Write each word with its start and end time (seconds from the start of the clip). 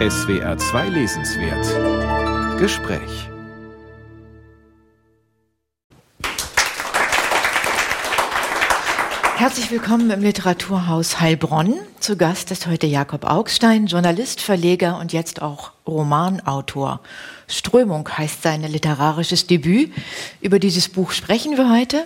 SWR 0.00 0.56
2 0.56 0.88
Lesenswert 0.90 2.60
Gespräch 2.60 3.28
Herzlich 9.34 9.72
willkommen 9.72 10.08
im 10.10 10.22
Literaturhaus 10.22 11.18
Heilbronn. 11.18 11.74
Zu 11.98 12.16
Gast 12.16 12.52
ist 12.52 12.68
heute 12.68 12.86
Jakob 12.86 13.24
Augstein, 13.24 13.86
Journalist, 13.86 14.40
Verleger 14.40 15.00
und 15.00 15.12
jetzt 15.12 15.42
auch 15.42 15.72
Romanautor. 15.84 17.00
Strömung 17.48 18.08
heißt 18.08 18.42
sein 18.42 18.62
literarisches 18.62 19.48
Debüt. 19.48 19.92
Über 20.40 20.60
dieses 20.60 20.88
Buch 20.88 21.10
sprechen 21.10 21.56
wir 21.56 21.72
heute. 21.72 22.04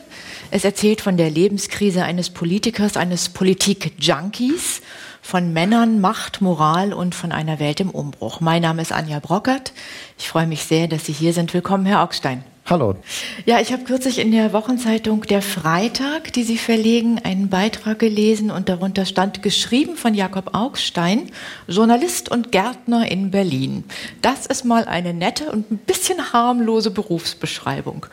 Es 0.50 0.64
erzählt 0.64 1.02
von 1.02 1.18
der 1.18 1.30
Lebenskrise 1.30 2.04
eines 2.04 2.30
Politikers, 2.30 2.96
eines 2.96 3.28
Politik-Junkies, 3.28 4.80
von 5.22 5.52
Männern, 5.52 6.00
Macht, 6.00 6.42
Moral 6.42 6.92
und 6.92 7.14
von 7.14 7.32
einer 7.32 7.60
Welt 7.60 7.80
im 7.80 7.88
Umbruch. 7.88 8.40
Mein 8.40 8.60
Name 8.60 8.82
ist 8.82 8.92
Anja 8.92 9.20
Brockert. 9.20 9.72
Ich 10.18 10.28
freue 10.28 10.46
mich 10.46 10.64
sehr, 10.64 10.88
dass 10.88 11.06
Sie 11.06 11.12
hier 11.12 11.32
sind. 11.32 11.54
Willkommen, 11.54 11.86
Herr 11.86 12.02
Augstein. 12.02 12.44
Hallo. 12.66 12.96
Ja, 13.44 13.60
ich 13.60 13.72
habe 13.72 13.84
kürzlich 13.84 14.18
in 14.18 14.30
der 14.30 14.52
Wochenzeitung 14.52 15.22
Der 15.22 15.42
Freitag, 15.42 16.32
die 16.32 16.42
Sie 16.42 16.58
verlegen, 16.58 17.20
einen 17.22 17.48
Beitrag 17.48 17.98
gelesen 17.98 18.50
und 18.50 18.68
darunter 18.68 19.04
stand 19.04 19.42
geschrieben 19.42 19.96
von 19.96 20.14
Jakob 20.14 20.54
Augstein, 20.54 21.30
Journalist 21.66 22.30
und 22.30 22.52
Gärtner 22.52 23.10
in 23.10 23.30
Berlin. 23.30 23.84
Das 24.22 24.46
ist 24.46 24.64
mal 24.64 24.84
eine 24.84 25.14
nette 25.14 25.50
und 25.50 25.70
ein 25.70 25.78
bisschen 25.78 26.32
harmlose 26.32 26.90
Berufsbeschreibung. 26.90 28.06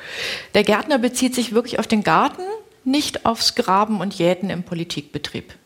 Der 0.54 0.64
Gärtner 0.64 1.00
bezieht 1.00 1.36
sich 1.36 1.54
wirklich 1.54 1.78
auf 1.80 1.88
den 1.88 2.04
Garten, 2.04 2.44
nicht 2.84 3.26
aufs 3.26 3.56
Graben 3.56 4.00
und 4.00 4.16
Jäten 4.16 4.50
im 4.50 4.64
Politikbetrieb. 4.64 5.59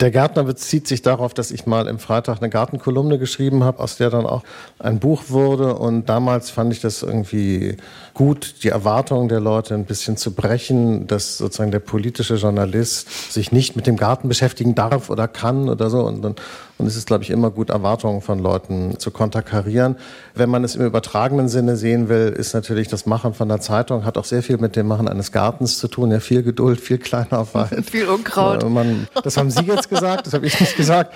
Der 0.00 0.10
Gärtner 0.12 0.44
bezieht 0.44 0.86
sich 0.86 1.02
darauf, 1.02 1.34
dass 1.34 1.50
ich 1.50 1.66
mal 1.66 1.88
im 1.88 1.98
Freitag 1.98 2.38
eine 2.38 2.50
Gartenkolumne 2.50 3.18
geschrieben 3.18 3.64
habe, 3.64 3.80
aus 3.80 3.96
der 3.96 4.10
dann 4.10 4.26
auch 4.26 4.44
ein 4.78 5.00
Buch 5.00 5.24
wurde. 5.28 5.74
Und 5.74 6.08
damals 6.08 6.50
fand 6.50 6.72
ich 6.72 6.80
das 6.80 7.02
irgendwie 7.02 7.76
gut, 8.14 8.62
die 8.62 8.68
Erwartungen 8.68 9.28
der 9.28 9.40
Leute 9.40 9.74
ein 9.74 9.86
bisschen 9.86 10.16
zu 10.16 10.34
brechen, 10.34 11.08
dass 11.08 11.38
sozusagen 11.38 11.72
der 11.72 11.80
politische 11.80 12.36
Journalist 12.36 13.32
sich 13.32 13.50
nicht 13.50 13.74
mit 13.74 13.86
dem 13.86 13.96
Garten 13.96 14.28
beschäftigen 14.28 14.76
darf 14.76 15.10
oder 15.10 15.26
kann 15.26 15.68
oder 15.68 15.90
so. 15.90 16.04
Und 16.04 16.22
dann 16.22 16.36
und 16.78 16.86
es 16.86 16.94
ist, 16.94 17.08
glaube 17.08 17.24
ich, 17.24 17.30
immer 17.30 17.50
gut, 17.50 17.70
Erwartungen 17.70 18.22
von 18.22 18.38
Leuten 18.38 18.98
zu 19.00 19.10
konterkarieren. 19.10 19.96
Wenn 20.34 20.48
man 20.48 20.62
es 20.62 20.76
im 20.76 20.86
übertragenen 20.86 21.48
Sinne 21.48 21.76
sehen 21.76 22.08
will, 22.08 22.28
ist 22.28 22.54
natürlich 22.54 22.86
das 22.86 23.04
Machen 23.04 23.34
von 23.34 23.48
der 23.48 23.60
Zeitung, 23.60 24.04
hat 24.04 24.16
auch 24.16 24.24
sehr 24.24 24.44
viel 24.44 24.58
mit 24.58 24.76
dem 24.76 24.86
Machen 24.86 25.08
eines 25.08 25.32
Gartens 25.32 25.78
zu 25.78 25.88
tun. 25.88 26.12
Ja, 26.12 26.20
viel 26.20 26.44
Geduld, 26.44 26.80
viel 26.80 26.98
Kleinarbeit. 26.98 27.84
viel 27.90 28.06
Unkraut. 28.06 28.68
Man, 28.70 29.08
das 29.24 29.36
haben 29.36 29.50
Sie 29.50 29.64
jetzt 29.64 29.87
gesagt, 29.88 30.26
das 30.26 30.34
habe 30.34 30.46
ich 30.46 30.58
nicht 30.60 30.76
gesagt. 30.76 31.14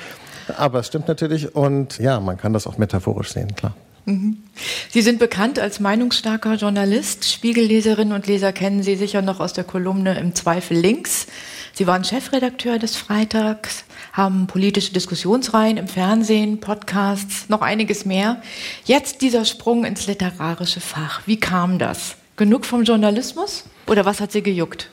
Aber 0.57 0.81
es 0.81 0.89
stimmt 0.89 1.09
natürlich. 1.09 1.55
Und 1.55 1.99
ja, 1.99 2.21
man 2.21 2.37
kann 2.37 2.53
das 2.53 2.67
auch 2.67 2.79
metaphorisch 2.79 3.33
sehen, 3.33 3.55
klar. 3.55 3.75
Mhm. 4.05 4.39
Sie 4.91 5.01
sind 5.01 5.21
bekannt 5.21 5.59
als 5.59 5.79
meinungsstarker 5.79 6.55
Journalist. 6.55 7.31
Spiegelleserinnen 7.31 8.13
und 8.13 8.27
Leser 8.27 8.53
kennen 8.53 8.83
Sie 8.83 8.97
sicher 8.97 9.23
noch 9.23 9.39
aus 9.39 9.53
der 9.53 9.65
Kolumne 9.65 10.19
Im 10.19 10.35
Zweifel 10.35 10.77
links. 10.77 11.27
Sie 11.73 11.87
waren 11.87 12.05
Chefredakteur 12.05 12.79
des 12.79 12.97
Freitags, 12.97 13.85
haben 14.13 14.47
politische 14.47 14.93
Diskussionsreihen 14.93 15.79
im 15.79 15.89
Fernsehen, 15.89 16.61
Podcasts, 16.61 17.49
noch 17.49 17.63
einiges 17.63 18.05
mehr. 18.05 18.43
Jetzt 18.85 19.23
dieser 19.23 19.45
Sprung 19.45 19.85
ins 19.85 20.07
literarische 20.07 20.81
Fach. 20.81 21.23
Wie 21.27 21.39
kam 21.39 21.79
das? 21.79 22.17
Genug 22.37 22.67
vom 22.67 22.83
Journalismus? 22.83 23.65
Oder 23.87 24.05
was 24.05 24.21
hat 24.21 24.33
Sie 24.33 24.43
gejuckt? 24.43 24.91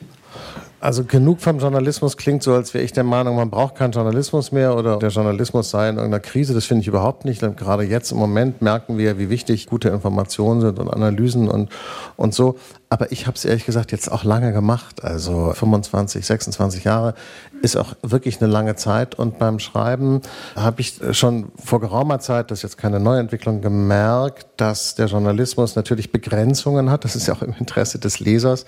Also 0.81 1.03
genug 1.03 1.41
vom 1.41 1.59
Journalismus 1.59 2.15
klingt 2.15 2.41
so, 2.41 2.53
als 2.53 2.73
wäre 2.73 2.83
ich 2.83 2.93
der 2.93 3.03
Meinung, 3.03 3.35
man 3.35 3.49
braucht 3.49 3.75
keinen 3.75 3.91
Journalismus 3.91 4.51
mehr 4.53 4.77
oder 4.77 4.97
der 4.97 5.09
Journalismus 5.09 5.69
sei 5.69 5.89
in 5.89 5.97
irgendeiner 5.97 6.21
Krise. 6.21 6.53
Das 6.53 6.65
finde 6.65 6.81
ich 6.81 6.87
überhaupt 6.87 7.25
nicht. 7.25 7.41
Gerade 7.41 7.83
jetzt 7.83 8.11
im 8.11 8.17
Moment 8.17 8.61
merken 8.61 8.97
wir, 8.97 9.17
wie 9.19 9.29
wichtig 9.29 9.67
gute 9.67 9.89
Informationen 9.89 10.61
sind 10.61 10.79
und 10.79 10.89
Analysen 10.89 11.49
und, 11.49 11.69
und 12.15 12.33
so. 12.33 12.57
Aber 12.91 13.11
ich 13.11 13.27
habe 13.27 13.35
es 13.35 13.45
ehrlich 13.45 13.65
gesagt 13.65 13.91
jetzt 13.91 14.11
auch 14.11 14.23
lange 14.23 14.53
gemacht. 14.53 15.03
Also 15.03 15.51
25, 15.53 16.25
26 16.25 16.85
Jahre 16.85 17.13
ist 17.61 17.75
auch 17.75 17.93
wirklich 18.01 18.41
eine 18.41 18.51
lange 18.51 18.75
Zeit. 18.77 19.15
Und 19.15 19.37
beim 19.37 19.59
Schreiben 19.59 20.21
habe 20.55 20.81
ich 20.81 20.99
schon 21.11 21.51
vor 21.63 21.81
geraumer 21.81 22.19
Zeit, 22.19 22.51
das 22.51 22.59
ist 22.59 22.63
jetzt 22.63 22.77
keine 22.77 22.99
Neuentwicklung, 22.99 23.61
gemerkt, 23.61 24.47
dass 24.57 24.95
der 24.95 25.07
Journalismus 25.07 25.75
natürlich 25.75 26.11
Begrenzungen 26.11 26.89
hat. 26.89 27.03
Das 27.03 27.15
ist 27.15 27.27
ja 27.27 27.35
auch 27.35 27.41
im 27.41 27.53
Interesse 27.59 27.99
des 27.99 28.19
Lesers. 28.19 28.65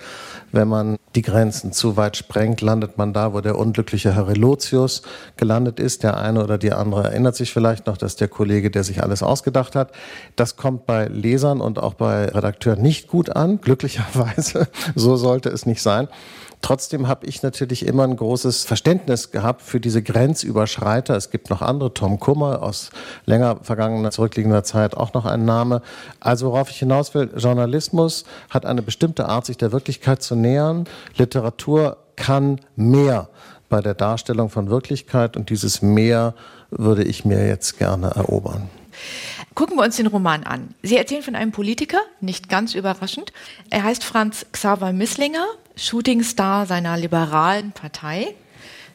Wenn 0.52 0.68
man 0.68 0.98
die 1.16 1.22
Grenzen 1.22 1.72
zu 1.72 1.98
weit 1.98 2.01
sprengt, 2.18 2.62
landet 2.62 2.98
man 2.98 3.14
da, 3.14 3.34
wo 3.34 3.42
der 3.42 3.58
unglückliche 3.58 4.16
Herr 4.16 4.28
Relotius 4.28 5.02
gelandet 5.38 5.80
ist. 5.80 6.04
Der 6.04 6.18
eine 6.18 6.44
oder 6.44 6.58
die 6.58 6.74
andere 6.74 7.04
erinnert 7.04 7.36
sich 7.36 7.54
vielleicht 7.54 7.88
noch, 7.88 7.98
dass 7.98 8.16
der 8.16 8.28
Kollege, 8.28 8.72
der 8.72 8.84
sich 8.84 9.04
alles 9.04 9.24
ausgedacht 9.24 9.76
hat. 9.76 9.92
Das 10.36 10.56
kommt 10.56 10.86
bei 10.86 11.06
Lesern 11.06 11.62
und 11.62 11.80
auch 11.80 11.94
bei 11.94 12.26
Redakteuren 12.26 12.82
nicht 12.82 13.08
gut 13.08 13.36
an, 13.36 13.62
glücklicherweise 13.62 14.32
Weise. 14.42 14.68
So 14.96 15.16
sollte 15.16 15.50
es 15.50 15.66
nicht 15.66 15.82
sein. 15.82 16.08
Trotzdem 16.62 17.08
habe 17.08 17.26
ich 17.26 17.42
natürlich 17.42 17.86
immer 17.86 18.04
ein 18.04 18.16
großes 18.16 18.66
Verständnis 18.66 19.32
gehabt 19.32 19.64
für 19.64 19.80
diese 19.80 20.04
Grenzüberschreiter. 20.04 21.16
Es 21.16 21.32
gibt 21.32 21.50
noch 21.50 21.62
andere, 21.62 21.94
Tom 21.94 22.20
Kummer 22.20 22.62
aus 22.62 22.92
länger 23.26 23.58
vergangener, 23.64 24.12
zurückliegender 24.12 24.64
Zeit 24.64 24.96
auch 24.96 25.14
noch 25.14 25.26
ein 25.26 25.44
Name. 25.44 25.82
Also 26.20 26.52
worauf 26.52 26.70
ich 26.70 26.78
hinaus 26.78 27.16
will, 27.16 27.32
Journalismus 27.36 28.26
hat 28.50 28.66
eine 28.66 28.82
bestimmte 28.82 29.28
Art, 29.28 29.46
sich 29.46 29.58
der 29.58 29.72
Wirklichkeit 29.72 30.22
zu 30.22 30.36
nähern. 30.36 30.86
Literatur 31.18 31.98
kann 32.16 32.60
mehr 32.76 33.30
bei 33.70 33.82
der 33.82 33.96
Darstellung 33.96 34.50
von 34.50 34.70
Wirklichkeit 34.70 35.36
und 35.36 35.50
dieses 35.50 35.82
Mehr 35.82 36.36
würde 36.70 37.04
ich 37.04 37.26
mir 37.26 37.48
jetzt 37.48 37.80
gerne 37.80 38.12
erobern. 38.12 38.70
Gucken 39.54 39.76
wir 39.78 39.84
uns 39.84 39.98
den 39.98 40.08
Roman 40.08 40.44
an. 40.44 40.74
Sie 40.82 40.96
erzählen 40.96 41.24
von 41.24 41.36
einem 41.36 41.52
Politiker, 41.52 42.00
nicht 42.22 42.48
ganz 42.48 42.74
überraschend. 42.74 43.34
Er 43.70 43.84
heißt 43.84 44.04
Franz 44.04 44.46
Xaver 44.54 44.94
Misslinger, 44.94 45.46
Shootingstar 45.76 46.66
seiner 46.66 46.96
liberalen 46.96 47.74
Partei, 47.74 48.34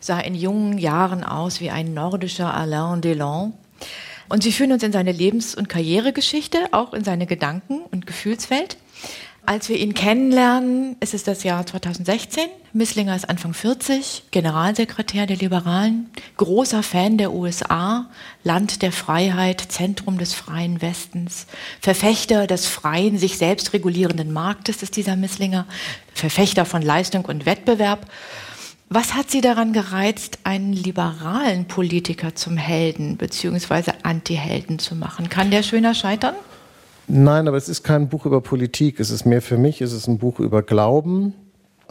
sah 0.00 0.18
in 0.18 0.34
jungen 0.34 0.78
Jahren 0.78 1.24
aus 1.24 1.60
wie 1.60 1.70
ein 1.70 1.92
nordischer 1.92 2.54
Alain 2.54 3.02
Delon. 3.02 3.52
Und 4.30 4.42
sie 4.42 4.52
führen 4.52 4.72
uns 4.72 4.82
in 4.82 4.92
seine 4.92 5.12
Lebens- 5.12 5.54
und 5.54 5.68
Karrieregeschichte, 5.68 6.68
auch 6.72 6.94
in 6.94 7.04
seine 7.04 7.26
Gedanken- 7.26 7.82
und 7.92 8.06
Gefühlswelt. 8.06 8.78
Als 9.48 9.68
wir 9.68 9.78
ihn 9.78 9.94
kennenlernen, 9.94 10.96
ist 10.98 11.14
es 11.14 11.22
das 11.22 11.44
Jahr 11.44 11.64
2016. 11.64 12.48
Misslinger 12.72 13.14
ist 13.14 13.30
Anfang 13.30 13.54
40, 13.54 14.24
Generalsekretär 14.32 15.26
der 15.26 15.36
Liberalen, 15.36 16.10
großer 16.36 16.82
Fan 16.82 17.16
der 17.16 17.32
USA, 17.32 18.10
Land 18.42 18.82
der 18.82 18.90
Freiheit, 18.90 19.60
Zentrum 19.60 20.18
des 20.18 20.34
freien 20.34 20.82
Westens, 20.82 21.46
Verfechter 21.80 22.48
des 22.48 22.66
freien, 22.66 23.18
sich 23.18 23.38
selbst 23.38 23.72
regulierenden 23.72 24.32
Marktes 24.32 24.82
ist 24.82 24.96
dieser 24.96 25.14
Misslinger, 25.14 25.64
Verfechter 26.12 26.64
von 26.64 26.82
Leistung 26.82 27.24
und 27.24 27.46
Wettbewerb. 27.46 28.10
Was 28.88 29.14
hat 29.14 29.30
Sie 29.30 29.42
daran 29.42 29.72
gereizt, 29.72 30.40
einen 30.42 30.72
liberalen 30.72 31.66
Politiker 31.66 32.34
zum 32.34 32.56
Helden 32.56 33.16
bzw. 33.16 33.92
Anti-Helden 34.02 34.80
zu 34.80 34.96
machen? 34.96 35.28
Kann 35.28 35.52
der 35.52 35.62
schöner 35.62 35.94
scheitern? 35.94 36.34
Nein, 37.08 37.46
aber 37.46 37.56
es 37.56 37.68
ist 37.68 37.84
kein 37.84 38.08
Buch 38.08 38.26
über 38.26 38.40
Politik. 38.40 38.98
Es 38.98 39.10
ist 39.10 39.24
mehr 39.26 39.42
für 39.42 39.56
mich, 39.56 39.80
es 39.80 39.92
ist 39.92 40.08
ein 40.08 40.18
Buch 40.18 40.40
über 40.40 40.62
Glauben, 40.62 41.34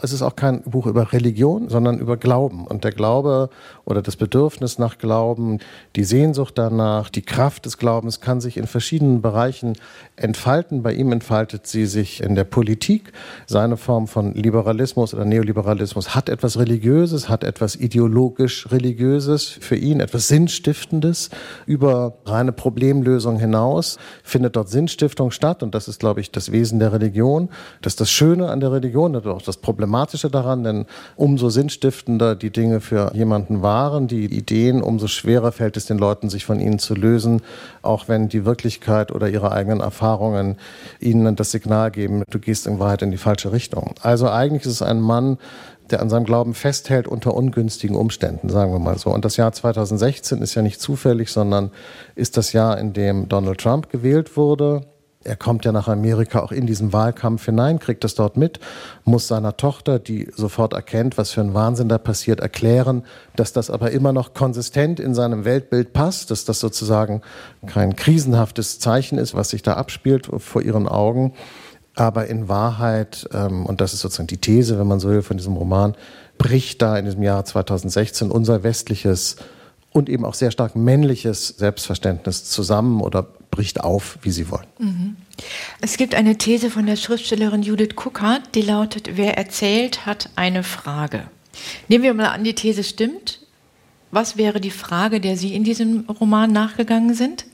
es 0.02 0.12
ist 0.12 0.22
auch 0.22 0.36
kein 0.36 0.62
Buch 0.62 0.86
über 0.86 1.12
Religion, 1.12 1.68
sondern 1.68 1.98
über 1.98 2.16
Glauben. 2.16 2.66
Und 2.66 2.84
der 2.84 2.92
Glaube 2.92 3.48
oder 3.84 4.02
das 4.02 4.16
Bedürfnis 4.16 4.78
nach 4.78 4.98
Glauben, 4.98 5.60
die 5.94 6.04
Sehnsucht 6.04 6.58
danach, 6.58 7.08
die 7.08 7.22
Kraft 7.22 7.64
des 7.64 7.78
Glaubens 7.78 8.20
kann 8.20 8.40
sich 8.40 8.56
in 8.56 8.66
verschiedenen 8.66 9.22
Bereichen 9.22 9.74
entfalten. 10.16 10.82
Bei 10.82 10.92
ihm 10.92 11.12
entfaltet 11.12 11.66
sie 11.66 11.86
sich 11.86 12.22
in 12.22 12.34
der 12.34 12.44
Politik. 12.44 13.12
Seine 13.46 13.76
Form 13.76 14.06
von 14.06 14.34
Liberalismus 14.34 15.14
oder 15.14 15.24
Neoliberalismus 15.24 16.14
hat 16.14 16.28
etwas 16.28 16.58
Religiöses, 16.58 17.28
hat 17.28 17.42
etwas 17.42 17.76
ideologisch 17.76 18.70
Religiöses 18.70 19.44
für 19.48 19.76
ihn, 19.76 20.00
etwas 20.00 20.28
Sinnstiftendes. 20.28 21.30
Über 21.64 22.18
reine 22.26 22.52
Problemlösung 22.52 23.38
hinaus 23.38 23.98
findet 24.22 24.56
dort 24.56 24.68
Sinnstiftung 24.68 25.30
statt. 25.30 25.62
Und 25.62 25.74
das 25.74 25.88
ist, 25.88 26.00
glaube 26.00 26.20
ich, 26.20 26.30
das 26.30 26.52
Wesen 26.52 26.80
der 26.80 26.92
Religion. 26.92 27.48
Das 27.80 27.94
ist 27.94 28.00
das 28.00 28.10
Schöne 28.10 28.50
an 28.50 28.60
der 28.60 28.72
Religion, 28.72 29.14
das 29.14 29.22
ist 29.22 29.30
auch 29.30 29.42
das 29.42 29.56
Problem 29.56 29.85
Problematische 29.86 30.30
daran, 30.30 30.64
denn 30.64 30.86
umso 31.14 31.48
sinnstiftender 31.48 32.34
die 32.34 32.50
Dinge 32.50 32.80
für 32.80 33.12
jemanden 33.14 33.62
waren, 33.62 34.08
die 34.08 34.24
Ideen, 34.24 34.82
umso 34.82 35.06
schwerer 35.06 35.52
fällt 35.52 35.76
es 35.76 35.86
den 35.86 35.96
Leuten, 35.96 36.28
sich 36.28 36.44
von 36.44 36.58
ihnen 36.58 36.80
zu 36.80 36.96
lösen, 36.96 37.40
auch 37.82 38.08
wenn 38.08 38.28
die 38.28 38.44
Wirklichkeit 38.44 39.12
oder 39.12 39.28
ihre 39.28 39.52
eigenen 39.52 39.78
Erfahrungen 39.78 40.56
ihnen 40.98 41.36
das 41.36 41.52
Signal 41.52 41.92
geben, 41.92 42.24
du 42.28 42.40
gehst 42.40 42.66
in 42.66 42.80
Wahrheit 42.80 43.02
in 43.02 43.12
die 43.12 43.16
falsche 43.16 43.52
Richtung. 43.52 43.94
Also 44.02 44.28
eigentlich 44.28 44.62
ist 44.62 44.72
es 44.72 44.82
ein 44.82 45.00
Mann, 45.00 45.38
der 45.90 46.02
an 46.02 46.10
seinem 46.10 46.24
Glauben 46.24 46.54
festhält 46.54 47.06
unter 47.06 47.32
ungünstigen 47.34 47.94
Umständen, 47.94 48.48
sagen 48.48 48.72
wir 48.72 48.80
mal 48.80 48.98
so. 48.98 49.10
Und 49.10 49.24
das 49.24 49.36
Jahr 49.36 49.52
2016 49.52 50.42
ist 50.42 50.56
ja 50.56 50.62
nicht 50.62 50.80
zufällig, 50.80 51.30
sondern 51.30 51.70
ist 52.16 52.36
das 52.36 52.52
Jahr, 52.52 52.76
in 52.78 52.92
dem 52.92 53.28
Donald 53.28 53.60
Trump 53.60 53.88
gewählt 53.88 54.36
wurde 54.36 54.84
Er 55.26 55.36
kommt 55.36 55.64
ja 55.64 55.72
nach 55.72 55.88
Amerika 55.88 56.40
auch 56.40 56.52
in 56.52 56.66
diesen 56.66 56.92
Wahlkampf 56.92 57.44
hinein, 57.44 57.78
kriegt 57.78 58.04
das 58.04 58.14
dort 58.14 58.36
mit, 58.36 58.60
muss 59.04 59.26
seiner 59.26 59.56
Tochter, 59.56 59.98
die 59.98 60.28
sofort 60.34 60.72
erkennt, 60.72 61.18
was 61.18 61.32
für 61.32 61.40
ein 61.40 61.52
Wahnsinn 61.52 61.88
da 61.88 61.98
passiert, 61.98 62.40
erklären, 62.40 63.04
dass 63.34 63.52
das 63.52 63.68
aber 63.68 63.90
immer 63.90 64.12
noch 64.12 64.34
konsistent 64.34 65.00
in 65.00 65.14
seinem 65.14 65.44
Weltbild 65.44 65.92
passt, 65.92 66.30
dass 66.30 66.44
das 66.44 66.60
sozusagen 66.60 67.22
kein 67.66 67.96
krisenhaftes 67.96 68.78
Zeichen 68.78 69.18
ist, 69.18 69.34
was 69.34 69.50
sich 69.50 69.62
da 69.62 69.74
abspielt 69.74 70.28
vor 70.38 70.62
ihren 70.62 70.86
Augen. 70.86 71.32
Aber 71.96 72.26
in 72.26 72.48
Wahrheit, 72.48 73.26
ähm, 73.32 73.66
und 73.66 73.80
das 73.80 73.94
ist 73.94 74.00
sozusagen 74.00 74.26
die 74.26 74.36
These, 74.36 74.78
wenn 74.78 74.86
man 74.86 75.00
so 75.00 75.08
will, 75.08 75.22
von 75.22 75.38
diesem 75.38 75.56
Roman, 75.56 75.94
bricht 76.38 76.82
da 76.82 76.98
in 76.98 77.06
diesem 77.06 77.22
Jahr 77.22 77.44
2016 77.44 78.30
unser 78.30 78.62
westliches 78.62 79.36
und 79.96 80.10
eben 80.10 80.26
auch 80.26 80.34
sehr 80.34 80.50
stark 80.50 80.76
männliches 80.76 81.48
Selbstverständnis 81.48 82.44
zusammen 82.44 83.00
oder 83.00 83.22
bricht 83.50 83.80
auf, 83.80 84.18
wie 84.20 84.30
Sie 84.30 84.50
wollen. 84.50 84.66
Mhm. 84.78 85.16
Es 85.80 85.96
gibt 85.96 86.14
eine 86.14 86.36
These 86.36 86.70
von 86.70 86.84
der 86.84 86.96
Schriftstellerin 86.96 87.62
Judith 87.62 87.96
Cookart, 87.96 88.54
die 88.54 88.60
lautet, 88.60 89.16
wer 89.16 89.38
erzählt, 89.38 90.04
hat 90.04 90.28
eine 90.36 90.62
Frage. 90.62 91.28
Nehmen 91.88 92.04
wir 92.04 92.12
mal 92.12 92.28
an, 92.28 92.44
die 92.44 92.54
These 92.54 92.84
stimmt. 92.84 93.40
Was 94.10 94.36
wäre 94.36 94.60
die 94.60 94.70
Frage, 94.70 95.18
der 95.18 95.38
Sie 95.38 95.54
in 95.54 95.64
diesem 95.64 96.04
Roman 96.20 96.52
nachgegangen 96.52 97.14
sind? 97.14 97.46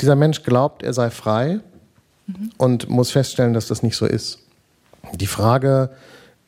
Dieser 0.00 0.14
Mensch 0.14 0.44
glaubt, 0.44 0.84
er 0.84 0.94
sei 0.94 1.10
frei 1.10 1.58
mhm. 2.28 2.52
und 2.56 2.88
muss 2.88 3.10
feststellen, 3.10 3.52
dass 3.52 3.66
das 3.66 3.82
nicht 3.82 3.96
so 3.96 4.06
ist. 4.06 4.38
Die 5.12 5.26
Frage 5.26 5.90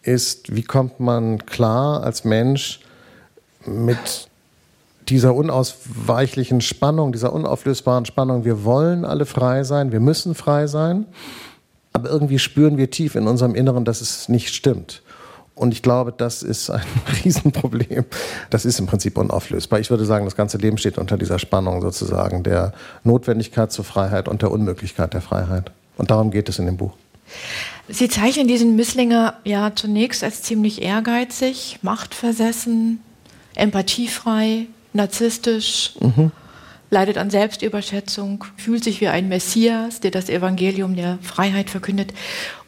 ist, 0.02 0.54
wie 0.54 0.62
kommt 0.62 1.00
man 1.00 1.46
klar 1.46 2.04
als 2.04 2.22
Mensch 2.22 2.78
mit 3.66 4.28
dieser 5.08 5.34
unausweichlichen 5.34 6.60
Spannung, 6.60 7.12
dieser 7.12 7.32
unauflösbaren 7.32 8.04
Spannung, 8.04 8.44
wir 8.44 8.64
wollen 8.64 9.04
alle 9.04 9.26
frei 9.26 9.64
sein, 9.64 9.92
wir 9.92 10.00
müssen 10.00 10.34
frei 10.34 10.66
sein, 10.66 11.06
aber 11.92 12.10
irgendwie 12.10 12.38
spüren 12.38 12.76
wir 12.76 12.90
tief 12.90 13.14
in 13.14 13.26
unserem 13.26 13.54
Inneren, 13.54 13.84
dass 13.84 14.00
es 14.00 14.28
nicht 14.28 14.54
stimmt. 14.54 15.02
Und 15.54 15.72
ich 15.72 15.82
glaube, 15.82 16.14
das 16.16 16.42
ist 16.44 16.70
ein 16.70 16.84
Riesenproblem. 17.24 18.04
Das 18.50 18.64
ist 18.64 18.78
im 18.78 18.86
Prinzip 18.86 19.18
unauflösbar. 19.18 19.80
Ich 19.80 19.90
würde 19.90 20.04
sagen, 20.04 20.24
das 20.24 20.36
ganze 20.36 20.56
Leben 20.58 20.78
steht 20.78 20.98
unter 20.98 21.18
dieser 21.18 21.38
Spannung 21.38 21.82
sozusagen 21.82 22.44
der 22.44 22.72
Notwendigkeit 23.02 23.72
zur 23.72 23.84
Freiheit 23.84 24.28
und 24.28 24.42
der 24.42 24.52
Unmöglichkeit 24.52 25.14
der 25.14 25.20
Freiheit. 25.20 25.72
Und 25.96 26.12
darum 26.12 26.30
geht 26.30 26.48
es 26.48 26.60
in 26.60 26.66
dem 26.66 26.76
Buch. 26.76 26.92
Sie 27.88 28.08
zeichnen 28.08 28.46
diesen 28.46 28.76
Misslinger 28.76 29.34
ja 29.44 29.72
zunächst 29.74 30.22
als 30.22 30.42
ziemlich 30.42 30.80
ehrgeizig, 30.80 31.80
machtversessen, 31.82 33.00
empathiefrei, 33.54 34.66
narzisstisch, 34.92 35.94
mhm. 36.00 36.32
leidet 36.90 37.18
an 37.18 37.30
Selbstüberschätzung, 37.30 38.44
fühlt 38.56 38.84
sich 38.84 39.00
wie 39.00 39.08
ein 39.08 39.28
Messias, 39.28 40.00
der 40.00 40.10
das 40.10 40.28
Evangelium 40.28 40.96
der 40.96 41.18
Freiheit 41.22 41.70
verkündet. 41.70 42.12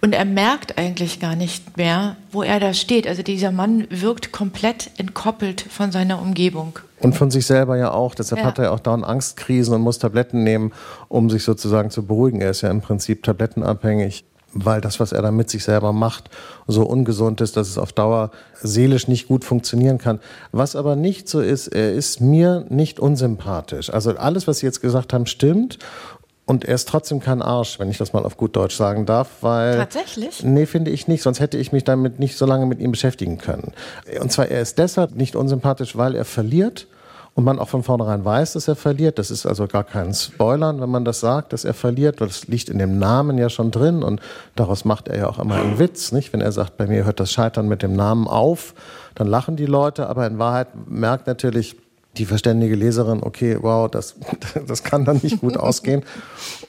Und 0.01 0.15
er 0.15 0.25
merkt 0.25 0.79
eigentlich 0.79 1.21
gar 1.21 1.37
nicht 1.37 1.77
mehr, 1.77 2.17
wo 2.33 2.43
er 2.43 2.61
da 2.61 2.75
steht. 2.75 3.07
Also 3.07 3.23
dieser 3.23 3.53
Mann 3.53 3.87
wirkt 3.91 4.33
komplett 4.33 4.91
entkoppelt 4.99 5.61
von 5.61 5.93
seiner 5.93 6.21
Umgebung. 6.21 6.79
Und 7.01 7.15
von 7.15 7.31
sich 7.31 7.47
selber 7.47 7.79
ja 7.79 7.93
auch. 7.93 8.15
Deshalb 8.15 8.43
ja. 8.43 8.47
hat 8.47 8.59
er 8.59 8.73
auch 8.73 8.81
dauernd 8.81 9.05
Angstkrisen 9.05 9.75
und 9.75 9.81
muss 9.81 9.99
Tabletten 9.99 10.45
nehmen, 10.45 10.73
um 11.09 11.31
sich 11.31 11.45
sozusagen 11.45 11.91
zu 11.91 12.05
beruhigen. 12.05 12.43
Er 12.43 12.51
ist 12.51 12.61
ja 12.61 12.71
im 12.71 12.83
Prinzip 12.83 13.23
tablettenabhängig 13.23 14.25
weil 14.53 14.81
das, 14.81 15.01
was 15.01 15.13
er 15.13 15.23
da 15.23 15.31
mit 15.31 15.51
sich 15.51 15.65
selber 15.65 15.93
macht, 15.93 16.31
so 16.67 16.83
ungesund 16.83 17.41
ist, 17.41 17.57
dass 17.57 17.69
es 17.69 17.79
auf 17.79 17.93
Dauer 17.93 18.31
seelisch 18.63 19.09
nicht 19.09 19.29
gut 19.29 19.45
funktionieren 19.45 19.99
kann. 19.99 20.21
Was 20.53 20.77
aber 20.77 20.97
nicht 20.97 21.29
so 21.29 21.41
ist, 21.41 21.69
er 21.69 21.93
ist 21.93 22.21
mir 22.21 22.65
nicht 22.69 23.01
unsympathisch. 23.01 23.91
Also 23.91 24.17
alles, 24.17 24.47
was 24.47 24.59
Sie 24.59 24.67
jetzt 24.67 24.81
gesagt 24.81 25.13
haben, 25.13 25.27
stimmt. 25.27 25.79
Und 26.47 26.65
er 26.65 26.75
ist 26.75 26.89
trotzdem 26.89 27.21
kein 27.21 27.43
Arsch, 27.43 27.79
wenn 27.79 27.91
ich 27.91 27.99
das 27.99 28.13
mal 28.13 28.25
auf 28.25 28.37
gut 28.37 28.57
Deutsch 28.57 28.75
sagen 28.75 29.07
darf, 29.07 29.29
weil. 29.41 29.77
Tatsächlich? 29.77 30.43
Nee, 30.43 30.67
finde 30.67 30.91
ich 30.91 31.07
nicht. 31.07 31.23
Sonst 31.23 31.39
hätte 31.39 31.57
ich 31.57 31.71
mich 31.71 31.85
damit 31.85 32.19
nicht 32.19 32.37
so 32.37 32.45
lange 32.45 32.67
mit 32.67 32.81
ihm 32.81 32.91
beschäftigen 32.91 33.39
können. 33.39 33.73
Und 34.21 34.33
zwar, 34.33 34.49
er 34.49 34.61
ist 34.61 34.79
deshalb 34.79 35.15
nicht 35.15 35.37
unsympathisch, 35.37 35.97
weil 35.97 36.17
er 36.17 36.25
verliert 36.25 36.89
und 37.35 37.45
man 37.45 37.59
auch 37.59 37.69
von 37.69 37.83
vornherein 37.83 38.25
weiß, 38.25 38.55
dass 38.55 38.69
er 38.69 38.77
verliert. 38.77 39.19
Das 39.19 39.31
ist 39.31 39.47
also 39.47 39.67
gar 39.67 39.85
kein 39.85 40.13
Spoilern, 40.13 40.81
wenn 40.81 40.91
man 40.91 41.05
das 41.05 41.21
sagt, 41.21 41.53
dass 41.53 41.65
er 41.65 41.75
verliert, 41.75 42.21
weil 42.21 42.29
das 42.29 42.49
liegt 42.49 42.69
in 42.69 42.79
dem 42.79 42.99
Namen 42.99 43.39
ja 43.39 43.49
schon 43.49 43.71
drin 43.71 44.03
und 44.03 44.21
daraus 44.57 44.85
macht 44.85 45.09
er 45.09 45.19
ja 45.19 45.29
auch 45.29 45.39
immer 45.39 45.57
einen 45.57 45.79
Witz, 45.79 46.13
nicht? 46.13 46.33
Wenn 46.33 46.41
er 46.41 46.53
sagt, 46.53 46.77
bei 46.77 46.87
mir 46.87 47.05
hört 47.05 47.21
das 47.21 47.33
Scheitern 47.33 47.69
mit 47.69 47.83
dem 47.83 47.95
Namen 47.95 48.27
auf, 48.27 48.75
dann 49.15 49.27
lachen 49.27 49.57
die 49.57 49.67
Leute, 49.67 50.09
aber 50.09 50.27
in 50.27 50.39
Wahrheit 50.39 50.69
merkt 50.89 51.27
natürlich 51.27 51.77
die 52.17 52.27
verständige 52.27 52.75
Leserin, 52.75 53.23
okay, 53.23 53.57
wow, 53.61 53.89
das, 53.89 54.17
das 54.67 54.83
kann 54.83 55.05
dann 55.05 55.21
nicht 55.23 55.41
gut 55.41 55.57
ausgehen. 55.59 56.03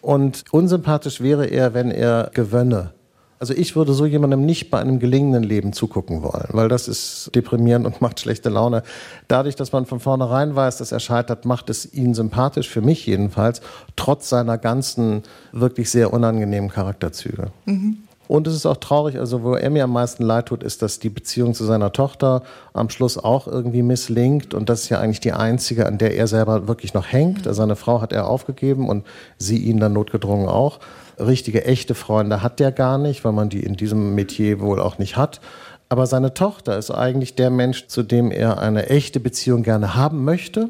Und 0.01 0.45
unsympathisch 0.51 1.21
wäre 1.21 1.47
er, 1.47 1.73
wenn 1.73 1.91
er 1.91 2.29
gewönne 2.33 2.93
also 3.41 3.55
ich 3.55 3.75
würde 3.75 3.93
so 3.93 4.05
jemandem 4.05 4.45
nicht 4.45 4.69
bei 4.69 4.79
einem 4.79 4.99
gelingenden 4.99 5.41
Leben 5.41 5.73
zugucken 5.73 6.21
wollen, 6.21 6.49
weil 6.49 6.69
das 6.69 6.87
ist 6.87 7.31
deprimierend 7.33 7.87
und 7.87 7.99
macht 8.01 8.19
schlechte 8.19 8.49
Laune. 8.49 8.83
Dadurch, 9.27 9.55
dass 9.55 9.71
man 9.71 9.87
von 9.87 9.99
vornherein 9.99 10.55
weiß, 10.55 10.77
dass 10.77 10.91
er 10.91 10.99
scheitert, 10.99 11.43
macht 11.45 11.71
es 11.71 11.91
ihn 11.91 12.13
sympathisch, 12.13 12.69
für 12.69 12.81
mich 12.81 13.07
jedenfalls, 13.07 13.61
trotz 13.95 14.29
seiner 14.29 14.59
ganzen 14.59 15.23
wirklich 15.51 15.89
sehr 15.89 16.13
unangenehmen 16.13 16.69
Charakterzüge. 16.69 17.47
Mhm. 17.65 18.03
Und 18.31 18.47
es 18.47 18.55
ist 18.55 18.65
auch 18.65 18.77
traurig, 18.77 19.19
also 19.19 19.43
wo 19.43 19.55
er 19.55 19.69
mir 19.69 19.83
am 19.83 19.91
meisten 19.91 20.23
leid 20.23 20.45
tut, 20.45 20.63
ist, 20.63 20.81
dass 20.81 20.99
die 20.99 21.09
Beziehung 21.09 21.53
zu 21.53 21.65
seiner 21.65 21.91
Tochter 21.91 22.43
am 22.71 22.89
Schluss 22.89 23.17
auch 23.17 23.45
irgendwie 23.45 23.81
misslingt. 23.81 24.53
Und 24.53 24.69
das 24.69 24.83
ist 24.83 24.89
ja 24.89 25.01
eigentlich 25.01 25.19
die 25.19 25.33
einzige, 25.33 25.85
an 25.85 25.97
der 25.97 26.15
er 26.15 26.27
selber 26.27 26.69
wirklich 26.69 26.93
noch 26.93 27.11
hängt. 27.11 27.45
Also 27.45 27.61
seine 27.61 27.75
Frau 27.75 27.99
hat 27.99 28.13
er 28.13 28.29
aufgegeben 28.29 28.87
und 28.87 29.05
sie 29.37 29.57
ihn 29.57 29.81
dann 29.81 29.91
notgedrungen 29.91 30.47
auch 30.47 30.79
richtige, 31.19 31.65
echte 31.65 31.93
Freunde 31.93 32.41
hat 32.41 32.61
der 32.61 32.71
gar 32.71 32.97
nicht, 32.97 33.25
weil 33.25 33.33
man 33.33 33.49
die 33.49 33.63
in 33.63 33.75
diesem 33.75 34.15
Metier 34.15 34.61
wohl 34.61 34.79
auch 34.79 34.97
nicht 34.97 35.17
hat. 35.17 35.41
Aber 35.89 36.07
seine 36.07 36.33
Tochter 36.33 36.77
ist 36.77 36.89
eigentlich 36.89 37.35
der 37.35 37.49
Mensch, 37.49 37.87
zu 37.87 38.01
dem 38.01 38.31
er 38.31 38.59
eine 38.59 38.87
echte 38.87 39.19
Beziehung 39.19 39.61
gerne 39.61 39.93
haben 39.95 40.23
möchte, 40.23 40.69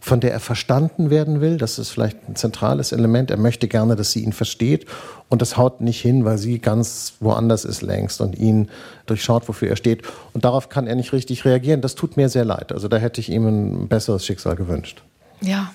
von 0.00 0.20
der 0.20 0.32
er 0.32 0.40
verstanden 0.40 1.10
werden 1.10 1.40
will. 1.40 1.56
Das 1.56 1.78
ist 1.78 1.90
vielleicht 1.90 2.28
ein 2.28 2.36
zentrales 2.36 2.92
Element. 2.92 3.30
Er 3.30 3.36
möchte 3.36 3.68
gerne, 3.68 3.96
dass 3.96 4.12
sie 4.12 4.22
ihn 4.22 4.32
versteht. 4.32 4.86
Und 5.28 5.42
das 5.42 5.56
haut 5.56 5.80
nicht 5.80 6.00
hin, 6.00 6.24
weil 6.24 6.38
sie 6.38 6.58
ganz 6.58 7.14
woanders 7.20 7.64
ist 7.64 7.82
längst 7.82 8.20
und 8.20 8.38
ihn 8.38 8.68
durchschaut, 9.06 9.48
wofür 9.48 9.68
er 9.68 9.76
steht. 9.76 10.02
Und 10.32 10.44
darauf 10.44 10.68
kann 10.68 10.86
er 10.86 10.94
nicht 10.94 11.12
richtig 11.12 11.44
reagieren. 11.44 11.80
Das 11.80 11.94
tut 11.94 12.16
mir 12.16 12.28
sehr 12.28 12.44
leid. 12.44 12.72
Also 12.72 12.88
da 12.88 12.96
hätte 12.96 13.20
ich 13.20 13.30
ihm 13.30 13.46
ein 13.46 13.88
besseres 13.88 14.24
Schicksal 14.24 14.56
gewünscht. 14.56 15.02
Ja, 15.40 15.72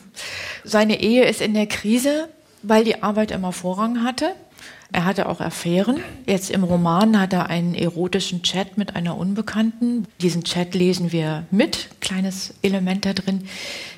seine 0.63 1.01
Ehe 1.01 1.25
ist 1.25 1.41
in 1.41 1.53
der 1.53 1.67
Krise 1.67 2.27
weil 2.63 2.83
die 2.83 3.03
Arbeit 3.03 3.31
immer 3.31 3.51
Vorrang 3.51 4.03
hatte. 4.03 4.33
Er 4.91 5.05
hatte 5.05 5.27
auch 5.27 5.41
Affären. 5.41 5.99
Jetzt 6.25 6.49
im 6.49 6.63
Roman 6.63 7.19
hat 7.19 7.33
er 7.33 7.49
einen 7.49 7.75
erotischen 7.75 8.43
Chat 8.43 8.77
mit 8.77 8.95
einer 8.95 9.17
Unbekannten. 9.17 10.07
Diesen 10.21 10.43
Chat 10.43 10.75
lesen 10.75 11.11
wir 11.11 11.45
mit, 11.51 11.89
kleines 11.99 12.53
Element 12.61 13.05
da 13.05 13.13
drin. 13.13 13.43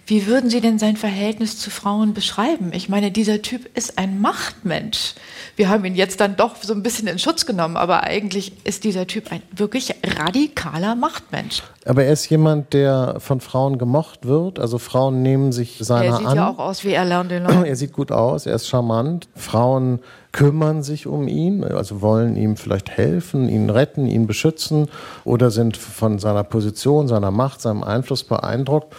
Wie 0.07 0.27
würden 0.27 0.51
Sie 0.51 0.61
denn 0.61 0.77
sein 0.77 0.97
Verhältnis 0.97 1.57
zu 1.57 1.71
Frauen 1.71 2.13
beschreiben? 2.13 2.71
Ich 2.73 2.89
meine, 2.89 3.09
dieser 3.09 3.41
Typ 3.41 3.75
ist 3.75 3.97
ein 3.97 4.21
Machtmensch. 4.21 5.15
Wir 5.55 5.67
haben 5.67 5.83
ihn 5.83 5.95
jetzt 5.95 6.19
dann 6.19 6.35
doch 6.35 6.57
so 6.61 6.73
ein 6.73 6.83
bisschen 6.83 7.07
in 7.07 7.17
Schutz 7.17 7.47
genommen, 7.47 7.75
aber 7.75 8.03
eigentlich 8.03 8.53
ist 8.65 8.83
dieser 8.83 9.07
Typ 9.07 9.31
ein 9.31 9.41
wirklich 9.55 9.95
radikaler 10.03 10.93
Machtmensch. 10.93 11.63
Aber 11.85 12.03
er 12.03 12.13
ist 12.13 12.29
jemand, 12.29 12.73
der 12.73 13.15
von 13.19 13.41
Frauen 13.41 13.79
gemocht 13.79 14.27
wird. 14.27 14.59
Also 14.59 14.77
Frauen 14.77 15.23
nehmen 15.23 15.51
sich 15.51 15.77
seiner 15.79 16.01
an. 16.01 16.11
Er 16.11 16.17
sieht 16.17 16.27
an. 16.27 16.37
ja 16.37 16.49
auch 16.51 16.59
aus 16.59 16.83
wie 16.83 16.95
Alain 16.95 17.27
Delon. 17.27 17.65
Er 17.65 17.75
sieht 17.75 17.93
gut 17.93 18.11
aus, 18.11 18.45
er 18.45 18.55
ist 18.55 18.67
charmant. 18.67 19.27
Frauen 19.35 19.99
kümmern 20.31 20.83
sich 20.83 21.07
um 21.07 21.27
ihn, 21.27 21.63
also 21.63 22.01
wollen 22.01 22.35
ihm 22.35 22.57
vielleicht 22.57 22.91
helfen, 22.91 23.49
ihn 23.49 23.71
retten, 23.71 24.05
ihn 24.05 24.27
beschützen 24.27 24.87
oder 25.23 25.49
sind 25.49 25.77
von 25.77 26.19
seiner 26.19 26.43
Position, 26.43 27.07
seiner 27.07 27.31
Macht, 27.31 27.61
seinem 27.61 27.83
Einfluss 27.83 28.23
beeindruckt 28.23 28.93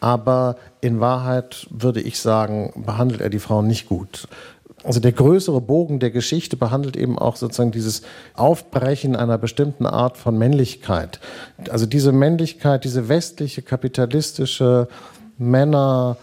aber 0.00 0.56
in 0.80 1.00
Wahrheit 1.00 1.66
würde 1.70 2.00
ich 2.00 2.20
sagen, 2.20 2.72
behandelt 2.86 3.20
er 3.20 3.30
die 3.30 3.38
Frauen 3.38 3.66
nicht 3.66 3.88
gut. 3.88 4.28
Also 4.84 5.00
der 5.00 5.12
größere 5.12 5.60
Bogen 5.60 5.98
der 5.98 6.10
Geschichte 6.10 6.56
behandelt 6.56 6.96
eben 6.96 7.18
auch 7.18 7.36
sozusagen 7.36 7.72
dieses 7.72 8.02
Aufbrechen 8.34 9.16
einer 9.16 9.36
bestimmten 9.36 9.86
Art 9.86 10.16
von 10.16 10.38
Männlichkeit. 10.38 11.18
Also 11.70 11.86
diese 11.86 12.12
Männlichkeit, 12.12 12.84
diese 12.84 13.08
westliche 13.08 13.62
kapitalistische 13.62 14.86
Männer 15.38 16.16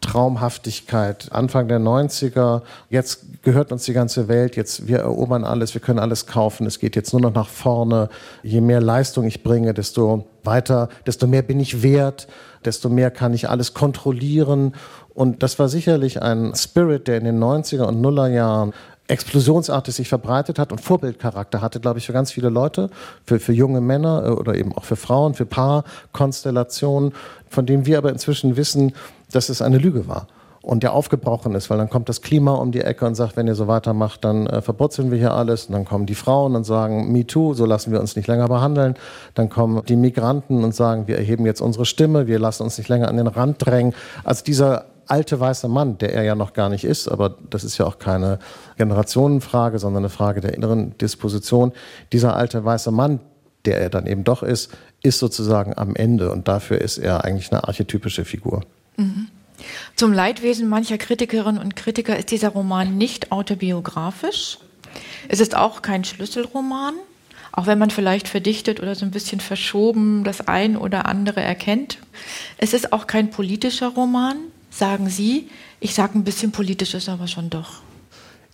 Traumhaftigkeit. 0.00 1.30
Anfang 1.30 1.68
der 1.68 1.78
90er, 1.78 2.62
jetzt 2.88 3.42
gehört 3.42 3.70
uns 3.70 3.84
die 3.84 3.92
ganze 3.92 4.28
Welt, 4.28 4.56
jetzt 4.56 4.88
wir 4.88 4.98
erobern 4.98 5.44
alles, 5.44 5.74
wir 5.74 5.80
können 5.80 5.98
alles 5.98 6.26
kaufen, 6.26 6.66
es 6.66 6.78
geht 6.78 6.96
jetzt 6.96 7.12
nur 7.12 7.20
noch 7.20 7.34
nach 7.34 7.48
vorne. 7.48 8.08
Je 8.42 8.62
mehr 8.62 8.80
Leistung 8.80 9.26
ich 9.26 9.42
bringe, 9.42 9.74
desto 9.74 10.24
weiter, 10.42 10.88
desto 11.06 11.26
mehr 11.26 11.42
bin 11.42 11.60
ich 11.60 11.82
wert, 11.82 12.28
desto 12.64 12.88
mehr 12.88 13.10
kann 13.10 13.34
ich 13.34 13.48
alles 13.48 13.74
kontrollieren. 13.74 14.74
Und 15.14 15.42
das 15.42 15.58
war 15.58 15.68
sicherlich 15.68 16.22
ein 16.22 16.54
Spirit, 16.54 17.08
der 17.08 17.18
in 17.18 17.24
den 17.24 17.42
90er 17.42 17.82
und 17.82 18.00
Nuller 18.00 18.28
Jahren 18.28 18.72
explosionsartig 19.10 19.94
sich 19.94 20.08
verbreitet 20.08 20.58
hat 20.58 20.70
und 20.70 20.80
Vorbildcharakter 20.80 21.60
hatte, 21.60 21.80
glaube 21.80 21.98
ich, 21.98 22.06
für 22.06 22.12
ganz 22.12 22.30
viele 22.30 22.48
Leute, 22.48 22.90
für, 23.26 23.40
für 23.40 23.52
junge 23.52 23.80
Männer 23.80 24.24
äh, 24.24 24.30
oder 24.30 24.54
eben 24.54 24.72
auch 24.72 24.84
für 24.84 24.96
Frauen, 24.96 25.34
für 25.34 25.46
Paarkonstellationen, 25.46 27.12
von 27.48 27.66
denen 27.66 27.86
wir 27.86 27.98
aber 27.98 28.10
inzwischen 28.10 28.56
wissen, 28.56 28.92
dass 29.32 29.48
es 29.48 29.62
eine 29.62 29.78
Lüge 29.78 30.06
war. 30.06 30.28
Und 30.62 30.82
der 30.82 30.92
aufgebrochen 30.92 31.54
ist, 31.54 31.70
weil 31.70 31.78
dann 31.78 31.88
kommt 31.88 32.08
das 32.10 32.20
Klima 32.20 32.52
um 32.52 32.70
die 32.70 32.82
Ecke 32.82 33.06
und 33.06 33.14
sagt, 33.14 33.36
wenn 33.36 33.46
ihr 33.46 33.54
so 33.54 33.66
weitermacht, 33.66 34.24
dann 34.24 34.46
äh, 34.46 34.60
verbrutzeln 34.60 35.10
wir 35.10 35.18
hier 35.18 35.32
alles. 35.32 35.66
Und 35.66 35.72
dann 35.72 35.86
kommen 35.86 36.04
die 36.04 36.14
Frauen 36.14 36.54
und 36.54 36.64
sagen, 36.64 37.10
me 37.12 37.26
too, 37.26 37.54
so 37.54 37.64
lassen 37.64 37.92
wir 37.92 38.00
uns 38.00 38.14
nicht 38.14 38.28
länger 38.28 38.46
behandeln. 38.48 38.94
Dann 39.34 39.48
kommen 39.48 39.82
die 39.86 39.96
Migranten 39.96 40.62
und 40.62 40.74
sagen, 40.74 41.06
wir 41.06 41.16
erheben 41.16 41.46
jetzt 41.46 41.62
unsere 41.62 41.86
Stimme, 41.86 42.26
wir 42.26 42.38
lassen 42.38 42.62
uns 42.64 42.76
nicht 42.76 42.88
länger 42.88 43.08
an 43.08 43.16
den 43.16 43.26
Rand 43.26 43.64
drängen. 43.64 43.94
Also 44.22 44.44
dieser 44.44 44.84
alte 45.06 45.40
weiße 45.40 45.66
Mann, 45.66 45.96
der 45.98 46.12
er 46.14 46.24
ja 46.24 46.34
noch 46.34 46.52
gar 46.52 46.68
nicht 46.68 46.84
ist, 46.84 47.08
aber 47.08 47.36
das 47.48 47.64
ist 47.64 47.78
ja 47.78 47.86
auch 47.86 47.98
keine 47.98 48.38
Generationenfrage, 48.76 49.78
sondern 49.78 50.02
eine 50.04 50.10
Frage 50.10 50.40
der 50.40 50.54
inneren 50.54 50.96
Disposition. 50.98 51.72
Dieser 52.12 52.36
alte 52.36 52.64
weiße 52.64 52.90
Mann, 52.90 53.20
der 53.64 53.80
er 53.80 53.88
dann 53.88 54.06
eben 54.06 54.24
doch 54.24 54.42
ist, 54.42 54.70
ist 55.02 55.18
sozusagen 55.18 55.76
am 55.76 55.96
Ende 55.96 56.30
und 56.30 56.48
dafür 56.48 56.80
ist 56.80 56.98
er 56.98 57.24
eigentlich 57.24 57.50
eine 57.50 57.64
archetypische 57.64 58.24
Figur. 58.24 58.60
Mhm. 58.96 59.28
Zum 59.96 60.12
Leidwesen 60.12 60.68
mancher 60.68 60.98
Kritikerinnen 60.98 61.60
und 61.60 61.76
Kritiker 61.76 62.16
ist 62.16 62.30
dieser 62.30 62.50
Roman 62.50 62.96
nicht 62.96 63.32
autobiografisch. 63.32 64.58
Es 65.28 65.40
ist 65.40 65.56
auch 65.56 65.82
kein 65.82 66.04
Schlüsselroman, 66.04 66.94
auch 67.52 67.66
wenn 67.66 67.78
man 67.78 67.90
vielleicht 67.90 68.28
verdichtet 68.28 68.80
oder 68.80 68.94
so 68.94 69.04
ein 69.04 69.10
bisschen 69.10 69.40
verschoben 69.40 70.24
das 70.24 70.46
ein 70.48 70.76
oder 70.76 71.06
andere 71.06 71.40
erkennt. 71.40 71.98
Es 72.58 72.72
ist 72.72 72.92
auch 72.92 73.06
kein 73.06 73.30
politischer 73.30 73.88
Roman, 73.88 74.36
sagen 74.70 75.08
Sie. 75.08 75.48
Ich 75.80 75.94
sage 75.94 76.18
ein 76.18 76.24
bisschen 76.24 76.52
politisch 76.52 76.94
ist 76.94 77.08
aber 77.08 77.26
schon 77.26 77.50
doch. 77.50 77.82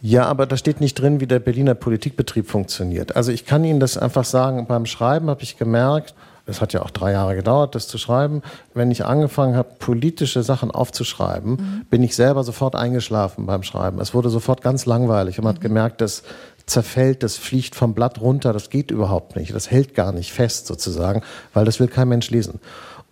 Ja, 0.03 0.27
aber 0.27 0.47
da 0.47 0.57
steht 0.57 0.81
nicht 0.81 0.95
drin, 0.95 1.21
wie 1.21 1.27
der 1.27 1.39
Berliner 1.39 1.75
Politikbetrieb 1.75 2.49
funktioniert. 2.49 3.17
Also 3.17 3.33
ich 3.33 3.47
kann 3.47 3.65
Ihnen 3.65 3.81
das 3.81 3.97
einfach 3.97 4.25
sagen, 4.25 4.67
beim 4.67 4.87
Schreiben 4.87 5.31
habe 5.31 5.43
ich 5.43 5.57
gemerkt, 5.57 6.15
es 6.47 6.61
hat 6.61 6.73
ja 6.73 6.83
auch 6.83 6.91
drei 6.91 7.13
Jahre 7.13 7.35
gedauert, 7.35 7.75
das 7.75 7.89
zu 7.89 7.99
schreiben. 7.99 8.43
Wenn 8.73 8.91
ich 8.91 9.05
angefangen 9.05 9.57
habe, 9.57 9.75
politische 9.79 10.43
Sachen 10.43 10.71
aufzuschreiben, 10.71 11.53
mhm. 11.53 11.87
bin 11.91 12.03
ich 12.03 12.15
selber 12.15 12.45
sofort 12.45 12.77
eingeschlafen 12.77 13.47
beim 13.47 13.65
Schreiben. 13.65 14.01
Es 14.01 14.15
wurde 14.15 14.31
sofort 14.31 14.63
ganz 14.63 14.87
langweilig 14.87 15.39
und 15.39 15.45
man 15.45 15.55
mhm. 15.55 15.57
hat 15.57 15.63
gemerkt, 15.63 16.01
das 16.01 16.23
zerfällt, 16.67 17.23
das 17.23 17.37
fliegt 17.37 17.75
vom 17.75 17.95
Blatt 17.95 18.21
runter, 18.21 18.53
das 18.53 18.71
geht 18.71 18.91
überhaupt 18.91 19.37
nicht. 19.37 19.55
Das 19.55 19.71
hält 19.71 19.95
gar 19.95 20.13
nicht 20.13 20.33
fest 20.33 20.67
sozusagen, 20.67 21.23
weil 21.55 21.65
das 21.65 21.79
will 21.81 21.89
kein 21.89 22.09
Mensch 22.09 22.31
lesen. 22.31 22.61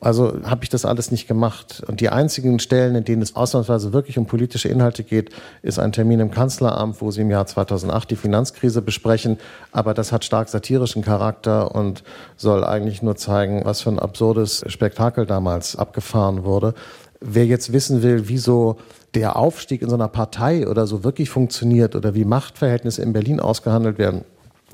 Also 0.04 0.34
habe 0.44 0.64
ich 0.64 0.68
das 0.68 0.84
alles 0.84 1.10
nicht 1.10 1.26
gemacht. 1.26 1.82
Und 1.86 2.00
die 2.00 2.10
einzigen 2.10 2.58
Stellen, 2.58 2.94
in 2.94 3.04
denen 3.04 3.22
es 3.22 3.36
ausnahmsweise 3.36 3.94
wirklich 3.94 4.18
um 4.18 4.26
politische 4.26 4.68
Inhalte 4.68 5.02
geht, 5.02 5.30
ist 5.62 5.78
ein 5.78 5.92
Termin 5.92 6.20
im 6.20 6.30
Kanzleramt, 6.30 7.00
wo 7.00 7.10
sie 7.10 7.22
im 7.22 7.30
Jahr 7.30 7.46
2008 7.46 8.10
die 8.10 8.16
Finanzkrise 8.16 8.82
besprechen. 8.82 9.38
Aber 9.72 9.94
das 9.94 10.12
hat 10.12 10.22
stark 10.26 10.50
satirischen 10.50 11.00
Charakter 11.00 11.74
und 11.74 12.04
soll 12.36 12.64
eigentlich 12.64 13.00
nur 13.00 13.16
zeigen, 13.16 13.64
was 13.64 13.80
für 13.80 13.88
ein 13.88 13.98
absurdes 13.98 14.62
Spektakel 14.66 15.24
damals 15.24 15.74
abgefahren 15.74 16.44
wurde. 16.44 16.74
Wer 17.22 17.46
jetzt 17.46 17.72
wissen 17.72 18.02
will, 18.02 18.28
wieso 18.28 18.76
der 19.14 19.36
Aufstieg 19.36 19.80
in 19.80 19.88
so 19.88 19.94
einer 19.94 20.08
Partei 20.08 20.68
oder 20.68 20.86
so 20.86 21.02
wirklich 21.02 21.30
funktioniert 21.30 21.96
oder 21.96 22.14
wie 22.14 22.26
Machtverhältnisse 22.26 23.00
in 23.00 23.14
Berlin 23.14 23.40
ausgehandelt 23.40 23.96
werden, 23.96 24.26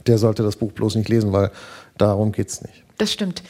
der 0.08 0.18
sollte 0.18 0.42
das 0.42 0.56
Buch 0.56 0.72
bloß 0.72 0.96
nicht 0.96 1.08
lesen, 1.08 1.32
weil 1.32 1.52
darum 1.96 2.32
geht's 2.32 2.62
nicht. 2.62 2.82
Das 3.00 3.10
stimmt. 3.10 3.42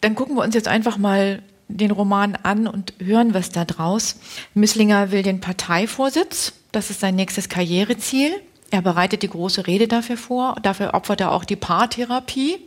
Dann 0.00 0.14
gucken 0.14 0.36
wir 0.36 0.42
uns 0.42 0.54
jetzt 0.54 0.68
einfach 0.68 0.98
mal 0.98 1.42
den 1.68 1.90
Roman 1.90 2.36
an 2.42 2.66
und 2.66 2.92
hören 2.98 3.34
was 3.34 3.50
da 3.50 3.64
draus. 3.64 4.16
Misslinger 4.54 5.10
will 5.10 5.22
den 5.22 5.40
Parteivorsitz. 5.40 6.52
Das 6.72 6.90
ist 6.90 7.00
sein 7.00 7.14
nächstes 7.14 7.48
Karriereziel. 7.48 8.32
Er 8.70 8.82
bereitet 8.82 9.22
die 9.22 9.28
große 9.28 9.66
Rede 9.66 9.88
dafür 9.88 10.16
vor. 10.16 10.56
Dafür 10.62 10.94
opfert 10.94 11.20
er 11.20 11.32
auch 11.32 11.44
die 11.44 11.56
Paartherapie, 11.56 12.58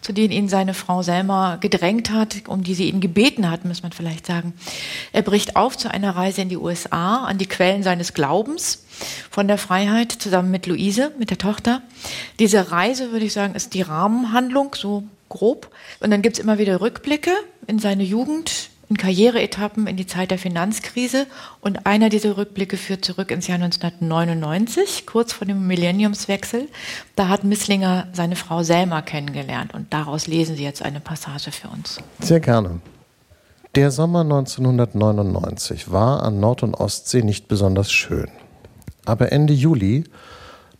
zu 0.00 0.12
denen 0.12 0.32
ihn 0.32 0.48
seine 0.48 0.74
Frau 0.74 1.02
Selma 1.02 1.56
gedrängt 1.56 2.10
hat, 2.10 2.48
um 2.48 2.62
die 2.62 2.74
sie 2.74 2.88
ihn 2.88 3.00
gebeten 3.00 3.50
hat, 3.50 3.64
muss 3.64 3.82
man 3.82 3.92
vielleicht 3.92 4.26
sagen. 4.26 4.54
Er 5.12 5.22
bricht 5.22 5.56
auf 5.56 5.76
zu 5.76 5.90
einer 5.90 6.16
Reise 6.16 6.42
in 6.42 6.48
die 6.48 6.56
USA, 6.56 7.24
an 7.24 7.38
die 7.38 7.46
Quellen 7.46 7.82
seines 7.82 8.14
Glaubens 8.14 8.84
von 9.30 9.48
der 9.48 9.58
Freiheit, 9.58 10.12
zusammen 10.12 10.50
mit 10.50 10.66
Luise, 10.66 11.12
mit 11.18 11.30
der 11.30 11.38
Tochter. 11.38 11.82
Diese 12.38 12.70
Reise, 12.70 13.12
würde 13.12 13.26
ich 13.26 13.32
sagen, 13.32 13.54
ist 13.54 13.74
die 13.74 13.82
Rahmenhandlung, 13.82 14.74
so 14.74 15.04
grob. 15.34 15.70
Und 16.00 16.10
dann 16.10 16.22
gibt 16.22 16.38
es 16.38 16.42
immer 16.42 16.58
wieder 16.58 16.80
Rückblicke 16.80 17.32
in 17.66 17.78
seine 17.78 18.04
Jugend, 18.04 18.70
in 18.88 18.96
Karriereetappen, 18.96 19.86
in 19.86 19.96
die 19.96 20.06
Zeit 20.06 20.30
der 20.30 20.38
Finanzkrise. 20.38 21.26
Und 21.60 21.86
einer 21.86 22.08
dieser 22.08 22.36
Rückblicke 22.36 22.76
führt 22.76 23.04
zurück 23.04 23.30
ins 23.30 23.46
Jahr 23.46 23.56
1999, 23.56 25.06
kurz 25.06 25.32
vor 25.32 25.46
dem 25.46 25.66
Millenniumswechsel. 25.66 26.68
Da 27.16 27.28
hat 27.28 27.44
Misslinger 27.44 28.08
seine 28.12 28.36
Frau 28.36 28.62
Selma 28.62 29.02
kennengelernt. 29.02 29.74
Und 29.74 29.92
daraus 29.92 30.26
lesen 30.26 30.56
Sie 30.56 30.64
jetzt 30.64 30.82
eine 30.82 31.00
Passage 31.00 31.50
für 31.50 31.68
uns. 31.68 31.98
Sehr 32.20 32.40
gerne. 32.40 32.80
Der 33.74 33.90
Sommer 33.90 34.20
1999 34.20 35.90
war 35.90 36.22
an 36.22 36.38
Nord- 36.38 36.62
und 36.62 36.74
Ostsee 36.74 37.22
nicht 37.22 37.48
besonders 37.48 37.90
schön. 37.90 38.28
Aber 39.04 39.32
Ende 39.32 39.52
Juli 39.52 40.04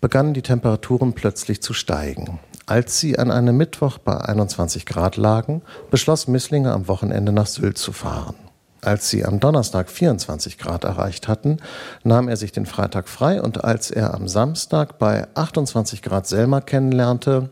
begannen 0.00 0.34
die 0.34 0.42
Temperaturen 0.42 1.12
plötzlich 1.12 1.61
zu 1.61 1.73
steigen. 1.73 2.38
Als 2.66 2.99
sie 2.99 3.18
an 3.18 3.30
einem 3.30 3.56
Mittwoch 3.59 3.99
bei 3.99 4.16
21 4.16 4.87
Grad 4.87 5.16
lagen, 5.16 5.61
beschloss 5.90 6.28
Misslinger 6.28 6.73
am 6.73 6.88
Wochenende 6.88 7.30
nach 7.30 7.47
Sylt 7.47 7.76
zu 7.76 7.92
fahren. 7.92 8.37
Als 8.80 9.11
sie 9.11 9.25
am 9.25 9.38
Donnerstag 9.38 9.90
24 9.90 10.59
Grad 10.59 10.85
erreicht 10.85 11.28
hatten, 11.28 11.59
nahm 12.04 12.28
er 12.28 12.37
sich 12.37 12.52
den 12.52 12.66
Freitag 12.66 13.09
frei 13.09 13.42
und 13.42 13.64
als 13.64 13.90
er 13.90 14.14
am 14.14 14.28
Samstag 14.28 14.99
bei 14.99 15.26
28 15.35 16.00
Grad 16.02 16.26
Selma 16.26 16.61
kennenlernte, 16.61 17.50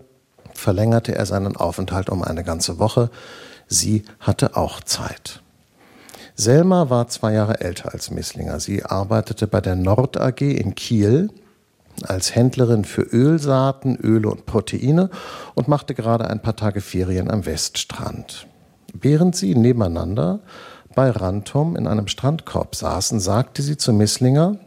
verlängerte 0.55 1.15
er 1.15 1.27
seinen 1.27 1.57
Aufenthalt 1.57 2.09
um 2.09 2.23
eine 2.23 2.45
ganze 2.45 2.79
Woche. 2.79 3.11
Sie 3.67 4.05
hatte 4.21 4.57
auch 4.57 4.81
Zeit. 4.81 5.43
Selma 6.35 6.89
war 6.89 7.09
zwei 7.09 7.35
Jahre 7.35 7.61
älter 7.61 7.93
als 7.93 8.11
Misslinger. 8.11 8.61
Sie 8.61 8.85
arbeitete 8.85 9.47
bei 9.47 9.61
der 9.61 9.77
Nord 9.77 10.19
AG 10.19 10.41
in 10.41 10.75
Kiel 10.75 11.31
als 12.03 12.35
Händlerin 12.35 12.85
für 12.85 13.03
Ölsaaten, 13.03 13.97
Öle 13.97 14.31
und 14.31 14.47
Proteine 14.47 15.11
und 15.55 15.69
machte 15.69 15.95
gerade 15.95 16.29
ein 16.29 16.43
paar 16.43 16.57
Tage 16.57 16.81
Ferien 16.81 17.31
am 17.31 17.47
Weststrand. 17.47 18.47
Während 18.93 19.37
sie 19.37 19.55
nebeneinander 19.55 20.41
bei 20.95 21.11
Rantum 21.11 21.77
in 21.77 21.87
einem 21.87 22.09
Strandkorb 22.09 22.75
saßen, 22.75 23.21
sagte 23.21 23.63
sie 23.63 23.77
zu 23.77 23.93
Misslinger, 23.93 24.59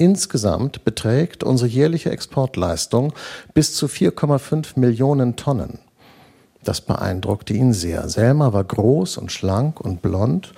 Insgesamt 0.00 0.84
beträgt 0.84 1.42
unsere 1.42 1.68
jährliche 1.68 2.10
Exportleistung 2.10 3.12
bis 3.52 3.74
zu 3.74 3.86
4,5 3.86 4.78
Millionen 4.78 5.34
Tonnen. 5.34 5.80
Das 6.62 6.80
beeindruckte 6.80 7.52
ihn 7.52 7.72
sehr. 7.72 8.08
Selma 8.08 8.52
war 8.52 8.62
groß 8.62 9.18
und 9.18 9.32
schlank 9.32 9.80
und 9.80 10.00
blond 10.00 10.54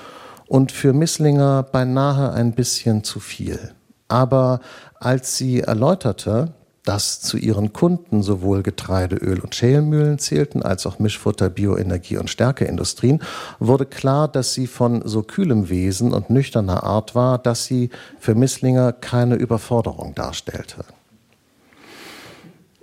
und 0.47 0.73
für 0.73 0.93
Misslinger 0.93 1.63
beinahe 1.63 2.33
ein 2.33 2.53
bisschen 2.53 3.03
zu 3.03 3.19
viel. 3.19 3.75
Aber 4.09 4.61
als 5.01 5.37
sie 5.39 5.61
erläuterte, 5.61 6.53
dass 6.85 7.21
zu 7.21 7.37
ihren 7.37 7.73
Kunden 7.73 8.23
sowohl 8.23 8.63
Getreide, 8.63 9.17
Öl 9.17 9.41
und 9.41 9.55
Schälmühlen 9.55 10.19
zählten, 10.19 10.63
als 10.63 10.87
auch 10.87 10.99
Mischfutter, 10.99 11.51
Bioenergie 11.51 12.17
und 12.17 12.31
Stärkeindustrien, 12.31 13.23
wurde 13.59 13.87
klar, 13.87 14.29
dass 14.29 14.55
sie 14.55 14.67
von 14.67 15.03
so 15.07 15.23
kühlem 15.23 15.69
Wesen 15.69 16.13
und 16.13 16.31
nüchterner 16.31 16.85
Art 16.85 17.15
war, 17.15 17.39
dass 17.39 17.65
sie 17.65 17.91
für 18.19 18.35
Misslinger 18.35 18.93
keine 18.93 19.35
Überforderung 19.35 20.15
darstellte. 20.15 20.85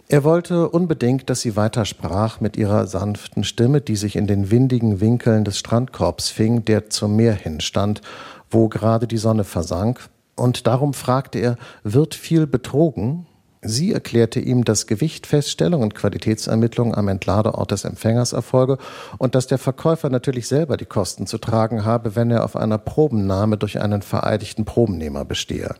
Er 0.09 0.23
wollte 0.23 0.69
unbedingt, 0.69 1.29
dass 1.29 1.41
sie 1.41 1.55
weitersprach 1.55 2.39
mit 2.39 2.55
ihrer 2.55 2.87
sanften 2.87 3.43
Stimme, 3.43 3.81
die 3.81 3.97
sich 3.97 4.15
in 4.15 4.25
den 4.25 4.51
windigen 4.51 5.01
Winkeln 5.01 5.43
des 5.43 5.57
Strandkorbs 5.57 6.29
fing, 6.29 6.63
der 6.63 6.89
zum 6.89 7.15
Meer 7.17 7.33
hin 7.33 7.59
stand, 7.59 8.01
wo 8.49 8.69
gerade 8.69 9.05
die 9.05 9.17
Sonne 9.17 9.43
versank 9.43 10.09
und 10.37 10.67
darum 10.67 10.93
fragte 10.93 11.39
er, 11.39 11.57
wird 11.83 12.15
viel 12.15 12.47
betrogen? 12.47 13.25
Sie 13.61 13.91
erklärte 13.91 14.39
ihm, 14.39 14.63
dass 14.63 14.87
Gewichtfeststellung 14.87 15.81
und 15.81 15.95
Qualitätsermittlung 15.95 16.95
am 16.95 17.07
Entladeort 17.07 17.71
des 17.71 17.83
Empfängers 17.83 18.31
erfolge 18.31 18.77
und 19.17 19.35
dass 19.35 19.47
der 19.47 19.57
Verkäufer 19.57 20.09
natürlich 20.09 20.47
selber 20.47 20.77
die 20.77 20.85
Kosten 20.85 21.25
zu 21.25 21.39
tragen 21.39 21.83
habe, 21.83 22.15
wenn 22.15 22.31
er 22.31 22.45
auf 22.45 22.55
einer 22.55 22.77
Probennahme 22.77 23.57
durch 23.57 23.81
einen 23.81 24.03
vereidigten 24.03 24.63
Probennehmer 24.63 25.25
bestehe. 25.25 25.75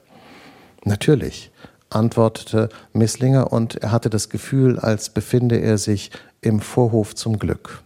Natürlich, 0.83 1.51
antwortete 1.89 2.69
Misslinger, 2.93 3.53
und 3.53 3.75
er 3.75 3.91
hatte 3.91 4.09
das 4.09 4.29
Gefühl, 4.29 4.79
als 4.79 5.09
befinde 5.09 5.57
er 5.57 5.77
sich 5.77 6.11
im 6.41 6.59
Vorhof 6.59 7.15
zum 7.15 7.39
Glück. 7.39 7.83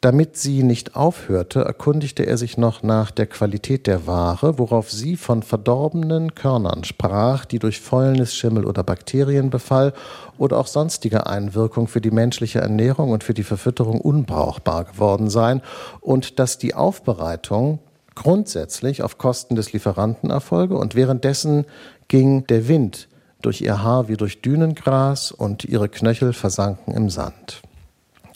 Damit 0.00 0.36
sie 0.36 0.62
nicht 0.62 0.94
aufhörte, 0.94 1.64
erkundigte 1.64 2.24
er 2.24 2.38
sich 2.38 2.56
noch 2.56 2.84
nach 2.84 3.10
der 3.10 3.26
Qualität 3.26 3.88
der 3.88 4.06
Ware, 4.06 4.56
worauf 4.56 4.92
sie 4.92 5.16
von 5.16 5.42
verdorbenen 5.42 6.36
Körnern 6.36 6.84
sprach, 6.84 7.44
die 7.44 7.58
durch 7.58 7.80
Fäulnis, 7.80 8.32
Schimmel 8.32 8.64
oder 8.64 8.84
Bakterien 8.84 9.50
befall 9.50 9.92
oder 10.38 10.58
auch 10.58 10.68
sonstige 10.68 11.26
Einwirkung 11.26 11.88
für 11.88 12.00
die 12.00 12.12
menschliche 12.12 12.60
Ernährung 12.60 13.10
und 13.10 13.24
für 13.24 13.34
die 13.34 13.42
Verfütterung 13.42 14.00
unbrauchbar 14.00 14.84
geworden 14.84 15.30
seien 15.30 15.62
und 16.00 16.38
dass 16.38 16.58
die 16.58 16.74
Aufbereitung 16.74 17.80
grundsätzlich 18.14 19.02
auf 19.02 19.18
Kosten 19.18 19.56
des 19.56 19.72
Lieferanten 19.72 20.30
erfolge 20.30 20.76
und 20.76 20.94
währenddessen 20.94 21.64
ging 22.06 22.46
der 22.46 22.68
Wind 22.68 23.08
durch 23.42 23.62
ihr 23.62 23.82
Haar 23.82 24.08
wie 24.08 24.16
durch 24.16 24.42
Dünengras 24.42 25.32
und 25.32 25.64
ihre 25.64 25.88
Knöchel 25.88 26.32
versanken 26.32 26.94
im 26.94 27.10
Sand. 27.10 27.62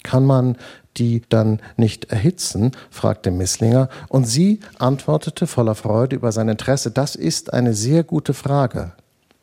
Kann 0.03 0.25
man 0.25 0.57
die 0.97 1.23
dann 1.29 1.61
nicht 1.77 2.13
erhitzen? 2.13 2.73
fragte 2.91 3.31
Misslinger, 3.31 3.89
und 4.09 4.25
sie 4.25 4.61
antwortete 4.79 5.47
voller 5.47 5.75
Freude 5.75 6.17
über 6.17 6.33
sein 6.33 6.49
Interesse, 6.49 6.91
das 6.91 7.17
ist 7.17 7.53
eine 7.53 7.75
sehr 7.75 8.05
gute 8.05 8.35
Frage. 8.35 8.93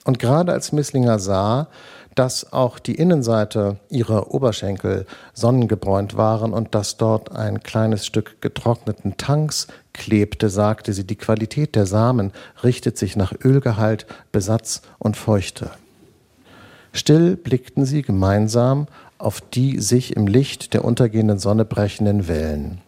Und 0.06 0.20
gerade 0.20 0.51
als 0.53 0.72
Misslinger 0.72 1.20
sah, 1.20 1.68
dass 2.15 2.51
auch 2.51 2.79
die 2.79 2.96
Innenseite 2.96 3.77
ihrer 3.89 4.34
Oberschenkel 4.34 5.06
sonnengebräunt 5.34 6.18
waren 6.18 6.51
und 6.51 6.75
dass 6.75 6.98
dort 6.98 7.32
ein 7.32 7.62
kleines 7.63 8.06
Stück 8.06 8.41
getrockneten 8.41 9.15
Tanks 9.18 9.68
klebte, 9.94 10.50
sagte 10.50 10.91
sie, 10.94 11.06
die 11.06 11.15
Qualität 11.15 11.75
der 11.75 11.86
Samen 11.86 12.32
richtet 12.63 12.98
sich 12.98 13.15
nach 13.15 13.34
Ölgehalt, 13.44 14.06
Besatz 14.32 14.82
und 14.98 15.15
Feuchte. 15.15 15.72
Still 16.91 17.38
blickten 17.38 17.86
sie 17.86 18.01
gemeinsam 18.01 18.88
auf 19.20 19.42
die 19.42 19.80
sich 19.80 20.16
im 20.16 20.28
Licht 20.28 20.74
der 20.74 20.84
untergehenden 20.84 21.38
Sonne 21.40 21.66
brechenden 21.66 22.28
Wellen. 22.28 22.82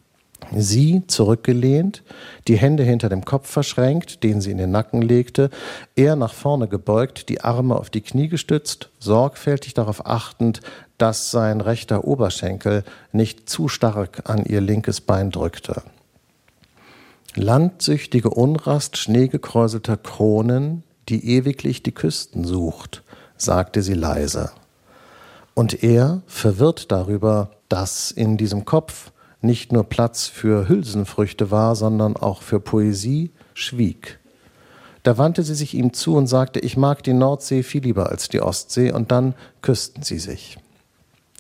Sie 0.54 1.04
zurückgelehnt, 1.08 2.04
die 2.48 2.58
Hände 2.58 2.84
hinter 2.84 3.08
dem 3.08 3.24
Kopf 3.24 3.50
verschränkt, 3.50 4.24
den 4.24 4.42
sie 4.42 4.52
in 4.52 4.58
den 4.58 4.72
Nacken 4.72 5.02
legte, 5.02 5.50
er 5.96 6.16
nach 6.16 6.34
vorne 6.34 6.68
gebeugt, 6.68 7.30
die 7.30 7.42
Arme 7.42 7.76
auf 7.76 7.90
die 7.90 8.02
Knie 8.02 8.28
gestützt, 8.28 8.90
sorgfältig 9.00 9.74
darauf 9.74 10.06
achtend, 10.06 10.62
dass 10.98 11.32
sein 11.32 11.62
rechter 11.62 12.04
Oberschenkel 12.04 12.84
nicht 13.14 13.50
zu 13.50 13.70
stark 13.70 14.30
an 14.30 14.46
ihr 14.46 14.62
linkes 14.62 15.00
Bein 15.00 15.32
drückte. 15.32 15.84
Landsüchtige 17.36 18.30
Unrast 18.30 18.98
schneegekräuselter 18.98 19.96
Kronen, 19.96 20.84
die 21.08 21.36
ewiglich 21.38 21.82
die 21.82 21.94
Küsten 21.94 22.44
sucht, 22.44 23.04
sagte 23.38 23.82
sie 23.82 23.94
leise. 23.94 24.52
Und 25.53 25.84
er, 25.84 26.22
verwirrt 26.27 26.91
darüber, 26.91 27.51
dass 27.70 28.12
in 28.12 28.38
diesem 28.38 28.65
Kopf 28.65 29.12
nicht 29.41 29.72
nur 29.72 29.84
Platz 29.84 30.27
für 30.27 30.70
Hülsenfrüchte 30.70 31.51
war, 31.51 31.75
sondern 31.75 32.15
auch 32.15 32.41
für 32.41 32.60
Poesie, 32.60 33.31
schwieg. 33.53 34.20
Da 35.03 35.17
wandte 35.17 35.43
sie 35.43 35.55
sich 35.55 35.74
ihm 35.74 35.93
zu 35.93 36.15
und 36.15 36.27
sagte, 36.27 36.60
ich 36.60 36.77
mag 36.77 37.03
die 37.03 37.13
Nordsee 37.13 37.63
viel 37.63 37.84
lieber 37.84 38.10
als 38.10 38.29
die 38.29 38.41
Ostsee, 38.41 38.91
und 38.91 39.12
dann 39.12 39.34
küssten 39.62 40.03
sie 40.03 40.20
sich. 40.20 40.58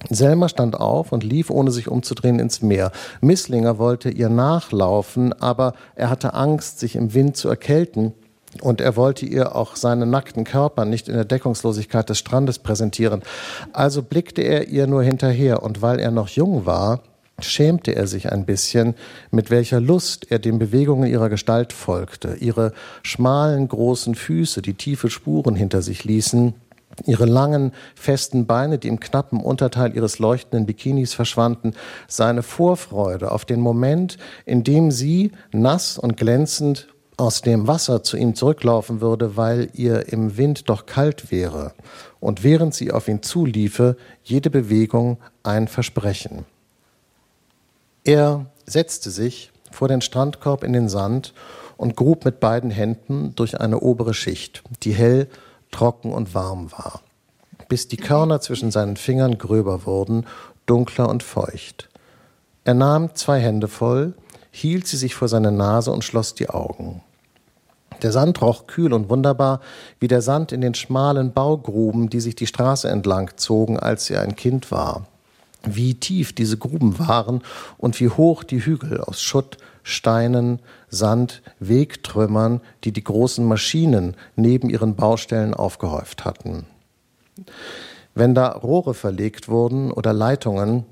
Selma 0.09 0.49
stand 0.49 0.79
auf 0.79 1.11
und 1.11 1.23
lief, 1.23 1.51
ohne 1.51 1.69
sich 1.69 1.87
umzudrehen, 1.87 2.39
ins 2.39 2.63
Meer. 2.63 2.91
Misslinger 3.21 3.77
wollte 3.77 4.09
ihr 4.09 4.29
nachlaufen, 4.29 5.31
aber 5.33 5.73
er 5.95 6.09
hatte 6.09 6.33
Angst, 6.33 6.79
sich 6.79 6.95
im 6.95 7.13
Wind 7.13 7.37
zu 7.37 7.49
erkälten, 7.49 8.13
und 8.59 8.81
er 8.81 8.95
wollte 8.95 9.25
ihr 9.25 9.55
auch 9.55 9.75
seinen 9.75 10.09
nackten 10.09 10.43
Körper 10.43 10.85
nicht 10.85 11.07
in 11.07 11.15
der 11.15 11.25
Deckungslosigkeit 11.25 12.09
des 12.09 12.19
Strandes 12.19 12.59
präsentieren. 12.59 13.21
Also 13.71 14.03
blickte 14.03 14.41
er 14.41 14.67
ihr 14.67 14.87
nur 14.87 15.03
hinterher, 15.03 15.63
und 15.63 15.81
weil 15.81 15.99
er 15.99 16.11
noch 16.11 16.27
jung 16.27 16.65
war, 16.65 17.01
schämte 17.39 17.95
er 17.95 18.07
sich 18.07 18.31
ein 18.31 18.45
bisschen, 18.45 18.95
mit 19.31 19.49
welcher 19.49 19.79
Lust 19.79 20.27
er 20.29 20.39
den 20.39 20.59
Bewegungen 20.59 21.09
ihrer 21.09 21.29
Gestalt 21.29 21.73
folgte. 21.73 22.35
Ihre 22.39 22.73
schmalen, 23.03 23.67
großen 23.67 24.15
Füße, 24.15 24.61
die 24.61 24.73
tiefe 24.73 25.09
Spuren 25.09 25.55
hinter 25.55 25.81
sich 25.81 26.03
ließen, 26.03 26.53
ihre 27.05 27.25
langen, 27.25 27.71
festen 27.95 28.45
Beine, 28.45 28.77
die 28.77 28.89
im 28.89 28.99
knappen 28.99 29.39
Unterteil 29.39 29.95
ihres 29.95 30.19
leuchtenden 30.19 30.65
Bikinis 30.65 31.13
verschwanden, 31.13 31.73
seine 32.07 32.43
Vorfreude 32.43 33.31
auf 33.31 33.45
den 33.45 33.61
Moment, 33.61 34.17
in 34.45 34.63
dem 34.63 34.91
sie, 34.91 35.31
nass 35.51 35.97
und 35.97 36.17
glänzend, 36.17 36.87
aus 37.21 37.41
dem 37.41 37.67
Wasser 37.67 38.01
zu 38.01 38.17
ihm 38.17 38.33
zurücklaufen 38.33 38.99
würde, 38.99 39.37
weil 39.37 39.69
ihr 39.73 40.11
im 40.11 40.37
Wind 40.37 40.69
doch 40.69 40.87
kalt 40.87 41.29
wäre, 41.29 41.73
und 42.19 42.43
während 42.43 42.73
sie 42.73 42.91
auf 42.91 43.07
ihn 43.07 43.21
zuliefe, 43.21 43.95
jede 44.23 44.49
Bewegung 44.49 45.19
ein 45.43 45.67
Versprechen. 45.67 46.45
Er 48.03 48.47
setzte 48.65 49.11
sich 49.11 49.51
vor 49.69 49.87
den 49.87 50.01
Strandkorb 50.01 50.63
in 50.63 50.73
den 50.73 50.89
Sand 50.89 51.35
und 51.77 51.95
grub 51.95 52.25
mit 52.25 52.39
beiden 52.39 52.71
Händen 52.71 53.35
durch 53.35 53.61
eine 53.61 53.81
obere 53.81 54.15
Schicht, 54.15 54.63
die 54.81 54.93
hell, 54.93 55.27
trocken 55.69 56.11
und 56.11 56.33
warm 56.33 56.71
war, 56.71 57.01
bis 57.69 57.87
die 57.87 57.97
Körner 57.97 58.41
zwischen 58.41 58.71
seinen 58.71 58.97
Fingern 58.97 59.37
gröber 59.37 59.85
wurden, 59.85 60.25
dunkler 60.65 61.07
und 61.07 61.21
feucht. 61.21 61.87
Er 62.63 62.73
nahm 62.73 63.13
zwei 63.13 63.39
Hände 63.39 63.67
voll, 63.67 64.15
hielt 64.49 64.87
sie 64.87 64.97
sich 64.97 65.13
vor 65.13 65.27
seine 65.27 65.51
Nase 65.51 65.91
und 65.91 66.03
schloss 66.03 66.33
die 66.33 66.49
Augen. 66.49 67.03
Der 68.01 68.11
Sand 68.11 68.41
roch 68.41 68.67
kühl 68.67 68.93
und 68.93 69.09
wunderbar, 69.09 69.61
wie 69.99 70.07
der 70.07 70.21
Sand 70.21 70.51
in 70.51 70.61
den 70.61 70.73
schmalen 70.73 71.33
Baugruben, 71.33 72.09
die 72.09 72.19
sich 72.19 72.35
die 72.35 72.47
Straße 72.47 72.89
entlang 72.89 73.31
zogen, 73.35 73.79
als 73.79 74.09
er 74.09 74.21
ein 74.21 74.35
Kind 74.35 74.71
war 74.71 75.05
wie 75.63 75.95
tief 75.95 76.33
diese 76.33 76.57
Gruben 76.57 76.97
waren 76.99 77.41
und 77.77 77.99
wie 77.99 78.09
hoch 78.09 78.43
die 78.43 78.65
Hügel 78.65 79.01
aus 79.01 79.21
Schutt, 79.21 79.57
Steinen, 79.83 80.59
Sand, 80.89 81.41
Wegtrümmern, 81.59 82.61
die 82.83 82.91
die 82.91 83.03
großen 83.03 83.45
Maschinen 83.45 84.15
neben 84.35 84.69
ihren 84.69 84.95
Baustellen 84.95 85.53
aufgehäuft 85.53 86.25
hatten. 86.25 86.65
Wenn 88.13 88.35
da 88.35 88.49
Rohre 88.49 88.93
verlegt 88.93 89.49
wurden 89.49 89.91
oder 89.91 90.13
Leitungen, 90.13 90.85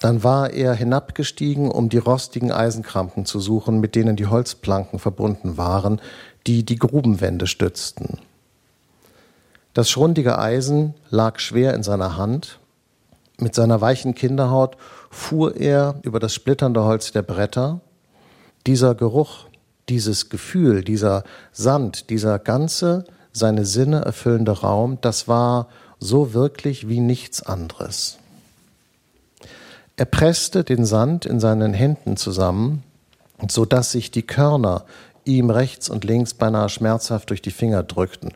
dann 0.00 0.24
war 0.24 0.50
er 0.50 0.74
hinabgestiegen, 0.74 1.70
um 1.70 1.88
die 1.88 1.98
rostigen 1.98 2.50
Eisenkrampen 2.50 3.24
zu 3.24 3.40
suchen, 3.40 3.80
mit 3.80 3.94
denen 3.94 4.16
die 4.16 4.26
Holzplanken 4.26 4.98
verbunden 4.98 5.56
waren, 5.56 6.00
die 6.46 6.64
die 6.64 6.78
Grubenwände 6.78 7.46
stützten. 7.46 8.18
Das 9.74 9.90
schrundige 9.90 10.38
Eisen 10.38 10.94
lag 11.10 11.38
schwer 11.38 11.74
in 11.74 11.82
seiner 11.82 12.16
Hand, 12.16 12.58
mit 13.38 13.54
seiner 13.54 13.80
weichen 13.80 14.14
Kinderhaut 14.14 14.76
fuhr 15.10 15.56
er 15.56 15.96
über 16.02 16.20
das 16.20 16.32
splitternde 16.32 16.84
Holz 16.84 17.10
der 17.10 17.22
Bretter. 17.22 17.80
Dieser 18.66 18.94
Geruch, 18.94 19.46
dieses 19.88 20.30
Gefühl, 20.30 20.84
dieser 20.84 21.24
Sand, 21.50 22.10
dieser 22.10 22.38
ganze 22.38 23.04
seine 23.32 23.64
Sinne 23.64 24.02
erfüllende 24.02 24.52
Raum, 24.52 24.98
das 25.00 25.26
war 25.26 25.68
so 25.98 26.34
wirklich 26.34 26.88
wie 26.88 27.00
nichts 27.00 27.42
anderes. 27.42 28.18
Er 30.02 30.06
presste 30.06 30.64
den 30.64 30.84
Sand 30.84 31.26
in 31.26 31.38
seinen 31.38 31.74
Händen 31.74 32.16
zusammen, 32.16 32.82
so 33.48 33.64
dass 33.64 33.92
sich 33.92 34.10
die 34.10 34.24
Körner 34.24 34.84
ihm 35.22 35.48
rechts 35.48 35.88
und 35.88 36.02
links 36.02 36.34
beinahe 36.34 36.68
schmerzhaft 36.70 37.30
durch 37.30 37.40
die 37.40 37.52
Finger 37.52 37.84
drückten. 37.84 38.32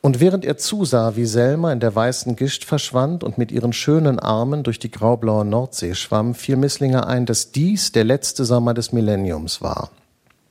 Und 0.00 0.18
während 0.18 0.44
er 0.44 0.56
zusah, 0.56 1.14
wie 1.14 1.26
Selma 1.26 1.72
in 1.72 1.78
der 1.78 1.94
weißen 1.94 2.34
Gischt 2.34 2.64
verschwand 2.64 3.22
und 3.22 3.38
mit 3.38 3.52
ihren 3.52 3.72
schönen 3.72 4.18
Armen 4.18 4.64
durch 4.64 4.80
die 4.80 4.90
graublaue 4.90 5.44
Nordsee 5.44 5.94
schwamm, 5.94 6.34
fiel 6.34 6.56
Misslinger 6.56 7.06
ein, 7.06 7.24
dass 7.24 7.52
dies 7.52 7.92
der 7.92 8.02
letzte 8.02 8.44
Sommer 8.44 8.74
des 8.74 8.90
Millenniums 8.90 9.62
war. 9.62 9.92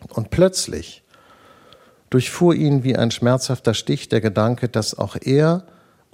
Und 0.08 0.30
plötzlich 0.30 1.04
durchfuhr 2.10 2.56
ihn 2.56 2.86
wie 2.86 2.95
ein 2.95 3.12
schmerzhafter 3.12 3.73
Stich 3.73 4.08
der 4.08 4.21
Gedanke, 4.21 4.69
dass 4.69 4.97
auch 4.97 5.17
er 5.19 5.63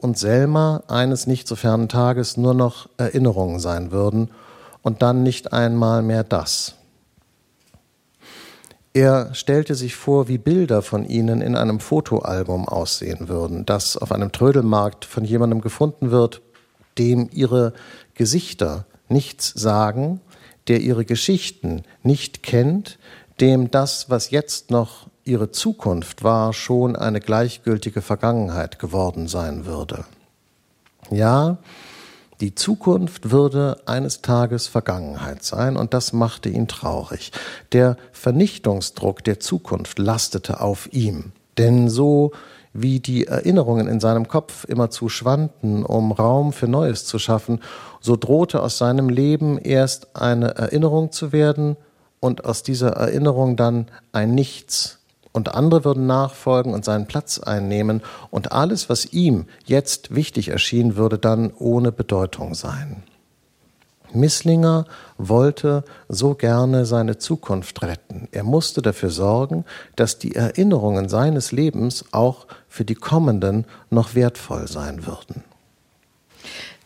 und 0.05 0.17
Selma 0.17 0.83
eines 0.87 1.27
nicht 1.27 1.47
so 1.47 1.55
fernen 1.55 1.89
Tages 1.89 2.37
nur 2.37 2.53
noch 2.53 2.87
Erinnerungen 2.97 3.59
sein 3.59 3.91
würden 3.91 4.29
und 4.83 5.01
dann 5.01 5.23
nicht 5.23 5.51
einmal 5.51 6.03
mehr 6.03 6.23
das. 6.23 6.75
Er 8.93 9.33
stellte 9.33 9.75
sich 9.75 9.95
vor, 9.95 10.27
wie 10.27 10.37
Bilder 10.37 10.83
von 10.83 11.05
ihnen 11.05 11.41
in 11.41 11.55
einem 11.55 11.79
Fotoalbum 11.79 12.69
aussehen 12.69 13.27
würden, 13.27 13.65
das 13.65 13.97
auf 13.97 14.11
einem 14.11 14.31
Trödelmarkt 14.31 15.03
von 15.03 15.25
jemandem 15.25 15.59
gefunden 15.59 16.11
wird, 16.11 16.41
dem 16.97 17.27
ihre 17.33 17.73
Gesichter 18.13 18.85
nichts 19.09 19.53
sagen, 19.55 20.21
der 20.67 20.81
ihre 20.81 21.03
Geschichten 21.03 21.81
nicht 22.03 22.43
kennt, 22.43 22.99
dem 23.41 23.71
das, 23.71 24.09
was 24.09 24.29
jetzt 24.29 24.69
noch 24.69 25.07
ihre 25.25 25.51
Zukunft 25.51 26.23
war, 26.23 26.53
schon 26.53 26.95
eine 26.95 27.19
gleichgültige 27.19 28.01
Vergangenheit 28.01 28.79
geworden 28.79 29.27
sein 29.27 29.65
würde. 29.65 30.05
Ja, 31.09 31.57
die 32.41 32.53
Zukunft 32.53 33.31
würde 33.31 33.77
eines 33.85 34.21
Tages 34.21 34.67
Vergangenheit 34.67 35.43
sein, 35.43 35.77
und 35.77 35.93
das 35.93 36.13
machte 36.13 36.49
ihn 36.49 36.67
traurig. 36.67 37.31
Der 37.71 37.97
Vernichtungsdruck 38.11 39.23
der 39.23 39.39
Zukunft 39.39 39.99
lastete 39.99 40.61
auf 40.61 40.91
ihm, 40.93 41.31
denn 41.57 41.89
so 41.89 42.31
wie 42.73 42.99
die 42.99 43.25
Erinnerungen 43.25 43.87
in 43.87 44.01
seinem 44.01 44.27
Kopf 44.27 44.65
immerzu 44.65 45.07
schwanden, 45.07 45.85
um 45.85 46.11
Raum 46.11 46.51
für 46.51 46.67
Neues 46.67 47.05
zu 47.05 47.19
schaffen, 47.19 47.61
so 48.01 48.17
drohte 48.17 48.61
aus 48.61 48.77
seinem 48.77 49.07
Leben 49.07 49.57
erst 49.57 50.15
eine 50.15 50.55
Erinnerung 50.55 51.13
zu 51.13 51.31
werden 51.31 51.77
und 52.19 52.43
aus 52.43 52.63
dieser 52.63 52.89
Erinnerung 52.89 53.55
dann 53.55 53.87
ein 54.11 54.35
Nichts, 54.35 54.99
und 55.35 55.53
andere 55.53 55.83
würden 55.83 56.07
nachfolgen 56.07 56.73
und 56.73 56.85
seinen 56.85 57.07
Platz 57.07 57.39
einnehmen, 57.39 58.01
und 58.31 58.53
alles, 58.53 58.89
was 58.89 59.11
ihm 59.11 59.45
jetzt 59.65 60.15
wichtig 60.15 60.47
erschien, 60.47 60.95
würde 60.95 61.17
dann 61.17 61.51
ohne 61.59 61.91
Bedeutung 61.91 62.55
sein. 62.55 63.03
Misslinger 64.13 64.85
wollte 65.17 65.83
so 66.07 66.35
gerne 66.35 66.85
seine 66.85 67.17
Zukunft 67.17 67.81
retten. 67.83 68.29
Er 68.31 68.43
musste 68.43 68.81
dafür 68.81 69.09
sorgen, 69.09 69.65
dass 69.97 70.19
die 70.19 70.35
Erinnerungen 70.35 71.09
seines 71.09 71.51
Lebens 71.51 72.05
auch 72.11 72.47
für 72.69 72.85
die 72.85 72.95
kommenden 72.95 73.65
noch 73.89 74.15
wertvoll 74.15 74.69
sein 74.69 75.05
würden. 75.05 75.43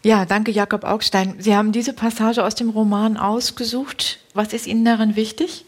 Ja, 0.03 0.25
danke 0.25 0.49
Jakob 0.49 0.85
Augstein. 0.85 1.35
Sie 1.37 1.55
haben 1.55 1.71
diese 1.71 1.93
Passage 1.93 2.43
aus 2.43 2.55
dem 2.55 2.69
Roman 2.69 3.15
ausgesucht. 3.15 4.17
Was 4.33 4.53
ist 4.53 4.65
Ihnen 4.65 4.85
darin 4.85 5.15
wichtig? 5.15 5.65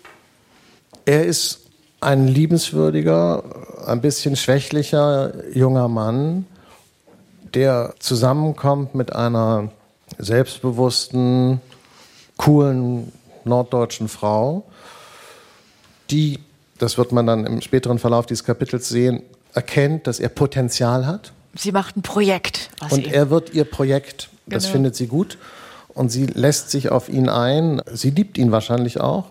Er 1.06 1.26
ist 1.26 1.61
ein 2.02 2.28
liebenswürdiger, 2.28 3.44
ein 3.86 4.02
bisschen 4.02 4.36
schwächlicher 4.36 5.34
junger 5.54 5.88
Mann, 5.88 6.48
der 7.54 7.94
zusammenkommt 8.00 8.96
mit 8.96 9.14
einer 9.16 9.70
selbstbewussten, 10.18 11.62
coolen 12.38 13.12
norddeutschen 13.44 14.08
Frau, 14.08 14.64
die, 16.10 16.40
das 16.80 16.98
wird 16.98 17.12
man 17.12 17.28
dann 17.28 17.46
im 17.46 17.62
späteren 17.62 18.00
Verlauf 18.00 18.26
dieses 18.26 18.44
Kapitels 18.44 18.90
sehen, 18.90 19.22
erkennt, 19.54 20.08
dass 20.08 20.20
er 20.20 20.30
Potenzial 20.30 21.06
hat. 21.06 21.32
Sie 21.54 21.72
macht 21.72 21.98
ein 21.98 22.02
Projekt. 22.02 22.72
und 22.90 23.12
er 23.12 23.30
wird 23.30 23.54
ihr 23.54 23.66
Projekt, 23.66 24.30
das 24.48 24.64
genau. 24.64 24.74
findet 24.74 24.96
sie 24.96 25.08
gut. 25.08 25.38
Und 25.94 26.10
sie 26.10 26.26
lässt 26.26 26.72
sich 26.72 26.90
auf 26.90 27.10
ihn 27.10 27.28
ein. 27.28 27.82
Sie 27.92 28.12
liebt 28.12 28.38
ihn 28.38 28.54
wahrscheinlich 28.54 29.02
auch. 29.02 29.26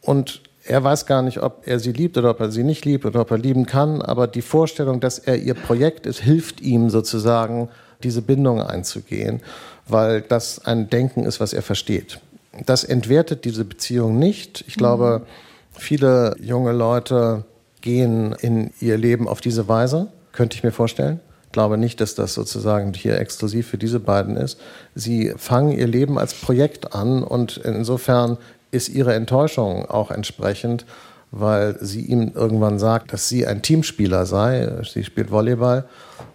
Und 0.00 0.40
er 0.64 0.84
weiß 0.84 1.06
gar 1.06 1.22
nicht, 1.22 1.42
ob 1.42 1.66
er 1.66 1.78
sie 1.80 1.92
liebt 1.92 2.18
oder 2.18 2.30
ob 2.30 2.40
er 2.40 2.50
sie 2.50 2.64
nicht 2.64 2.84
liebt 2.84 3.04
oder 3.04 3.20
ob 3.20 3.30
er 3.30 3.38
lieben 3.38 3.66
kann. 3.66 4.02
Aber 4.02 4.26
die 4.26 4.42
Vorstellung, 4.42 5.00
dass 5.00 5.18
er 5.18 5.36
ihr 5.36 5.54
Projekt 5.54 6.06
ist, 6.06 6.20
hilft 6.20 6.60
ihm 6.60 6.90
sozusagen, 6.90 7.68
diese 8.02 8.22
Bindung 8.22 8.62
einzugehen, 8.62 9.40
weil 9.86 10.22
das 10.22 10.64
ein 10.64 10.88
Denken 10.88 11.24
ist, 11.24 11.40
was 11.40 11.52
er 11.52 11.62
versteht. 11.62 12.20
Das 12.66 12.84
entwertet 12.84 13.44
diese 13.44 13.64
Beziehung 13.64 14.18
nicht. 14.18 14.64
Ich 14.66 14.76
glaube, 14.76 15.26
viele 15.72 16.34
junge 16.40 16.72
Leute 16.72 17.44
gehen 17.80 18.34
in 18.40 18.70
ihr 18.80 18.98
Leben 18.98 19.28
auf 19.28 19.40
diese 19.40 19.68
Weise, 19.68 20.08
könnte 20.32 20.56
ich 20.56 20.62
mir 20.62 20.72
vorstellen. 20.72 21.20
Ich 21.46 21.52
glaube 21.52 21.78
nicht, 21.78 22.00
dass 22.00 22.14
das 22.14 22.34
sozusagen 22.34 22.94
hier 22.94 23.18
exklusiv 23.18 23.66
für 23.66 23.78
diese 23.78 23.98
beiden 23.98 24.36
ist. 24.36 24.60
Sie 24.94 25.32
fangen 25.36 25.72
ihr 25.72 25.88
Leben 25.88 26.18
als 26.18 26.34
Projekt 26.34 26.94
an 26.94 27.22
und 27.24 27.56
insofern 27.58 28.38
ist 28.70 28.88
ihre 28.88 29.14
Enttäuschung 29.14 29.86
auch 29.88 30.10
entsprechend, 30.10 30.86
weil 31.32 31.76
sie 31.80 32.02
ihm 32.02 32.32
irgendwann 32.34 32.78
sagt, 32.78 33.12
dass 33.12 33.28
sie 33.28 33.46
ein 33.46 33.62
Teamspieler 33.62 34.26
sei. 34.26 34.82
Sie 34.90 35.04
spielt 35.04 35.30
Volleyball 35.30 35.84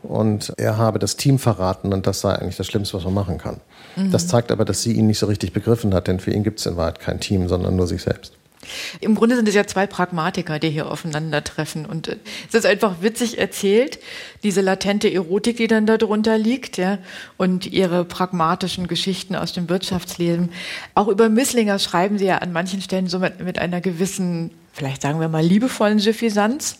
und 0.04 0.54
er 0.58 0.78
habe 0.78 1.00
das 1.00 1.18
Team 1.18 1.38
verraten 1.38 1.94
und 1.94 2.08
das 2.08 2.22
sei 2.22 2.34
eigentlich 2.34 2.56
das 2.56 2.68
Schlimmste, 2.68 2.98
was 2.98 3.04
man 3.04 3.14
machen 3.14 3.38
kann. 3.38 3.60
Mhm. 3.96 4.12
Das 4.12 4.28
zeigt 4.28 4.52
aber, 4.52 4.64
dass 4.64 4.84
sie 4.84 4.94
ihn 4.94 5.08
nicht 5.08 5.20
so 5.20 5.26
richtig 5.26 5.52
begriffen 5.54 5.94
hat, 5.94 6.08
denn 6.08 6.20
für 6.20 6.32
ihn 6.32 6.44
gibt 6.44 6.60
es 6.60 6.66
in 6.66 6.78
Wahrheit 6.78 7.00
kein 7.00 7.20
Team, 7.20 7.50
sondern 7.50 7.76
nur 7.76 7.88
sich 7.88 8.04
selbst. 8.04 8.34
Im 9.02 9.16
Grunde 9.16 9.36
sind 9.36 9.48
es 9.48 9.56
ja 9.56 9.66
zwei 9.68 9.88
Pragmatiker, 9.88 10.60
die 10.60 10.70
hier 10.70 10.92
aufeinandertreffen. 10.92 11.86
Und 11.86 12.08
äh, 12.08 12.18
es 12.48 12.56
ist 12.56 12.66
einfach 12.66 13.02
witzig 13.02 13.38
erzählt, 13.38 14.00
diese 14.44 14.62
latente 14.62 15.12
Erotik, 15.12 15.58
die 15.58 15.68
dann 15.68 15.86
darunter 15.86 16.38
liegt, 16.38 16.78
ja, 16.78 17.00
und 17.38 17.66
ihre 17.66 18.06
pragmatischen 18.06 18.88
Geschichten 18.88 19.36
aus 19.36 19.54
dem 19.54 19.70
Wirtschaftsleben. 19.70 20.52
Auch 20.94 21.08
über 21.08 21.30
Misslinger 21.30 21.80
schreiben 21.80 22.18
sie 22.18 22.26
ja 22.26 22.38
an 22.40 22.54
manchen 22.54 22.82
Stellen 22.82 23.08
so 23.08 23.20
mit, 23.20 23.40
mit 23.40 23.60
einer 23.60 23.82
gewissen 23.82 24.52
vielleicht 24.76 25.02
sagen 25.02 25.22
wir 25.22 25.30
mal 25.30 25.44
liebevollen 25.44 26.00
Suffisanz. 26.00 26.80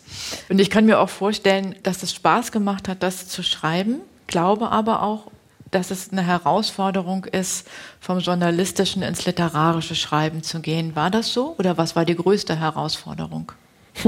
Und 0.50 0.60
ich 0.60 0.68
kann 0.68 0.84
mir 0.84 1.00
auch 1.00 1.08
vorstellen, 1.08 1.74
dass 1.82 2.02
es 2.02 2.12
Spaß 2.12 2.52
gemacht 2.52 2.88
hat, 2.88 3.02
das 3.02 3.26
zu 3.26 3.42
schreiben, 3.42 4.00
glaube 4.26 4.70
aber 4.70 5.02
auch, 5.02 5.30
dass 5.70 5.90
es 5.90 6.10
eine 6.12 6.22
Herausforderung 6.22 7.24
ist, 7.24 7.66
vom 8.00 8.18
journalistischen 8.18 9.02
ins 9.02 9.26
literarische 9.26 9.94
Schreiben 9.94 10.42
zu 10.42 10.60
gehen. 10.60 10.96
War 10.96 11.10
das 11.10 11.32
so 11.32 11.54
oder 11.58 11.76
was 11.76 11.96
war 11.96 12.04
die 12.04 12.16
größte 12.16 12.58
Herausforderung? 12.58 13.52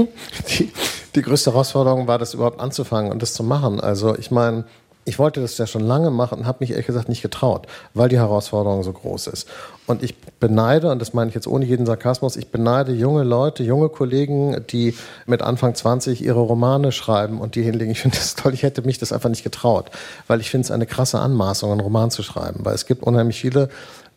Die, 0.49 0.71
die 1.15 1.21
größte 1.23 1.51
Herausforderung 1.51 2.05
war, 2.05 2.19
das 2.19 2.35
überhaupt 2.35 2.59
anzufangen 2.59 3.11
und 3.11 3.23
das 3.23 3.33
zu 3.33 3.43
machen. 3.43 3.79
Also 3.79 4.15
ich 4.15 4.29
meine, 4.29 4.65
ich 5.05 5.17
wollte 5.17 5.41
das 5.41 5.57
ja 5.57 5.65
schon 5.65 5.81
lange 5.81 6.11
machen 6.11 6.39
und 6.39 6.45
habe 6.45 6.57
mich 6.61 6.71
ehrlich 6.71 6.85
gesagt 6.85 7.09
nicht 7.09 7.21
getraut, 7.21 7.67
weil 7.93 8.09
die 8.09 8.17
Herausforderung 8.17 8.83
so 8.83 8.93
groß 8.93 9.27
ist. 9.27 9.47
Und 9.87 10.03
ich 10.03 10.15
beneide, 10.39 10.91
und 10.91 10.99
das 10.99 11.13
meine 11.13 11.29
ich 11.29 11.35
jetzt 11.35 11.47
ohne 11.47 11.65
jeden 11.65 11.85
Sarkasmus, 11.85 12.35
ich 12.35 12.51
beneide 12.51 12.91
junge 12.91 13.23
Leute, 13.23 13.63
junge 13.63 13.89
Kollegen, 13.89 14.63
die 14.69 14.95
mit 15.25 15.41
Anfang 15.41 15.73
20 15.73 16.23
ihre 16.23 16.41
Romane 16.41 16.91
schreiben 16.91 17.41
und 17.41 17.55
die 17.55 17.63
hinlegen. 17.63 17.91
Ich 17.91 18.01
finde 18.01 18.17
das 18.17 18.35
toll, 18.35 18.53
ich 18.53 18.63
hätte 18.63 18.83
mich 18.83 18.99
das 18.99 19.11
einfach 19.11 19.29
nicht 19.29 19.43
getraut, 19.43 19.89
weil 20.27 20.41
ich 20.41 20.51
finde 20.51 20.65
es 20.65 20.71
eine 20.71 20.85
krasse 20.85 21.19
Anmaßung, 21.19 21.71
einen 21.71 21.81
Roman 21.81 22.11
zu 22.11 22.21
schreiben, 22.21 22.59
weil 22.63 22.75
es 22.75 22.85
gibt 22.85 23.03
unheimlich 23.03 23.39
viele 23.39 23.69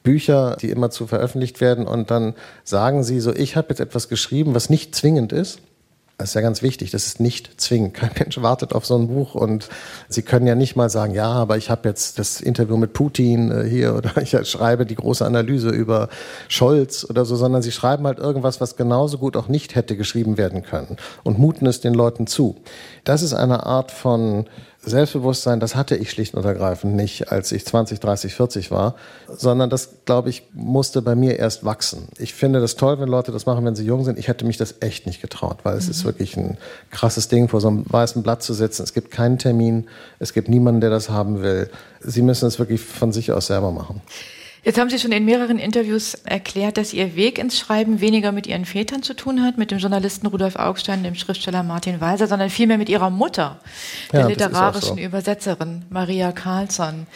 Bücher, 0.02 0.56
die 0.60 0.70
immer 0.70 0.90
zu 0.90 1.06
veröffentlicht 1.06 1.60
werden 1.60 1.86
und 1.86 2.10
dann 2.10 2.34
sagen 2.64 3.04
sie 3.04 3.20
so, 3.20 3.32
ich 3.32 3.56
habe 3.56 3.68
jetzt 3.70 3.80
etwas 3.80 4.08
geschrieben, 4.08 4.54
was 4.54 4.68
nicht 4.68 4.94
zwingend 4.94 5.32
ist 5.32 5.60
das 6.22 6.30
ist 6.30 6.34
ja 6.34 6.40
ganz 6.40 6.62
wichtig. 6.62 6.92
Das 6.92 7.06
ist 7.06 7.18
nicht 7.18 7.60
zwingend. 7.60 7.94
Kein 7.94 8.12
Mensch 8.18 8.40
wartet 8.40 8.72
auf 8.74 8.86
so 8.86 8.96
ein 8.96 9.08
Buch 9.08 9.34
und 9.34 9.68
Sie 10.08 10.22
können 10.22 10.46
ja 10.46 10.54
nicht 10.54 10.76
mal 10.76 10.88
sagen, 10.88 11.14
ja, 11.14 11.30
aber 11.30 11.56
ich 11.56 11.68
habe 11.68 11.88
jetzt 11.88 12.18
das 12.18 12.40
Interview 12.40 12.76
mit 12.76 12.92
Putin 12.92 13.50
äh, 13.50 13.68
hier 13.68 13.96
oder 13.96 14.16
ich 14.22 14.30
schreibe 14.48 14.86
die 14.86 14.94
große 14.94 15.26
Analyse 15.26 15.70
über 15.70 16.08
Scholz 16.48 17.04
oder 17.08 17.24
so, 17.24 17.34
sondern 17.34 17.60
Sie 17.60 17.72
schreiben 17.72 18.06
halt 18.06 18.18
irgendwas, 18.18 18.60
was 18.60 18.76
genauso 18.76 19.18
gut 19.18 19.36
auch 19.36 19.48
nicht 19.48 19.74
hätte 19.74 19.96
geschrieben 19.96 20.38
werden 20.38 20.62
können 20.62 20.96
und 21.24 21.38
muten 21.38 21.66
es 21.66 21.80
den 21.80 21.94
Leuten 21.94 22.28
zu. 22.28 22.56
Das 23.02 23.22
ist 23.22 23.34
eine 23.34 23.66
Art 23.66 23.90
von 23.90 24.46
Selbstbewusstsein, 24.84 25.60
das 25.60 25.76
hatte 25.76 25.94
ich 25.94 26.10
schlicht 26.10 26.34
und 26.34 26.44
ergreifend 26.44 26.96
nicht, 26.96 27.30
als 27.30 27.52
ich 27.52 27.64
20, 27.64 28.00
30, 28.00 28.34
40 28.34 28.70
war, 28.72 28.96
sondern 29.28 29.70
das, 29.70 29.90
glaube 30.06 30.28
ich, 30.28 30.42
musste 30.54 31.02
bei 31.02 31.14
mir 31.14 31.38
erst 31.38 31.64
wachsen. 31.64 32.08
Ich 32.18 32.34
finde 32.34 32.60
das 32.60 32.74
toll, 32.74 32.98
wenn 32.98 33.08
Leute 33.08 33.30
das 33.30 33.46
machen, 33.46 33.64
wenn 33.64 33.76
sie 33.76 33.84
jung 33.84 34.04
sind. 34.04 34.18
Ich 34.18 34.26
hätte 34.26 34.44
mich 34.44 34.56
das 34.56 34.74
echt 34.80 35.06
nicht 35.06 35.22
getraut, 35.22 35.58
weil 35.62 35.76
es 35.76 35.84
mhm. 35.84 35.90
ist 35.92 36.04
wirklich 36.04 36.36
ein 36.36 36.58
krasses 36.90 37.28
Ding, 37.28 37.48
vor 37.48 37.60
so 37.60 37.68
einem 37.68 37.84
weißen 37.88 38.24
Blatt 38.24 38.42
zu 38.42 38.54
sitzen. 38.54 38.82
Es 38.82 38.92
gibt 38.92 39.12
keinen 39.12 39.38
Termin, 39.38 39.86
es 40.18 40.32
gibt 40.32 40.48
niemanden, 40.48 40.80
der 40.80 40.90
das 40.90 41.10
haben 41.10 41.42
will. 41.42 41.70
Sie 42.00 42.22
müssen 42.22 42.48
es 42.48 42.58
wirklich 42.58 42.80
von 42.80 43.12
sich 43.12 43.30
aus 43.30 43.46
selber 43.46 43.70
machen. 43.70 44.02
Jetzt 44.64 44.78
haben 44.78 44.90
Sie 44.90 44.98
schon 45.00 45.10
in 45.10 45.24
mehreren 45.24 45.58
Interviews 45.58 46.14
erklärt, 46.14 46.76
dass 46.76 46.92
Ihr 46.92 47.16
Weg 47.16 47.38
ins 47.38 47.58
Schreiben 47.58 48.00
weniger 48.00 48.30
mit 48.30 48.46
Ihren 48.46 48.64
Vätern 48.64 49.02
zu 49.02 49.14
tun 49.14 49.42
hat, 49.42 49.58
mit 49.58 49.72
dem 49.72 49.78
Journalisten 49.78 50.28
Rudolf 50.28 50.54
Augstein, 50.54 51.02
dem 51.02 51.16
Schriftsteller 51.16 51.64
Martin 51.64 52.00
Weiser, 52.00 52.28
sondern 52.28 52.48
vielmehr 52.48 52.78
mit 52.78 52.88
Ihrer 52.88 53.10
Mutter, 53.10 53.58
der 54.12 54.20
ja, 54.20 54.26
literarischen 54.28 54.96
so. 54.96 55.02
Übersetzerin 55.02 55.82
Maria 55.90 56.30
Carlsson. 56.30 57.08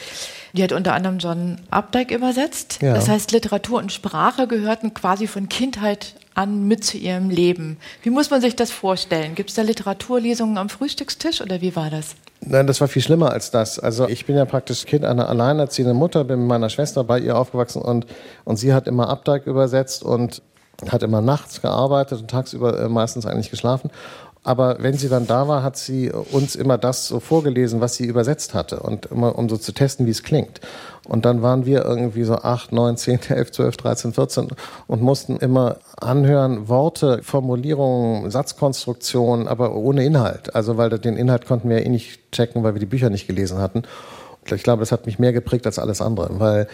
Die 0.55 0.63
hat 0.63 0.73
unter 0.73 0.95
anderem 0.95 1.19
John 1.19 1.59
Updike 1.71 2.15
übersetzt. 2.15 2.81
Ja. 2.83 2.95
Das 2.95 3.09
heißt, 3.09 3.31
Literatur 3.31 3.79
und 3.79 3.93
Sprache 3.93 4.49
gehörten 4.49 4.93
quasi 4.93 5.29
von 5.29 5.49
Kindheit 5.49 6.15
an 6.37 6.68
mit 6.68 6.85
zu 6.85 6.99
ihrem 6.99 7.31
Leben. 7.31 7.79
Wie 8.03 8.11
muss 8.11 8.31
man 8.31 8.40
sich 8.40 8.55
das 8.55 8.70
vorstellen? 8.70 9.35
Gibt 9.35 9.51
es 9.51 9.57
da 9.57 9.62
Literaturlesungen 9.62 10.59
am 10.59 10.68
Frühstückstisch 10.68 11.40
oder 11.40 11.61
wie 11.61 11.75
war 11.75 11.90
das? 11.90 12.14
Nein, 12.40 12.66
das 12.66 12.81
war 12.81 12.88
viel 12.88 13.03
schlimmer 13.03 13.31
als 13.33 13.51
das. 13.51 13.79
Also 13.79 14.09
ich 14.09 14.27
bin 14.27 14.37
ja 14.37 14.44
praktisch 14.44 14.85
Kind 14.85 15.05
einer 15.05 15.29
alleinerziehenden 15.29 15.96
Mutter, 15.96 16.25
bin 16.25 16.40
mit 16.40 16.49
meiner 16.49 16.68
Schwester 16.68 17.03
bei 17.05 17.18
ihr 17.18 17.37
aufgewachsen 17.37 17.81
und, 17.81 18.07
und 18.44 18.57
sie 18.57 18.75
hat 18.75 18.87
immer 18.87 19.09
Abteig 19.09 19.46
übersetzt 19.46 20.03
und 20.03 20.42
hat 20.90 21.03
immer 21.03 21.22
nachts 21.22 21.62
gearbeitet 21.62 22.20
und 22.20 22.31
tagsüber 22.31 22.79
äh, 22.79 22.88
meistens 22.88 23.25
eigentlich 23.25 23.51
geschlafen. 23.51 23.90
Aber 24.47 24.77
wenn 24.79 24.97
sie 24.97 25.09
dann 25.09 25.27
da 25.27 25.49
war, 25.49 25.65
hat 25.65 25.77
sie 25.77 26.13
uns 26.13 26.55
immer 26.55 26.79
das 26.79 27.09
so 27.09 27.19
vorgelesen, 27.19 27.81
was 27.81 27.97
sie 27.97 28.05
übersetzt 28.05 28.55
hatte 28.55 28.79
und 28.79 29.07
immer, 29.07 29.37
um 29.37 29.49
so 29.49 29.57
zu 29.57 29.73
testen, 29.73 30.07
wie 30.07 30.13
es 30.13 30.23
klingt. 30.23 30.61
Und 31.09 31.25
dann 31.25 31.43
waren 31.43 31.67
wir 31.67 31.85
irgendwie 31.85 32.23
so 32.23 32.37
acht, 32.37 32.71
neun, 32.71 32.97
zehn, 32.97 33.19
elf, 33.29 33.51
zwölf, 33.51 33.77
dreizehn, 33.77 34.13
vierzehn 34.13 34.47
und 34.87 35.03
mussten 35.03 35.39
immer 35.39 35.79
anhören, 35.97 36.69
Worte, 36.69 37.25
Formulierungen, 37.25 38.31
Satzkonstruktionen, 38.31 39.49
aber 39.49 39.75
ohne 39.75 40.05
Inhalt. 40.05 40.55
Also, 40.55 40.77
weil 40.77 40.91
den 40.91 41.17
Inhalt 41.17 41.45
konnten 41.45 41.69
wir 41.69 41.81
ja 41.81 41.85
eh 41.85 41.89
nicht 41.89 42.31
checken, 42.31 42.63
weil 42.63 42.75
wir 42.75 42.81
die 42.81 42.87
Bücher 42.87 43.11
nicht 43.11 43.27
gelesen 43.27 43.59
hatten. 43.59 43.83
Ich 44.49 44.63
glaube, 44.63 44.79
das 44.79 44.93
hat 44.93 45.07
mich 45.07 45.19
mehr 45.19 45.33
geprägt 45.33 45.67
als 45.67 45.81
alles 45.81 46.01
andere, 46.01 46.39
weil 46.39 46.69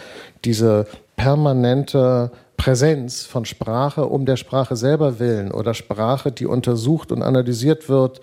diese 0.45 0.85
permanente 1.15 2.29
Präsenz 2.57 3.23
von 3.23 3.45
Sprache 3.45 4.05
um 4.05 4.25
der 4.25 4.37
Sprache 4.37 4.75
selber 4.75 5.19
willen 5.19 5.51
oder 5.51 5.73
Sprache, 5.73 6.31
die 6.31 6.45
untersucht 6.45 7.11
und 7.11 7.21
analysiert 7.21 7.89
wird 7.89 8.21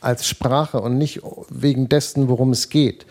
als 0.00 0.26
Sprache 0.26 0.80
und 0.80 0.98
nicht 0.98 1.20
wegen 1.48 1.88
dessen, 1.88 2.28
worum 2.28 2.50
es 2.50 2.68
geht, 2.68 3.06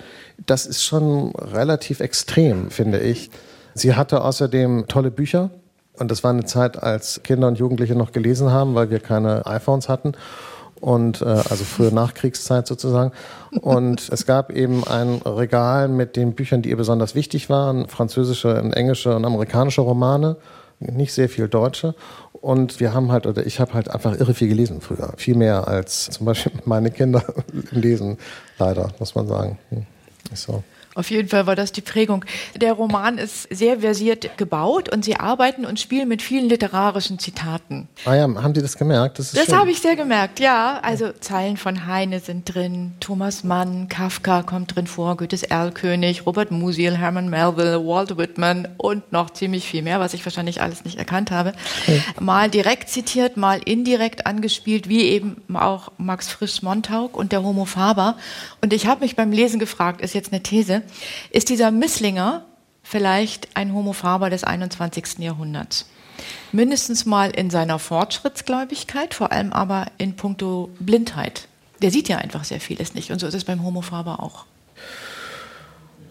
das 0.46 0.66
ist 0.66 0.84
schon 0.84 1.32
relativ 1.36 2.00
extrem, 2.00 2.70
finde 2.72 3.00
ich. 3.00 3.30
Sie 3.74 3.96
hatte 3.96 4.22
außerdem 4.24 4.86
tolle 4.88 5.12
Bücher. 5.12 5.50
Und 5.98 6.12
das 6.12 6.24
war 6.24 6.32
eine 6.32 6.44
Zeit, 6.44 6.82
als 6.82 7.24
Kinder 7.24 7.48
und 7.48 7.58
Jugendliche 7.58 7.96
noch 7.96 8.12
gelesen 8.12 8.52
haben, 8.52 8.76
weil 8.76 8.90
wir 8.90 9.00
keine 9.00 9.46
iPhones 9.46 9.88
hatten 9.88 10.14
und 10.82 11.22
äh, 11.22 11.26
also 11.26 11.64
frühe 11.64 11.94
Nachkriegszeit 11.94 12.68
sozusagen. 12.68 13.12
Und 13.62 14.10
es 14.10 14.26
gab 14.26 14.52
eben 14.52 14.84
ein 14.86 15.22
Regal 15.26 15.88
mit 15.88 16.16
den 16.16 16.34
Büchern, 16.34 16.62
die 16.62 16.70
ihr 16.70 16.78
besonders 16.78 17.16
wichtig 17.16 17.50
waren, 17.50 17.88
französische, 17.88 18.58
englische 18.74 19.16
und 19.16 19.26
amerikanische 19.26 19.82
Romane 19.82 20.38
nicht 20.80 21.14
sehr 21.14 21.30
viel 21.30 21.48
Deutsche. 21.48 21.96
Und 22.34 22.80
wir 22.80 22.94
haben 22.94 23.12
halt, 23.12 23.26
oder 23.26 23.46
ich 23.46 23.60
habe 23.60 23.74
halt 23.74 23.90
einfach 23.90 24.20
irre 24.20 24.34
viel 24.34 24.50
gelesen 24.50 24.82
früher. 24.82 25.14
Viel 25.18 25.36
mehr 25.36 25.68
als 25.68 26.10
zum 26.12 26.26
Beispiel 26.26 26.52
meine 26.66 26.92
Kinder 26.92 27.24
lesen, 27.72 28.18
leider, 28.60 28.90
muss 29.00 29.16
man 29.16 29.28
sagen. 29.28 29.58
Hm, 29.70 29.86
ist 30.32 30.44
so. 30.44 30.64
Auf 30.96 31.12
jeden 31.12 31.28
Fall 31.28 31.46
war 31.46 31.58
das 31.58 31.74
die 31.74 31.82
Prägung. 31.82 32.24
Der 32.56 32.72
Roman 32.72 33.18
ist 33.18 33.54
sehr 33.54 33.82
versiert 33.82 34.38
gebaut 34.38 34.88
und 34.88 35.04
sie 35.04 35.18
arbeiten 35.18 35.66
und 35.66 35.78
spielen 35.78 36.08
mit 36.08 36.22
vielen 36.22 36.48
literarischen 36.48 37.20
Zitaten. 37.20 37.90
Ah 38.06 38.16
ja, 38.16 38.22
haben 38.24 38.56
Sie 38.56 38.62
das 38.62 38.78
gemerkt? 38.78 39.20
Das, 39.20 39.34
das 39.34 39.52
habe 39.52 39.72
ich 39.72 39.82
sehr 39.82 39.98
gemerkt, 39.98 40.40
ja. 40.40 40.80
Also 40.82 41.12
Zeilen 41.20 41.58
von 41.58 41.86
Heine 41.86 42.22
sind 42.22 42.54
drin, 42.54 42.94
Thomas 43.02 43.44
Mann, 43.44 43.90
Kafka 43.90 44.44
kommt 44.44 44.74
drin 44.74 44.88
vor, 44.88 45.18
Goethes 45.18 45.44
Erlkönig, 45.44 46.26
Robert 46.26 46.52
Musil, 46.52 46.96
Herman 46.96 47.30
Melville, 47.30 47.86
Walt 47.86 48.18
Whitman 48.18 48.70
und 48.78 49.12
noch 49.12 49.32
ziemlich 49.32 49.68
viel 49.68 49.82
mehr, 49.82 50.00
was 50.00 50.14
ich 50.14 50.26
wahrscheinlich 50.26 50.62
alles 50.62 50.86
nicht 50.86 50.98
erkannt 50.98 51.30
habe. 51.30 51.52
Mal 52.22 52.50
direkt 52.50 52.90
zitiert, 52.90 53.36
mal 53.36 53.60
indirekt 53.66 54.26
angespielt, 54.26 54.88
wie 54.88 55.02
eben 55.02 55.44
auch 55.54 55.92
Max 55.98 56.30
Frisch 56.30 56.62
Montauk 56.62 57.18
und 57.18 57.34
der 57.34 57.44
Homo 57.44 57.66
Faber. 57.66 58.16
Und 58.62 58.72
ich 58.72 58.88
habe 58.88 59.02
mich 59.02 59.18
beim 59.18 59.34
Lesen 59.34 59.60
gefragt, 59.60 60.00
ist 60.00 60.14
jetzt 60.14 60.32
eine 60.32 60.42
These, 60.42 60.84
ist 61.32 61.50
dieser 61.50 61.72
Misslinger 61.72 62.46
vielleicht 62.84 63.50
ein 63.56 63.74
Homo 63.74 63.94
faber 63.94 64.30
des 64.30 64.44
21. 64.44 65.20
Jahrhunderts? 65.20 65.88
Mindestens 66.52 67.06
mal 67.06 67.32
in 67.32 67.50
seiner 67.50 67.80
Fortschrittsgläubigkeit, 67.80 69.14
vor 69.14 69.32
allem 69.32 69.52
aber 69.52 69.88
in 69.98 70.16
puncto 70.16 70.70
Blindheit. 70.80 71.48
Der 71.82 71.92
sieht 71.92 72.08
ja 72.08 72.18
einfach 72.18 72.46
sehr 72.46 72.62
vieles 72.62 72.94
nicht 72.94 73.12
und 73.12 73.20
so 73.20 73.28
ist 73.28 73.34
es 73.34 73.44
beim 73.44 73.64
Homo 73.64 73.82
faber 73.82 74.22
auch. 74.22 74.46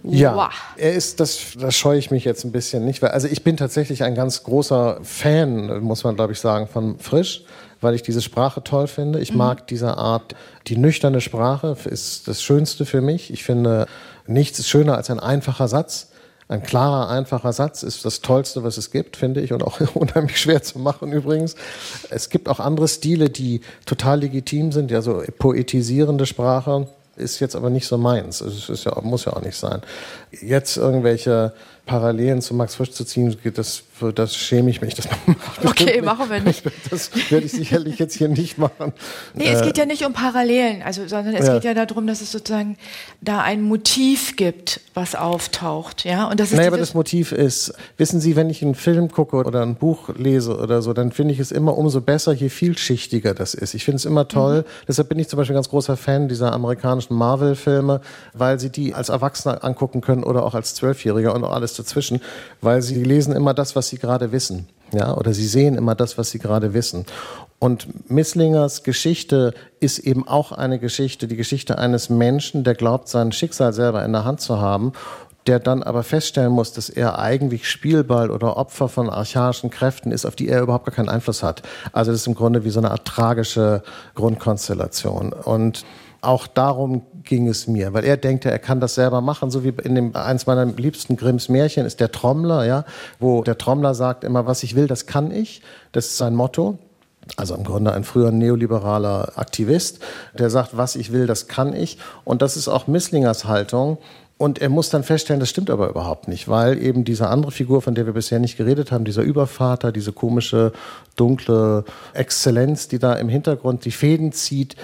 Ja, 0.07 0.37
wow. 0.37 0.51
er 0.77 0.93
ist, 0.93 1.19
das, 1.19 1.41
das 1.59 1.75
scheue 1.75 1.99
ich 1.99 2.11
mich 2.11 2.27
jetzt 2.27 2.45
ein 2.45 2.53
bisschen 2.53 2.85
nicht. 2.85 3.01
Weil, 3.01 3.13
also 3.13 3.27
ich 3.27 3.43
bin 3.43 3.57
tatsächlich 3.57 4.03
ein 4.03 4.15
ganz 4.15 4.43
großer 4.43 4.99
Fan, 5.03 5.83
muss 5.83 6.05
man 6.05 6.15
glaube 6.15 6.35
ich 6.35 6.41
sagen, 6.41 6.69
von 6.69 6.99
Frisch, 6.99 7.45
weil 7.81 7.95
ich 7.95 8.03
diese 8.03 8.21
Sprache 8.21 8.63
toll 8.63 8.87
finde. 8.87 9.21
Ich 9.21 9.33
mhm. 9.33 9.39
mag 9.39 9.67
diese 9.67 9.97
Art, 9.97 10.35
die 10.67 10.77
nüchterne 10.77 11.23
Sprache 11.23 11.75
ist 11.87 12.29
das 12.29 12.43
Schönste 12.43 12.85
für 12.85 13.01
mich. 13.01 13.33
Ich 13.33 13.45
finde, 13.45 13.87
nichts 14.27 14.59
ist 14.59 14.69
schöner 14.69 14.97
als 14.97 15.11
ein 15.11 15.21
einfacher 15.21 15.69
Satz. 15.69 16.09
Ein 16.47 16.63
klarer, 16.63 17.09
einfacher 17.09 17.55
Satz 17.55 17.83
ist 17.83 18.05
das 18.05 18.21
Tollste, 18.21 18.63
was 18.65 18.77
es 18.77 18.91
gibt, 18.91 19.17
finde 19.17 19.41
ich, 19.41 19.53
und 19.53 19.63
auch 19.63 19.81
unheimlich 19.95 20.39
schwer 20.39 20.63
zu 20.63 20.79
machen 20.79 21.11
übrigens. 21.13 21.57
Es 22.11 22.29
gibt 22.29 22.49
auch 22.49 22.61
andere 22.61 22.87
Stile, 22.87 23.31
die 23.31 23.63
total 23.87 24.21
legitim 24.21 24.71
sind, 24.71 24.91
ja, 24.91 25.01
so 25.01 25.23
poetisierende 25.39 26.27
Sprache 26.27 26.87
ist 27.17 27.41
jetzt 27.41 27.57
aber 27.57 27.71
nicht 27.71 27.87
so 27.87 27.97
meins. 27.97 28.41
Es 28.41 28.69
ist 28.69 28.85
ja, 28.85 29.01
muss 29.03 29.25
ja 29.25 29.35
auch 29.35 29.43
nicht 29.43 29.57
sein. 29.57 29.83
Jetzt 30.33 30.77
irgendwelche 30.77 31.53
Parallelen 31.87 32.41
zu 32.41 32.55
Max 32.55 32.77
Frisch 32.77 32.93
zu 32.93 33.05
ziehen, 33.05 33.37
das, 33.55 33.83
das 34.15 34.35
schäme 34.35 34.71
ich 34.71 34.81
mich. 34.81 34.95
Das 34.95 35.07
okay, 35.65 36.01
machen 36.01 36.31
wir 36.31 36.41
nicht. 36.41 36.65
Das 36.91 37.11
werde 37.31 37.47
ich 37.47 37.53
sicherlich 37.53 37.99
jetzt 37.99 38.17
hier 38.17 38.29
nicht 38.29 38.57
machen. 38.57 38.93
Nee, 39.35 39.49
es 39.49 39.63
geht 39.63 39.77
ja 39.77 39.85
nicht 39.85 40.05
um 40.05 40.13
Parallelen, 40.13 40.83
also, 40.83 41.07
sondern 41.09 41.35
es 41.35 41.47
ja. 41.47 41.55
geht 41.55 41.65
ja 41.65 41.75
darum, 41.75 42.07
dass 42.07 42.21
es 42.21 42.31
sozusagen 42.31 42.77
da 43.21 43.41
ein 43.41 43.63
Motiv 43.63 44.37
gibt, 44.37 44.81
was 44.95 45.15
auftaucht. 45.15 46.05
Ja? 46.05 46.29
Und 46.29 46.41
das 46.41 46.51
ist 46.51 46.57
naja, 46.57 46.69
aber 46.69 46.79
das 46.79 46.95
Motiv 46.95 47.33
ist, 47.33 47.75
wissen 47.97 48.21
Sie, 48.21 48.37
wenn 48.37 48.49
ich 48.49 48.63
einen 48.63 48.75
Film 48.75 49.11
gucke 49.11 49.37
oder 49.37 49.63
ein 49.63 49.75
Buch 49.75 50.11
lese 50.17 50.57
oder 50.57 50.83
so, 50.83 50.93
dann 50.93 51.11
finde 51.11 51.35
ich 51.35 51.41
es 51.41 51.51
immer 51.53 51.77
umso 51.77 52.01
besser, 52.01 52.33
je 52.33 52.49
vielschichtiger 52.49 53.35
das 53.35 53.55
ist. 53.55 53.75
Ich 53.75 53.85
finde 53.85 53.97
es 53.97 54.05
immer 54.05 54.29
toll. 54.29 54.61
Mhm. 54.61 54.85
Deshalb 54.89 55.09
bin 55.09 55.19
ich 55.19 55.29
zum 55.29 55.37
Beispiel 55.39 55.55
ein 55.55 55.59
ganz 55.59 55.69
großer 55.69 55.97
Fan 55.97 56.29
dieser 56.29 56.53
amerikanischen 56.53 57.15
Marvel-Filme, 57.15 58.01
weil 58.33 58.59
Sie 58.59 58.71
die 58.71 58.95
als 58.95 59.09
Erwachsener 59.09 59.65
angucken 59.65 60.01
können 60.01 60.23
oder 60.23 60.45
auch 60.45 60.55
als 60.55 60.75
Zwölfjähriger 60.75 61.35
und 61.35 61.45
alles 61.45 61.74
dazwischen, 61.75 62.21
weil 62.61 62.83
sie 62.83 63.03
lesen 63.03 63.35
immer 63.35 63.55
das, 63.55 63.77
was 63.77 63.89
sie 63.89 63.99
gerade 63.99 64.33
wissen. 64.33 64.69
Ja, 64.93 65.17
oder 65.17 65.33
sie 65.35 65.47
sehen 65.47 65.77
immer 65.77 65.95
das, 65.95 66.19
was 66.19 66.31
sie 66.31 66.39
gerade 66.39 66.73
wissen. 66.73 67.05
Und 67.59 68.11
Misslingers 68.11 68.83
Geschichte 68.83 69.55
ist 69.81 69.99
eben 69.99 70.29
auch 70.29 70.53
eine 70.53 70.79
Geschichte, 70.79 71.27
die 71.27 71.37
Geschichte 71.37 71.79
eines 71.79 72.11
Menschen, 72.11 72.63
der 72.63 72.75
glaubt, 72.75 73.09
sein 73.09 73.33
Schicksal 73.33 73.73
selber 73.73 74.05
in 74.05 74.13
der 74.13 74.25
Hand 74.25 74.41
zu 74.41 74.61
haben, 74.61 74.93
der 75.47 75.61
dann 75.61 75.83
aber 75.83 76.03
feststellen 76.03 76.53
muss, 76.53 76.73
dass 76.73 76.89
er 76.89 77.19
eigentlich 77.19 77.69
Spielball 77.69 78.31
oder 78.31 78.57
Opfer 78.57 78.89
von 78.89 79.11
archaischen 79.11 79.71
Kräften 79.71 80.11
ist, 80.11 80.25
auf 80.25 80.37
die 80.37 80.49
er 80.49 80.63
überhaupt 80.63 80.87
gar 80.87 80.95
keinen 80.95 81.09
Einfluss 81.09 81.43
hat. 81.43 81.63
Also 81.93 82.13
das 82.13 82.23
ist 82.23 82.27
im 82.27 82.35
Grunde 82.35 82.65
wie 82.65 82.71
so 82.71 82.81
eine 82.81 82.91
Art 82.91 83.05
tragische 83.05 83.83
Grundkonstellation. 84.15 85.33
Und 85.33 85.85
auch 86.23 86.47
darum 86.47 87.03
ging 87.25 87.49
es 87.49 87.67
mir, 87.67 87.93
weil 87.93 88.05
er 88.05 88.17
denkt, 88.17 88.45
er 88.45 88.59
kann 88.59 88.81
das 88.81 88.95
selber 88.95 89.21
machen, 89.21 89.51
so 89.51 89.65
wie 89.65 89.73
in 89.83 89.95
dem 89.95 90.15
eins 90.17 90.47
meiner 90.47 90.65
liebsten 90.67 91.17
Grimms 91.17 91.49
Märchen 91.49 91.87
ist 91.87 92.01
der 92.01 92.13
Trommler, 92.13 92.65
ja, 92.65 92.85
wo 93.19 93.43
der 93.43 93.59
Trommler 93.59 93.95
sagt 93.95 94.25
immer, 94.25 94.47
was 94.47 94.63
ich 94.63 94.75
will, 94.75 94.87
das 94.87 95.07
kann 95.07 95.31
ich. 95.31 95.63
Das 95.93 96.07
ist 96.07 96.17
sein 96.17 96.35
Motto. 96.35 96.79
Also 97.37 97.55
im 97.55 97.65
Grunde 97.65 97.93
ein 97.93 98.05
früher 98.05 98.31
neoliberaler 98.31 99.33
Aktivist, 99.37 100.01
der 100.39 100.51
sagt, 100.51 100.77
was 100.77 100.95
ich 100.95 101.11
will, 101.11 101.27
das 101.27 101.49
kann 101.49 101.75
ich. 101.75 101.99
Und 102.25 102.43
das 102.43 102.57
ist 102.57 102.69
auch 102.69 102.87
Misslingers 102.87 103.47
Haltung. 103.47 103.99
Und 104.37 104.61
er 104.61 104.69
muss 104.69 104.91
dann 104.91 105.05
feststellen, 105.05 105.39
das 105.39 105.49
stimmt 105.49 105.71
aber 105.71 105.89
überhaupt 105.89 106.27
nicht, 106.27 106.49
weil 106.49 106.83
eben 106.83 107.05
diese 107.05 107.29
andere 107.29 107.53
Figur, 107.53 107.83
von 107.83 107.95
der 107.95 108.05
wir 108.05 108.15
bisher 108.15 108.41
nicht 108.41 108.57
geredet 108.57 108.91
haben, 108.91 109.05
dieser 109.05 109.23
Übervater, 109.23 109.93
diese 109.93 110.13
komische, 110.13 110.73
dunkle 111.15 111.85
Exzellenz, 112.15 112.89
die 112.89 112.99
da 112.99 113.15
im 113.15 113.29
Hintergrund 113.29 113.85
die 113.85 113.93
Fäden 113.93 114.33
zieht, 114.33 114.75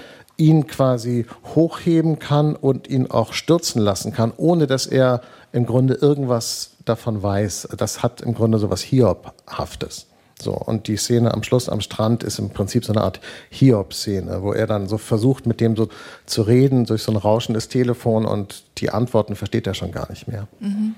ihn 0.41 0.67
quasi 0.67 1.27
hochheben 1.55 2.19
kann 2.19 2.57
und 2.57 2.89
ihn 2.89 3.09
auch 3.11 3.33
stürzen 3.35 3.81
lassen 3.81 4.13
kann, 4.13 4.33
ohne 4.37 4.67
dass 4.67 4.87
er 4.87 5.21
im 5.53 5.67
Grunde 5.67 5.95
irgendwas 5.95 6.73
davon 6.85 7.23
weiß. 7.23 7.69
Das 7.77 8.03
hat 8.03 8.23
im 8.23 8.35
Grunde 8.35 8.59
so 8.59 8.71
was 8.71 8.81
Hiobhaftes. 8.81 10.07
So, 10.43 10.53
und 10.53 10.89
die 10.89 10.97
Szene 10.97 11.35
am 11.35 11.43
Schluss 11.43 11.69
am 11.69 11.83
Strand 11.83 12.23
ist 12.23 12.39
im 12.39 12.49
Prinzip 12.51 12.85
so 12.85 12.93
eine 12.93 13.03
Art 13.03 13.21
Hiob-Szene, 13.51 14.43
wo 14.43 14.53
er 14.53 14.67
dann 14.67 14.89
so 14.89 14.97
versucht, 14.97 15.47
mit 15.47 15.61
dem 15.61 15.77
so 15.77 15.89
zu 16.25 16.41
reden 16.43 16.87
durch 16.87 17.03
so 17.03 17.13
ein 17.13 17.17
rauschendes 17.17 17.69
Telefon 17.69 18.25
und 18.25 18.65
die 18.79 18.89
Antworten 18.91 19.37
versteht 19.37 19.67
er 19.67 19.75
schon 19.75 19.93
gar 19.93 20.09
nicht 20.09 20.29
mehr. 20.29 20.49
Mhm. 20.61 20.95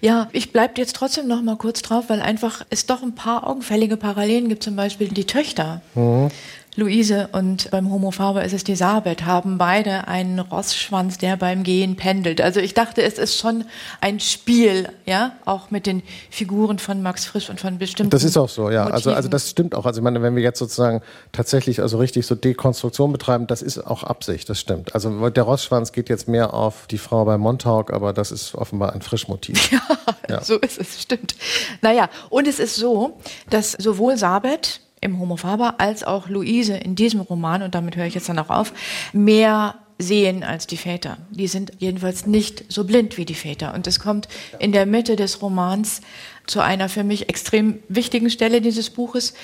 Ja, 0.00 0.28
ich 0.32 0.52
bleibe 0.52 0.74
jetzt 0.76 0.94
trotzdem 0.94 1.26
noch 1.26 1.42
mal 1.42 1.56
kurz 1.56 1.82
drauf, 1.82 2.04
weil 2.08 2.20
einfach 2.20 2.64
es 2.70 2.86
doch 2.86 3.02
ein 3.02 3.16
paar 3.16 3.48
augenfällige 3.48 3.96
Parallelen 3.96 4.48
gibt, 4.48 4.62
zum 4.62 4.76
Beispiel 4.76 5.08
die 5.08 5.26
Töchter. 5.26 5.82
Mhm. 5.96 6.30
Luise 6.76 7.28
und 7.30 7.70
beim 7.70 7.90
Homo 7.92 8.10
Faber 8.10 8.44
ist 8.44 8.52
es 8.52 8.64
die 8.64 8.74
Sabet, 8.74 9.24
haben 9.24 9.58
beide 9.58 10.08
einen 10.08 10.40
Rossschwanz, 10.40 11.18
der 11.18 11.36
beim 11.36 11.62
Gehen 11.62 11.94
pendelt. 11.94 12.40
Also 12.40 12.58
ich 12.58 12.74
dachte, 12.74 13.02
es 13.02 13.16
ist 13.16 13.38
schon 13.38 13.64
ein 14.00 14.18
Spiel, 14.18 14.88
ja, 15.06 15.36
auch 15.44 15.70
mit 15.70 15.86
den 15.86 16.02
Figuren 16.30 16.80
von 16.80 17.00
Max 17.00 17.26
Frisch 17.26 17.48
und 17.48 17.60
von 17.60 17.78
bestimmten. 17.78 18.10
Das 18.10 18.24
ist 18.24 18.36
auch 18.36 18.48
so, 18.48 18.70
ja. 18.70 18.86
Also, 18.86 19.12
also 19.12 19.28
das 19.28 19.50
stimmt 19.50 19.76
auch. 19.76 19.86
Also 19.86 20.00
ich 20.00 20.04
meine, 20.04 20.20
wenn 20.20 20.34
wir 20.34 20.42
jetzt 20.42 20.58
sozusagen 20.58 21.00
tatsächlich 21.30 21.80
also 21.80 21.98
richtig 21.98 22.26
so 22.26 22.34
Dekonstruktion 22.34 23.12
betreiben, 23.12 23.46
das 23.46 23.62
ist 23.62 23.78
auch 23.78 24.02
Absicht, 24.02 24.48
das 24.48 24.58
stimmt. 24.58 24.94
Also 24.94 25.30
der 25.30 25.44
Rossschwanz 25.44 25.92
geht 25.92 26.08
jetzt 26.08 26.26
mehr 26.26 26.54
auf 26.54 26.88
die 26.88 26.98
Frau 26.98 27.24
bei 27.24 27.38
Montauk, 27.38 27.92
aber 27.92 28.12
das 28.12 28.32
ist 28.32 28.56
offenbar 28.56 28.92
ein 28.92 29.02
Frischmotiv. 29.02 29.70
Ja, 30.28 30.36
ja, 30.36 30.44
so 30.44 30.56
ist 30.58 30.78
es, 30.78 31.02
stimmt. 31.02 31.34
Naja, 31.82 32.08
und 32.30 32.46
es 32.46 32.58
ist 32.58 32.76
so, 32.76 33.18
dass 33.50 33.72
sowohl 33.72 34.16
Sabet 34.16 34.80
im 35.04 35.20
Homo 35.20 35.36
Faber 35.36 35.74
als 35.78 36.02
auch 36.02 36.28
Luise 36.28 36.76
in 36.76 36.96
diesem 36.96 37.20
Roman, 37.20 37.62
und 37.62 37.74
damit 37.74 37.96
höre 37.96 38.06
ich 38.06 38.14
jetzt 38.14 38.28
dann 38.28 38.38
auch 38.38 38.50
auf, 38.50 38.72
mehr 39.12 39.76
sehen 39.98 40.42
als 40.42 40.66
die 40.66 40.76
Väter. 40.76 41.18
Die 41.30 41.46
sind 41.46 41.72
jedenfalls 41.78 42.26
nicht 42.26 42.64
so 42.68 42.84
blind 42.84 43.16
wie 43.16 43.24
die 43.24 43.34
Väter. 43.34 43.74
Und 43.74 43.86
es 43.86 44.00
kommt 44.00 44.28
in 44.58 44.72
der 44.72 44.86
Mitte 44.86 45.14
des 45.14 45.40
Romans 45.40 46.00
zu 46.46 46.60
einer 46.60 46.88
für 46.88 47.04
mich 47.04 47.28
extrem 47.28 47.78
wichtigen 47.88 48.30
Stelle 48.30 48.60
dieses 48.60 48.90
Buches, 48.90 49.34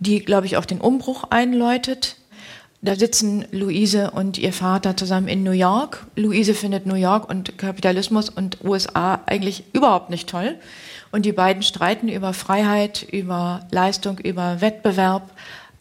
die, 0.00 0.20
glaube 0.20 0.46
ich, 0.46 0.56
auch 0.56 0.64
den 0.64 0.80
Umbruch 0.80 1.24
einläutet. 1.30 2.16
Da 2.84 2.96
sitzen 2.96 3.44
Luise 3.52 4.10
und 4.10 4.38
ihr 4.38 4.52
Vater 4.52 4.96
zusammen 4.96 5.28
in 5.28 5.44
New 5.44 5.52
York. 5.52 6.04
Luise 6.16 6.54
findet 6.54 6.84
New 6.84 6.96
York 6.96 7.30
und 7.30 7.56
Kapitalismus 7.56 8.28
und 8.28 8.58
USA 8.64 9.20
eigentlich 9.26 9.62
überhaupt 9.72 10.10
nicht 10.10 10.28
toll. 10.28 10.56
Und 11.12 11.24
die 11.26 11.32
beiden 11.32 11.62
streiten 11.62 12.08
über 12.08 12.32
Freiheit, 12.32 13.06
über 13.08 13.66
Leistung, 13.70 14.18
über 14.18 14.60
Wettbewerb. 14.60 15.30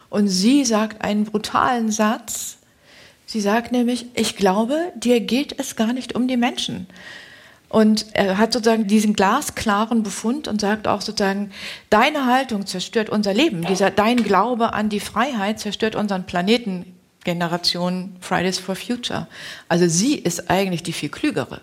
Und 0.09 0.27
sie 0.27 0.65
sagt 0.65 1.03
einen 1.03 1.23
brutalen 1.23 1.89
Satz. 1.89 2.57
Sie 3.25 3.41
sagt 3.41 3.71
nämlich, 3.71 4.07
ich 4.13 4.35
glaube, 4.35 4.91
dir 4.95 5.21
geht 5.21 5.57
es 5.57 5.77
gar 5.77 5.93
nicht 5.93 6.15
um 6.15 6.27
die 6.27 6.37
Menschen. 6.37 6.85
Und 7.69 8.07
er 8.11 8.37
hat 8.37 8.51
sozusagen 8.51 8.87
diesen 8.87 9.13
glasklaren 9.13 10.03
Befund 10.03 10.49
und 10.49 10.59
sagt 10.59 10.89
auch 10.89 10.99
sozusagen, 10.99 11.51
deine 11.89 12.25
Haltung 12.25 12.65
zerstört 12.65 13.09
unser 13.09 13.33
Leben. 13.33 13.65
Dieser, 13.65 13.89
dein 13.89 14.23
Glaube 14.23 14.73
an 14.73 14.89
die 14.89 14.99
Freiheit 14.99 15.61
zerstört 15.61 15.95
unseren 15.95 16.25
Planeten. 16.25 16.85
Generation 17.23 18.15
Fridays 18.19 18.57
for 18.57 18.75
Future. 18.75 19.27
Also 19.67 19.87
sie 19.87 20.15
ist 20.15 20.49
eigentlich 20.49 20.83
die 20.83 20.91
viel 20.93 21.09
klügere. 21.09 21.61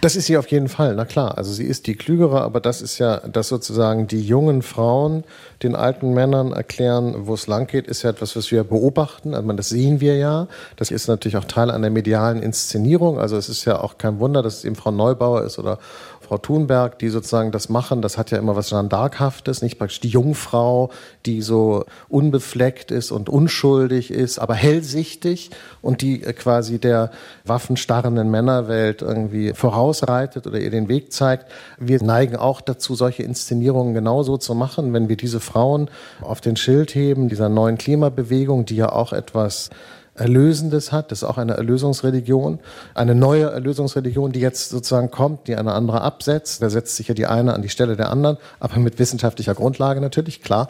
Das 0.00 0.14
ist 0.14 0.26
sie 0.26 0.36
auf 0.36 0.46
jeden 0.46 0.68
Fall, 0.68 0.94
na 0.94 1.04
klar. 1.04 1.36
Also 1.38 1.52
sie 1.52 1.64
ist 1.64 1.88
die 1.88 1.96
Klügere, 1.96 2.42
aber 2.42 2.60
das 2.60 2.82
ist 2.82 2.98
ja, 2.98 3.16
dass 3.16 3.48
sozusagen 3.48 4.06
die 4.06 4.20
jungen 4.20 4.62
Frauen 4.62 5.24
den 5.64 5.74
alten 5.74 6.14
Männern 6.14 6.52
erklären, 6.52 7.26
wo 7.26 7.34
es 7.34 7.48
lang 7.48 7.66
geht, 7.66 7.88
ist 7.88 8.04
ja 8.04 8.10
etwas, 8.10 8.36
was 8.36 8.52
wir 8.52 8.62
beobachten. 8.62 9.34
Also 9.34 9.52
das 9.54 9.70
sehen 9.70 10.00
wir 10.00 10.16
ja. 10.16 10.46
Das 10.76 10.92
ist 10.92 11.08
natürlich 11.08 11.36
auch 11.36 11.46
Teil 11.46 11.72
einer 11.72 11.90
medialen 11.90 12.40
Inszenierung. 12.42 13.18
Also 13.18 13.36
es 13.36 13.48
ist 13.48 13.64
ja 13.64 13.80
auch 13.80 13.98
kein 13.98 14.20
Wunder, 14.20 14.40
dass 14.40 14.58
es 14.58 14.64
eben 14.64 14.76
Frau 14.76 14.92
Neubauer 14.92 15.42
ist 15.42 15.58
oder 15.58 15.80
Frau 16.28 16.36
Thunberg, 16.36 16.98
die 16.98 17.08
sozusagen 17.08 17.52
das 17.52 17.70
machen, 17.70 18.02
das 18.02 18.18
hat 18.18 18.30
ja 18.30 18.36
immer 18.36 18.54
was 18.54 18.68
Jeanne 18.68 18.90
d'Arc-haftes, 18.90 19.62
nicht 19.62 19.78
praktisch 19.78 20.00
die 20.00 20.10
Jungfrau, 20.10 20.90
die 21.24 21.40
so 21.40 21.86
unbefleckt 22.10 22.90
ist 22.90 23.12
und 23.12 23.30
unschuldig 23.30 24.10
ist, 24.10 24.38
aber 24.38 24.54
hellsichtig 24.54 25.50
und 25.80 26.02
die 26.02 26.22
äh, 26.22 26.34
quasi 26.34 26.78
der 26.78 27.12
waffenstarrenden 27.46 28.30
Männerwelt 28.30 29.00
irgendwie 29.00 29.54
vorausreitet 29.54 30.46
oder 30.46 30.58
ihr 30.58 30.70
den 30.70 30.88
Weg 30.88 31.14
zeigt. 31.14 31.46
Wir 31.78 32.02
neigen 32.02 32.36
auch 32.36 32.60
dazu, 32.60 32.94
solche 32.94 33.22
Inszenierungen 33.22 33.94
genauso 33.94 34.36
zu 34.36 34.54
machen, 34.54 34.92
wenn 34.92 35.08
wir 35.08 35.16
diese 35.16 35.40
Frauen 35.40 35.90
auf 36.20 36.42
den 36.42 36.56
Schild 36.56 36.94
heben, 36.94 37.30
dieser 37.30 37.48
neuen 37.48 37.78
Klimabewegung, 37.78 38.66
die 38.66 38.76
ja 38.76 38.92
auch 38.92 39.14
etwas 39.14 39.70
Erlösendes 40.18 40.92
hat. 40.92 41.10
Das 41.10 41.22
ist 41.22 41.24
auch 41.24 41.38
eine 41.38 41.54
Erlösungsreligion, 41.54 42.58
eine 42.94 43.14
neue 43.14 43.50
Erlösungsreligion, 43.50 44.32
die 44.32 44.40
jetzt 44.40 44.70
sozusagen 44.70 45.10
kommt, 45.10 45.48
die 45.48 45.56
eine 45.56 45.72
andere 45.72 46.02
absetzt. 46.02 46.62
Da 46.62 46.70
setzt 46.70 46.96
sich 46.96 47.08
ja 47.08 47.14
die 47.14 47.26
eine 47.26 47.54
an 47.54 47.62
die 47.62 47.68
Stelle 47.68 47.96
der 47.96 48.10
anderen, 48.10 48.36
aber 48.60 48.78
mit 48.78 48.98
wissenschaftlicher 48.98 49.54
Grundlage 49.54 50.00
natürlich, 50.00 50.42
klar. 50.42 50.68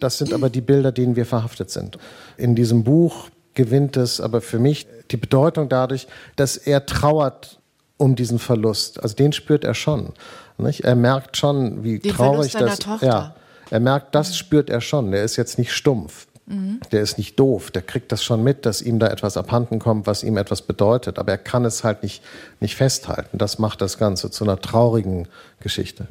Das 0.00 0.18
sind 0.18 0.32
aber 0.32 0.50
die 0.50 0.60
Bilder, 0.60 0.90
denen 0.92 1.16
wir 1.16 1.26
verhaftet 1.26 1.70
sind. 1.70 1.98
In 2.36 2.54
diesem 2.54 2.82
Buch 2.84 3.28
gewinnt 3.54 3.96
es 3.96 4.20
aber 4.20 4.40
für 4.40 4.58
mich 4.58 4.86
die 5.10 5.16
Bedeutung 5.16 5.68
dadurch, 5.68 6.08
dass 6.36 6.56
er 6.56 6.86
trauert 6.86 7.60
um 7.98 8.16
diesen 8.16 8.38
Verlust. 8.38 9.02
Also 9.02 9.14
den 9.14 9.32
spürt 9.32 9.64
er 9.64 9.74
schon. 9.74 10.12
Nicht? 10.58 10.80
Er 10.80 10.94
merkt 10.96 11.36
schon, 11.36 11.84
wie 11.84 11.98
Den 11.98 12.12
traurig 12.12 12.52
Verlust 12.52 12.72
das. 12.72 12.78
Tochter. 12.80 13.06
Ja, 13.06 13.34
er 13.70 13.80
merkt, 13.80 14.14
das 14.14 14.36
spürt 14.36 14.70
er 14.70 14.80
schon. 14.80 15.12
Er 15.12 15.24
ist 15.24 15.36
jetzt 15.36 15.58
nicht 15.58 15.72
stumpf. 15.72 16.26
Der 16.46 17.02
ist 17.02 17.18
nicht 17.18 17.38
doof, 17.38 17.70
der 17.70 17.82
kriegt 17.82 18.10
das 18.10 18.24
schon 18.24 18.42
mit, 18.42 18.66
dass 18.66 18.82
ihm 18.82 18.98
da 18.98 19.06
etwas 19.06 19.36
abhanden 19.36 19.78
kommt, 19.78 20.06
was 20.08 20.24
ihm 20.24 20.36
etwas 20.36 20.62
bedeutet, 20.62 21.18
aber 21.18 21.32
er 21.32 21.38
kann 21.38 21.64
es 21.64 21.84
halt 21.84 22.02
nicht, 22.02 22.20
nicht 22.58 22.74
festhalten. 22.74 23.38
Das 23.38 23.60
macht 23.60 23.80
das 23.80 23.96
Ganze 23.96 24.30
zu 24.30 24.42
einer 24.42 24.60
traurigen 24.60 25.28
Geschichte. 25.60 26.08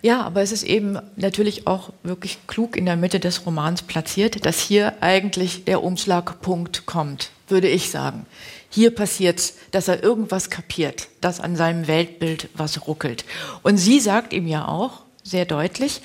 Ja, 0.00 0.22
aber 0.22 0.40
es 0.40 0.52
ist 0.52 0.62
eben 0.62 0.98
natürlich 1.16 1.66
auch 1.66 1.90
wirklich 2.04 2.38
klug 2.46 2.76
in 2.76 2.86
der 2.86 2.96
Mitte 2.96 3.18
des 3.18 3.44
Romans 3.44 3.82
platziert, 3.82 4.46
dass 4.46 4.60
hier 4.60 4.94
eigentlich 5.02 5.64
der 5.64 5.82
Umschlagpunkt 5.82 6.86
kommt, 6.86 7.30
würde 7.48 7.68
ich 7.68 7.90
sagen. 7.90 8.24
Hier 8.70 8.94
passiert 8.94 9.52
dass 9.72 9.88
er 9.88 10.02
irgendwas 10.02 10.50
kapiert, 10.50 11.08
dass 11.20 11.40
an 11.40 11.56
seinem 11.56 11.88
Weltbild 11.88 12.48
was 12.54 12.86
ruckelt. 12.86 13.24
Und 13.62 13.78
sie 13.78 14.00
sagt 14.00 14.32
ihm 14.32 14.46
ja 14.46 14.68
auch, 14.68 15.02
sehr 15.22 15.44
deutlich, 15.44 16.00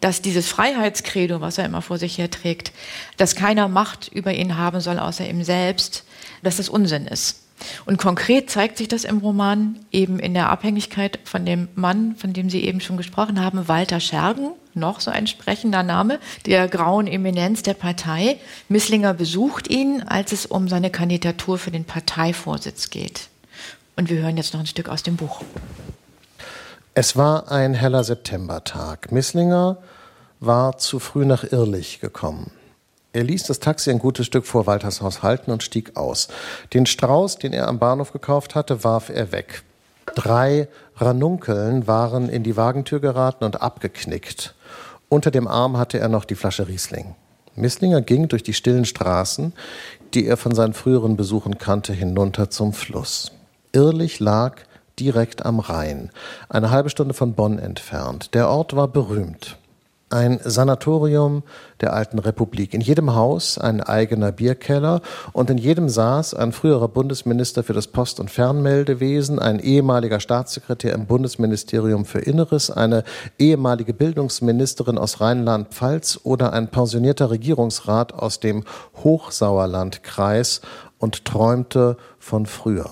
dass 0.00 0.22
dieses 0.22 0.48
Freiheitskredo, 0.48 1.40
was 1.40 1.58
er 1.58 1.64
immer 1.64 1.82
vor 1.82 1.98
sich 1.98 2.18
her 2.18 2.30
trägt, 2.30 2.72
dass 3.16 3.34
keiner 3.34 3.68
Macht 3.68 4.08
über 4.08 4.32
ihn 4.32 4.56
haben 4.56 4.80
soll, 4.80 4.98
außer 4.98 5.28
ihm 5.28 5.42
selbst, 5.42 6.04
dass 6.42 6.56
das 6.56 6.68
Unsinn 6.68 7.06
ist. 7.06 7.40
Und 7.84 7.98
konkret 7.98 8.50
zeigt 8.50 8.78
sich 8.78 8.88
das 8.88 9.04
im 9.04 9.18
Roman 9.18 9.78
eben 9.92 10.18
in 10.18 10.34
der 10.34 10.48
Abhängigkeit 10.48 11.18
von 11.24 11.44
dem 11.44 11.68
Mann, 11.74 12.16
von 12.16 12.32
dem 12.32 12.48
Sie 12.48 12.64
eben 12.64 12.80
schon 12.80 12.96
gesprochen 12.96 13.40
haben, 13.40 13.68
Walter 13.68 14.00
Schergen, 14.00 14.52
noch 14.74 15.00
so 15.00 15.10
ein 15.10 15.26
sprechender 15.26 15.82
Name, 15.82 16.20
der 16.46 16.68
grauen 16.68 17.06
Eminenz 17.06 17.62
der 17.62 17.74
Partei. 17.74 18.38
Misslinger 18.68 19.14
besucht 19.14 19.68
ihn, 19.68 20.02
als 20.02 20.32
es 20.32 20.46
um 20.46 20.68
seine 20.68 20.90
Kandidatur 20.90 21.58
für 21.58 21.70
den 21.70 21.84
Parteivorsitz 21.84 22.90
geht. 22.90 23.28
Und 23.96 24.08
wir 24.08 24.22
hören 24.22 24.36
jetzt 24.36 24.54
noch 24.54 24.60
ein 24.60 24.66
Stück 24.66 24.88
aus 24.88 25.02
dem 25.02 25.16
Buch. 25.16 25.42
Es 26.92 27.16
war 27.16 27.52
ein 27.52 27.72
heller 27.72 28.02
Septembertag. 28.02 29.12
Misslinger 29.12 29.78
war 30.40 30.76
zu 30.78 30.98
früh 30.98 31.24
nach 31.24 31.44
Irrlich 31.44 32.00
gekommen. 32.00 32.50
Er 33.12 33.22
ließ 33.22 33.44
das 33.44 33.60
Taxi 33.60 33.90
ein 33.90 34.00
gutes 34.00 34.26
Stück 34.26 34.44
vor 34.44 34.66
Walters 34.66 35.00
Haus 35.00 35.22
halten 35.22 35.52
und 35.52 35.62
stieg 35.62 35.96
aus. 35.96 36.26
Den 36.74 36.86
Strauß, 36.86 37.38
den 37.38 37.52
er 37.52 37.68
am 37.68 37.78
Bahnhof 37.78 38.12
gekauft 38.12 38.56
hatte, 38.56 38.82
warf 38.82 39.08
er 39.08 39.30
weg. 39.30 39.62
Drei 40.16 40.66
Ranunkeln 40.96 41.86
waren 41.86 42.28
in 42.28 42.42
die 42.42 42.56
Wagentür 42.56 42.98
geraten 42.98 43.44
und 43.44 43.62
abgeknickt. 43.62 44.56
Unter 45.08 45.30
dem 45.30 45.46
Arm 45.46 45.76
hatte 45.76 46.00
er 46.00 46.08
noch 46.08 46.24
die 46.24 46.34
Flasche 46.34 46.66
Riesling. 46.66 47.14
Misslinger 47.54 48.00
ging 48.00 48.26
durch 48.26 48.42
die 48.42 48.54
stillen 48.54 48.84
Straßen, 48.84 49.52
die 50.12 50.26
er 50.26 50.36
von 50.36 50.56
seinen 50.56 50.74
früheren 50.74 51.16
Besuchen 51.16 51.58
kannte, 51.58 51.92
hinunter 51.92 52.50
zum 52.50 52.72
Fluss. 52.72 53.30
Irrlich 53.72 54.18
lag 54.18 54.56
direkt 55.00 55.44
am 55.46 55.58
Rhein, 55.58 56.10
eine 56.48 56.70
halbe 56.70 56.90
Stunde 56.90 57.14
von 57.14 57.32
Bonn 57.32 57.58
entfernt. 57.58 58.34
Der 58.34 58.48
Ort 58.48 58.76
war 58.76 58.86
berühmt. 58.86 59.56
Ein 60.12 60.40
Sanatorium 60.42 61.44
der 61.80 61.92
alten 61.92 62.18
Republik. 62.18 62.74
In 62.74 62.80
jedem 62.80 63.14
Haus 63.14 63.58
ein 63.58 63.80
eigener 63.80 64.32
Bierkeller 64.32 65.02
und 65.32 65.50
in 65.50 65.56
jedem 65.56 65.88
saß 65.88 66.34
ein 66.34 66.50
früherer 66.50 66.88
Bundesminister 66.88 67.62
für 67.62 67.74
das 67.74 67.86
Post- 67.86 68.18
und 68.18 68.28
Fernmeldewesen, 68.28 69.38
ein 69.38 69.60
ehemaliger 69.60 70.18
Staatssekretär 70.18 70.94
im 70.94 71.06
Bundesministerium 71.06 72.04
für 72.04 72.18
Inneres, 72.18 72.72
eine 72.72 73.04
ehemalige 73.38 73.94
Bildungsministerin 73.94 74.98
aus 74.98 75.20
Rheinland-Pfalz 75.20 76.18
oder 76.24 76.52
ein 76.52 76.66
pensionierter 76.66 77.30
Regierungsrat 77.30 78.12
aus 78.12 78.40
dem 78.40 78.64
Hochsauerlandkreis 79.04 80.60
und 80.98 81.24
träumte 81.24 81.96
von 82.18 82.46
früher. 82.46 82.90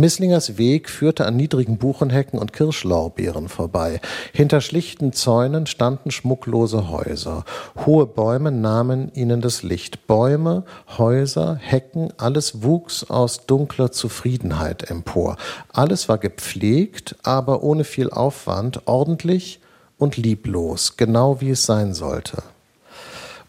Misslingers 0.00 0.58
Weg 0.58 0.88
führte 0.90 1.26
an 1.26 1.36
niedrigen 1.36 1.78
Buchenhecken 1.78 2.38
und 2.38 2.52
Kirschlorbeeren 2.52 3.48
vorbei. 3.48 4.00
Hinter 4.32 4.60
schlichten 4.60 5.12
Zäunen 5.12 5.66
standen 5.66 6.10
schmucklose 6.10 6.90
Häuser. 6.90 7.44
Hohe 7.86 8.06
Bäume 8.06 8.50
nahmen 8.50 9.10
ihnen 9.14 9.40
das 9.40 9.62
Licht. 9.62 10.06
Bäume, 10.06 10.64
Häuser, 10.98 11.56
Hecken, 11.56 12.12
alles 12.16 12.62
wuchs 12.62 13.04
aus 13.04 13.46
dunkler 13.46 13.92
Zufriedenheit 13.92 14.90
empor. 14.90 15.36
Alles 15.72 16.08
war 16.08 16.18
gepflegt, 16.18 17.16
aber 17.22 17.62
ohne 17.62 17.84
viel 17.84 18.10
Aufwand, 18.10 18.82
ordentlich 18.86 19.60
und 19.98 20.16
lieblos, 20.16 20.96
genau 20.96 21.40
wie 21.40 21.50
es 21.50 21.66
sein 21.66 21.94
sollte. 21.94 22.42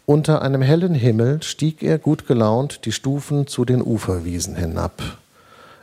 Unter 0.06 0.42
einem 0.42 0.62
hellen 0.62 0.94
Himmel 0.94 1.42
stieg 1.42 1.84
er 1.84 1.98
gut 1.98 2.26
gelaunt 2.26 2.84
die 2.84 2.92
Stufen 2.92 3.46
zu 3.46 3.64
den 3.64 3.80
Uferwiesen 3.80 4.56
hinab. 4.56 5.00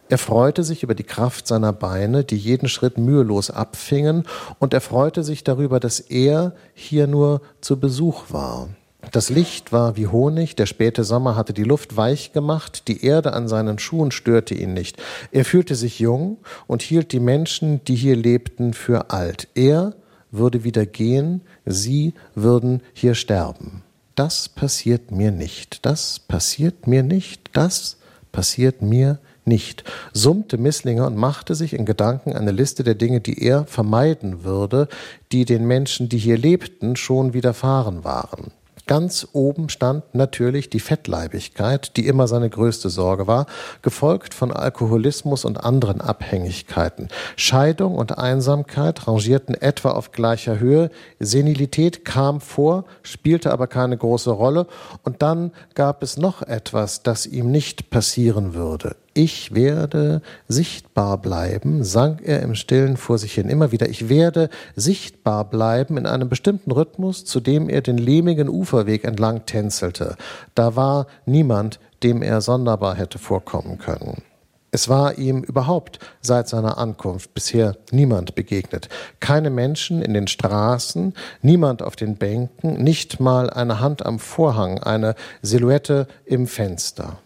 Er 0.09 0.17
freute 0.17 0.63
sich 0.63 0.83
über 0.83 0.95
die 0.95 1.03
Kraft 1.03 1.47
seiner 1.47 1.73
Beine, 1.73 2.23
die 2.23 2.37
jeden 2.37 2.69
Schritt 2.69 2.97
mühelos 2.97 3.51
abfingen, 3.51 4.23
und 4.59 4.73
er 4.73 4.81
freute 4.81 5.23
sich 5.23 5.43
darüber, 5.43 5.79
dass 5.79 5.99
er 5.99 6.53
hier 6.73 7.07
nur 7.07 7.41
zu 7.59 7.79
Besuch 7.79 8.25
war. 8.29 8.69
Das 9.11 9.29
Licht 9.29 9.71
war 9.71 9.95
wie 9.95 10.07
Honig, 10.07 10.55
der 10.55 10.65
späte 10.65 11.03
Sommer 11.03 11.35
hatte 11.35 11.53
die 11.53 11.63
Luft 11.63 11.95
weich 11.95 12.33
gemacht, 12.33 12.87
die 12.87 13.05
Erde 13.05 13.33
an 13.33 13.47
seinen 13.47 13.79
Schuhen 13.79 14.11
störte 14.11 14.53
ihn 14.53 14.73
nicht. 14.73 14.97
Er 15.31 15.45
fühlte 15.45 15.75
sich 15.75 15.99
jung 15.99 16.37
und 16.67 16.81
hielt 16.81 17.11
die 17.11 17.19
Menschen, 17.19 17.83
die 17.85 17.95
hier 17.95 18.15
lebten, 18.15 18.73
für 18.73 19.11
alt. 19.11 19.47
Er 19.55 19.93
würde 20.31 20.63
wieder 20.63 20.85
gehen, 20.85 21.41
sie 21.65 22.13
würden 22.35 22.81
hier 22.93 23.15
sterben. 23.15 23.83
Das 24.15 24.49
passiert 24.49 25.11
mir 25.11 25.31
nicht, 25.31 25.85
das 25.85 26.19
passiert 26.19 26.87
mir 26.87 27.03
nicht, 27.03 27.51
das 27.53 27.97
passiert 28.31 28.81
mir 28.81 29.19
nicht, 29.47 29.83
summte 30.13 30.57
Misslinger 30.57 31.07
und 31.07 31.15
machte 31.15 31.55
sich 31.55 31.73
in 31.73 31.85
Gedanken 31.85 32.33
eine 32.33 32.51
Liste 32.51 32.83
der 32.83 32.95
Dinge, 32.95 33.21
die 33.21 33.41
er 33.43 33.65
vermeiden 33.65 34.43
würde, 34.43 34.87
die 35.31 35.45
den 35.45 35.65
Menschen, 35.65 36.09
die 36.09 36.17
hier 36.17 36.37
lebten, 36.37 36.95
schon 36.95 37.33
widerfahren 37.33 38.03
waren. 38.03 38.51
Ganz 38.87 39.27
oben 39.33 39.67
stand 39.67 40.15
natürlich 40.15 40.69
die 40.69 40.79
Fettleibigkeit, 40.79 41.97
die 41.97 42.07
immer 42.07 42.25
seine 42.29 42.49
größte 42.49 42.89
Sorge 42.89 43.27
war, 43.27 43.45
gefolgt 43.81 44.33
von 44.33 44.53
Alkoholismus 44.53 45.43
und 45.43 45.61
anderen 45.61 45.99
Abhängigkeiten. 45.99 47.09
Scheidung 47.35 47.95
und 47.95 48.17
Einsamkeit 48.17 49.05
rangierten 49.05 49.55
etwa 49.55 49.91
auf 49.91 50.13
gleicher 50.13 50.59
Höhe, 50.59 50.89
Senilität 51.19 52.05
kam 52.05 52.39
vor, 52.39 52.85
spielte 53.03 53.51
aber 53.51 53.67
keine 53.67 53.97
große 53.97 54.31
Rolle, 54.31 54.67
und 55.03 55.21
dann 55.21 55.51
gab 55.75 56.01
es 56.01 56.15
noch 56.15 56.41
etwas, 56.41 57.03
das 57.03 57.25
ihm 57.25 57.51
nicht 57.51 57.89
passieren 57.89 58.53
würde. 58.53 58.95
Ich 59.17 59.55
werde 59.55 60.21
sichtbar 60.47 61.17
bleiben, 61.17 61.83
sang 61.83 62.19
er 62.19 62.43
im 62.43 62.53
Stillen 62.53 62.97
vor 62.97 63.17
sich 63.17 63.33
hin 63.33 63.49
immer 63.49 63.71
wieder. 63.71 63.89
Ich 63.89 64.09
werde 64.09 64.47
sichtbar 64.75 65.49
bleiben 65.49 65.97
in 65.97 66.05
einem 66.05 66.29
bestimmten 66.29 66.69
Rhythmus, 66.69 67.25
zu 67.25 67.39
dem 67.39 67.67
er 67.67 67.81
den 67.81 67.97
lehmigen 67.97 68.47
Uferweg 68.47 69.05
entlang 69.05 69.47
tänzelte. 69.47 70.17
Da 70.53 70.75
war 70.75 71.07
niemand, 71.25 71.79
dem 72.03 72.21
er 72.21 72.41
sonderbar 72.41 72.93
hätte 72.93 73.17
vorkommen 73.17 73.79
können. 73.79 74.21
Es 74.69 74.87
war 74.87 75.17
ihm 75.17 75.41
überhaupt 75.41 75.97
seit 76.21 76.47
seiner 76.47 76.77
Ankunft 76.77 77.33
bisher 77.33 77.75
niemand 77.89 78.35
begegnet. 78.35 78.87
Keine 79.19 79.49
Menschen 79.49 80.03
in 80.03 80.13
den 80.13 80.27
Straßen, 80.27 81.15
niemand 81.41 81.81
auf 81.81 81.95
den 81.95 82.17
Bänken, 82.17 82.83
nicht 82.83 83.19
mal 83.19 83.49
eine 83.49 83.79
Hand 83.79 84.05
am 84.05 84.19
Vorhang, 84.19 84.77
eine 84.77 85.15
Silhouette 85.41 86.07
im 86.25 86.45
Fenster. 86.45 87.17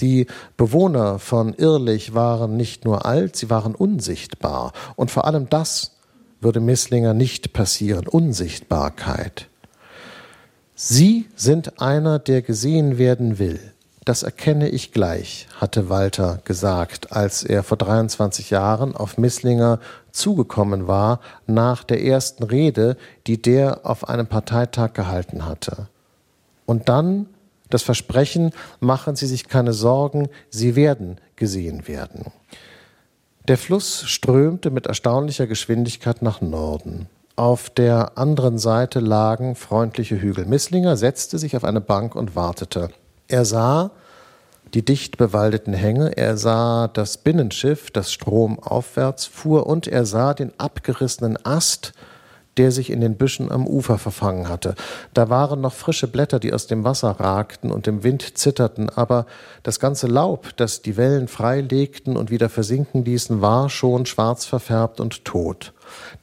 Die 0.00 0.26
Bewohner 0.56 1.18
von 1.18 1.54
Irrlich 1.54 2.14
waren 2.14 2.56
nicht 2.56 2.84
nur 2.84 3.04
alt, 3.04 3.34
sie 3.36 3.50
waren 3.50 3.74
unsichtbar. 3.74 4.72
Und 4.94 5.10
vor 5.10 5.24
allem 5.24 5.48
das 5.48 5.96
würde 6.40 6.60
Misslinger 6.60 7.14
nicht 7.14 7.52
passieren, 7.52 8.06
Unsichtbarkeit. 8.06 9.48
Sie 10.74 11.26
sind 11.34 11.80
einer, 11.82 12.20
der 12.20 12.42
gesehen 12.42 12.98
werden 12.98 13.38
will. 13.40 13.58
das 14.04 14.22
erkenne 14.22 14.70
ich 14.70 14.92
gleich, 14.92 15.48
hatte 15.60 15.90
Walter 15.90 16.40
gesagt, 16.44 17.12
als 17.12 17.42
er 17.42 17.62
vor 17.62 17.76
23 17.76 18.48
Jahren 18.48 18.96
auf 18.96 19.18
Misslinger 19.18 19.80
zugekommen 20.12 20.86
war 20.86 21.20
nach 21.46 21.84
der 21.84 22.02
ersten 22.02 22.44
Rede, 22.44 22.96
die 23.26 23.42
der 23.42 23.84
auf 23.84 24.08
einem 24.08 24.26
Parteitag 24.26 24.94
gehalten 24.94 25.44
hatte. 25.44 25.88
Und 26.64 26.88
dann 26.88 27.26
das 27.70 27.82
Versprechen, 27.82 28.52
machen 28.80 29.16
Sie 29.16 29.26
sich 29.26 29.48
keine 29.48 29.72
Sorgen, 29.72 30.28
Sie 30.50 30.76
werden 30.76 31.18
gesehen 31.36 31.88
werden. 31.88 32.32
Der 33.46 33.58
Fluss 33.58 34.04
strömte 34.06 34.70
mit 34.70 34.86
erstaunlicher 34.86 35.46
Geschwindigkeit 35.46 36.22
nach 36.22 36.40
Norden. 36.40 37.08
Auf 37.36 37.70
der 37.70 38.18
anderen 38.18 38.58
Seite 38.58 39.00
lagen 39.00 39.54
freundliche 39.54 40.20
Hügel. 40.20 40.44
Misslinger 40.44 40.96
setzte 40.96 41.38
sich 41.38 41.56
auf 41.56 41.64
eine 41.64 41.80
Bank 41.80 42.14
und 42.14 42.36
wartete. 42.36 42.90
Er 43.28 43.44
sah 43.44 43.92
die 44.74 44.84
dicht 44.84 45.16
bewaldeten 45.16 45.72
Hänge, 45.72 46.16
er 46.16 46.36
sah 46.36 46.88
das 46.88 47.16
Binnenschiff, 47.16 47.90
das 47.90 48.12
stromaufwärts 48.12 49.26
fuhr, 49.26 49.66
und 49.66 49.86
er 49.86 50.04
sah 50.04 50.34
den 50.34 50.52
abgerissenen 50.58 51.38
Ast, 51.44 51.92
der 52.58 52.72
sich 52.72 52.90
in 52.90 53.00
den 53.00 53.16
Büschen 53.16 53.50
am 53.50 53.66
Ufer 53.66 53.98
verfangen 53.98 54.48
hatte. 54.48 54.74
Da 55.14 55.30
waren 55.30 55.60
noch 55.60 55.72
frische 55.72 56.08
Blätter, 56.08 56.40
die 56.40 56.52
aus 56.52 56.66
dem 56.66 56.84
Wasser 56.84 57.12
ragten 57.12 57.70
und 57.70 57.86
im 57.86 58.02
Wind 58.02 58.36
zitterten, 58.36 58.90
aber 58.90 59.26
das 59.62 59.80
ganze 59.80 60.08
Laub, 60.08 60.56
das 60.56 60.82
die 60.82 60.96
Wellen 60.96 61.28
freilegten 61.28 62.16
und 62.16 62.30
wieder 62.30 62.48
versinken 62.48 63.04
ließen, 63.04 63.40
war 63.40 63.70
schon 63.70 64.06
schwarz 64.06 64.44
verfärbt 64.44 65.00
und 65.00 65.24
tot. 65.24 65.72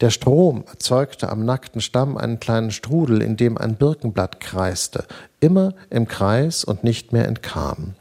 Der 0.01 0.09
Strom 0.09 0.63
erzeugte 0.67 1.29
am 1.29 1.45
nackten 1.45 1.81
Stamm 1.81 2.17
einen 2.17 2.39
kleinen 2.39 2.71
Strudel, 2.71 3.21
in 3.21 3.37
dem 3.37 3.57
ein 3.57 3.75
Birkenblatt 3.75 4.39
kreiste, 4.39 5.05
immer 5.39 5.73
im 5.89 6.07
Kreis 6.07 6.63
und 6.63 6.83
nicht 6.83 7.13
mehr 7.13 7.27
entkam. 7.27 7.95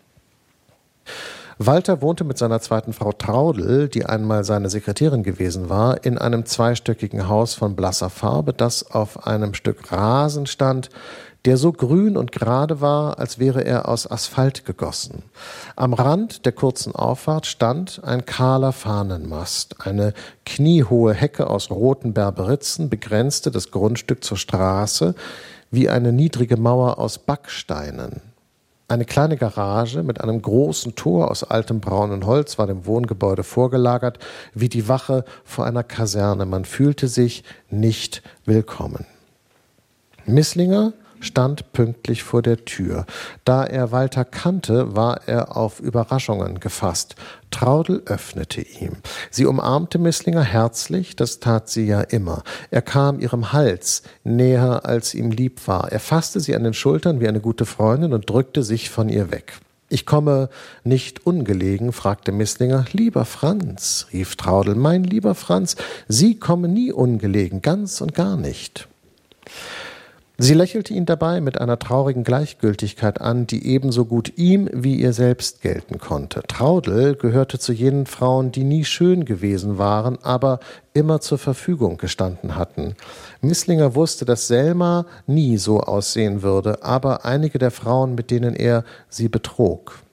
Walter 1.59 2.03
wohnte 2.03 2.25
mit 2.25 2.39
seiner 2.39 2.61
zweiten 2.61 2.93
Frau 2.93 3.13
Traudel, 3.13 3.89
die 3.89 4.07
einmal 4.07 4.45
seine 4.45 4.71
Sekretärin 4.71 5.23
gewesen 5.23 5.69
war, 5.69 6.05
in 6.05 6.19
einem 6.19 6.47
zweistöckigen 6.47 7.29
Haus 7.29 7.55
von 7.55 7.77
blasser 7.77 8.11
Farbe, 8.11 8.53
das 8.53 8.91
auf 8.91 9.27
einem 9.27 9.55
Stück 9.55 9.93
Rasen 9.93 10.47
stand, 10.47 10.91
der 11.45 11.57
so 11.57 11.73
grün 11.73 12.17
und 12.17 12.33
gerade 12.33 12.81
war, 12.81 13.19
als 13.19 13.39
wäre 13.39 13.65
er 13.65 13.89
aus 13.89 14.11
Asphalt 14.11 14.65
gegossen. 14.65 15.25
Am 15.77 15.93
Rand 15.93 16.47
der 16.47 16.53
kurzen 16.53 16.95
Auffahrt 16.95 17.47
stand 17.47 18.01
ein 18.03 18.25
kahler 18.25 18.73
Fahnenmast. 18.73 19.77
Eine 19.87 20.15
kniehohe 20.47 21.13
Hecke 21.13 21.49
aus 21.49 21.71
roten 21.71 22.15
Berberitzen 22.15 22.89
begrenzte 22.89 23.51
das 23.51 23.71
Grundstück 23.71 24.25
zur 24.25 24.39
Straße 24.39 25.15
wie 25.71 25.89
eine 25.89 26.13
niedrige 26.13 26.57
Mauer 26.57 26.99
aus 26.99 27.19
Backsteinen. 27.19 28.34
Eine 28.87 29.07
kleine 29.07 29.39
Garage 29.39 30.03
mit 30.03 30.21
einem 30.21 30.43
großen 30.43 30.95
Tor 30.95 31.31
aus 31.31 31.43
altem 31.43 31.81
braunen 31.81 32.27
Holz 32.27 32.59
war 32.59 32.67
dem 32.67 32.85
Wohngebäude 32.85 33.43
vorgelagert, 33.43 34.19
wie 34.53 34.69
die 34.69 34.89
Wache 34.89 35.25
vor 35.43 35.65
einer 35.65 35.83
Kaserne. 35.83 36.45
Man 36.45 36.67
fühlte 36.67 37.09
sich 37.09 37.45
nicht 37.71 38.23
willkommen. 38.45 39.07
Misslinger 40.27 40.93
stand 41.25 41.73
pünktlich 41.73 42.23
vor 42.23 42.43
der 42.43 42.65
Tür. 42.65 43.07
Da 43.45 43.65
er 43.65 43.91
Walter 43.91 44.25
kannte, 44.25 44.95
war 44.95 45.27
er 45.27 45.57
auf 45.57 45.81
Überraschungen 45.81 46.61
gefasst. 46.61 47.17
Traudel 47.51 48.03
öffnete 48.07 48.61
ihm. 48.61 48.97
Sie 49.31 49.47
umarmte 49.47 49.99
Misslinger 49.99 50.43
herzlich, 50.43 51.17
das 51.17 51.41
tat 51.41 51.69
sie 51.69 51.87
ja 51.87 52.01
immer. 52.01 52.43
Er 52.71 52.83
kam 52.83 53.21
ihrem 53.21 53.53
Hals 53.53 54.03
näher, 54.25 54.87
als 54.87 55.15
ihm 55.15 55.31
lieb 55.31 55.67
war. 55.67 55.91
Er 55.91 56.01
fasste 56.01 56.41
sie 56.41 56.55
an 56.55 56.65
den 56.65 56.75
Schultern 56.75 57.21
wie 57.21 57.29
eine 57.29 57.41
gute 57.41 57.67
Freundin 57.67 58.13
und 58.13 58.29
drückte 58.29 58.63
sich 58.63 58.91
von 58.91 59.09
ihr 59.09 59.31
weg. 59.31 59.55
Ich 59.89 60.07
komme 60.07 60.49
nicht 60.83 61.27
ungelegen, 61.27 61.93
fragte 61.93 62.33
Misslinger. 62.33 62.87
Lieber 62.93 63.25
Franz, 63.25 64.07
rief 64.13 64.35
Traudel, 64.35 64.75
mein 64.75 65.05
lieber 65.05 65.35
Franz, 65.35 65.77
Sie 66.09 66.39
kommen 66.39 66.73
nie 66.73 66.91
ungelegen, 66.91 67.63
ganz 67.63 68.01
und 68.01 68.15
gar 68.15 68.37
nicht. 68.37 68.89
Sie 70.37 70.55
lächelte 70.55 70.93
ihn 70.93 71.07
dabei 71.07 71.41
mit 71.41 71.61
einer 71.61 71.79
traurigen 71.79 72.25
Gleichgültigkeit 72.25 73.21
an, 73.21 73.47
die 73.47 73.69
ebenso 73.69 74.05
gut 74.05 74.33
ihm 74.37 74.69
wie 74.73 74.97
ihr 74.97 75.13
selbst 75.13 75.63
gelten 75.63 75.99
konnte. 75.99 76.43
Traudel 76.49 77.15
gehörte 77.15 77.61
zu 77.61 77.73
jenen 77.73 78.07
Frauen, 78.07 78.51
die 78.51 78.65
nie 78.65 78.85
schön 78.85 79.27
gewesen 79.27 79.79
waren, 79.79 80.19
aber 80.25 80.59
immer 80.93 81.21
zur 81.21 81.39
Verfügung 81.39 81.99
gestanden 81.99 82.57
hatten. 82.57 82.97
Misslinger 83.43 83.95
wusste, 83.95 84.25
dass 84.25 84.49
Selma 84.49 85.07
nie 85.29 85.57
so 85.57 85.81
aussehen 85.81 86.43
würde, 86.43 86.83
aber 86.83 87.25
einige 87.25 87.61
der 87.61 87.71
Frauen, 87.71 88.17
mit 88.17 88.33
denen 88.33 88.57
er 88.57 88.83
sie 89.09 89.29
betrog. 89.29 90.04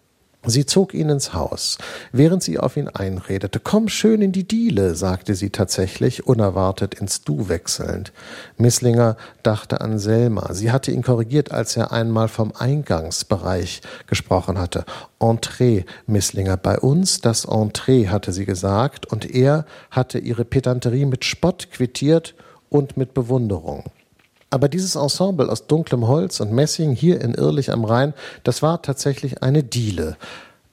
Sie 0.44 0.66
zog 0.66 0.96
ihn 0.96 1.10
ins 1.10 1.36
Haus, 1.36 1.78
während 2.12 2.42
sie 2.42 2.58
auf 2.58 2.76
ihn 2.76 2.88
einredete. 2.88 3.60
Komm 3.60 3.89
schön 3.89 4.24
in 4.24 4.32
die 4.32 4.48
Diele, 4.48 4.96
sagte 4.96 5.36
sie 5.36 5.52
tatsächlich, 5.52 6.26
unerwartet 6.26 6.96
ins 6.96 7.22
Du 7.22 7.48
wechselnd. 7.48 8.12
Misslinger 8.58 9.18
dachte 9.44 9.82
an 9.82 10.00
Selma. 10.00 10.52
Sie 10.56 10.72
hatte 10.72 10.92
ihn 10.92 11.04
korrigiert, 11.04 11.52
als 11.52 11.78
er 11.78 11.92
einmal 11.92 12.28
vom 12.28 12.54
Eingangsbereich 12.58 13.82
gesprochen 14.08 14.58
hatte. 14.58 14.84
Entree, 15.20 15.84
Misslinger. 16.08 16.58
Bei 16.58 16.80
uns 16.80 17.22
das 17.22 17.46
Entree, 17.46 18.08
hatte 18.08 18.34
sie 18.34 18.46
gesagt, 18.46 19.06
und 19.06 19.30
er 19.30 19.66
hatte 19.92 20.18
ihre 20.18 20.44
Pedanterie 20.44 21.06
mit 21.06 21.24
Spott 21.24 21.70
quittiert 21.72 22.34
und 22.70 22.98
mit 22.98 23.14
Bewunderung. 23.14 23.92
Aber 24.52 24.68
dieses 24.68 24.95
Ensemble 24.95 25.49
aus 25.49 25.66
dunklem 25.66 26.08
Holz 26.08 26.41
und 26.41 26.52
Messing 26.52 26.91
hier 26.91 27.22
in 27.22 27.34
Irrlich 27.34 27.72
am 27.72 27.86
Rhein, 27.86 28.14
das 28.43 28.62
war 28.62 28.82
tatsächlich 28.82 29.41
eine 29.41 29.64
Diele. 29.64 30.18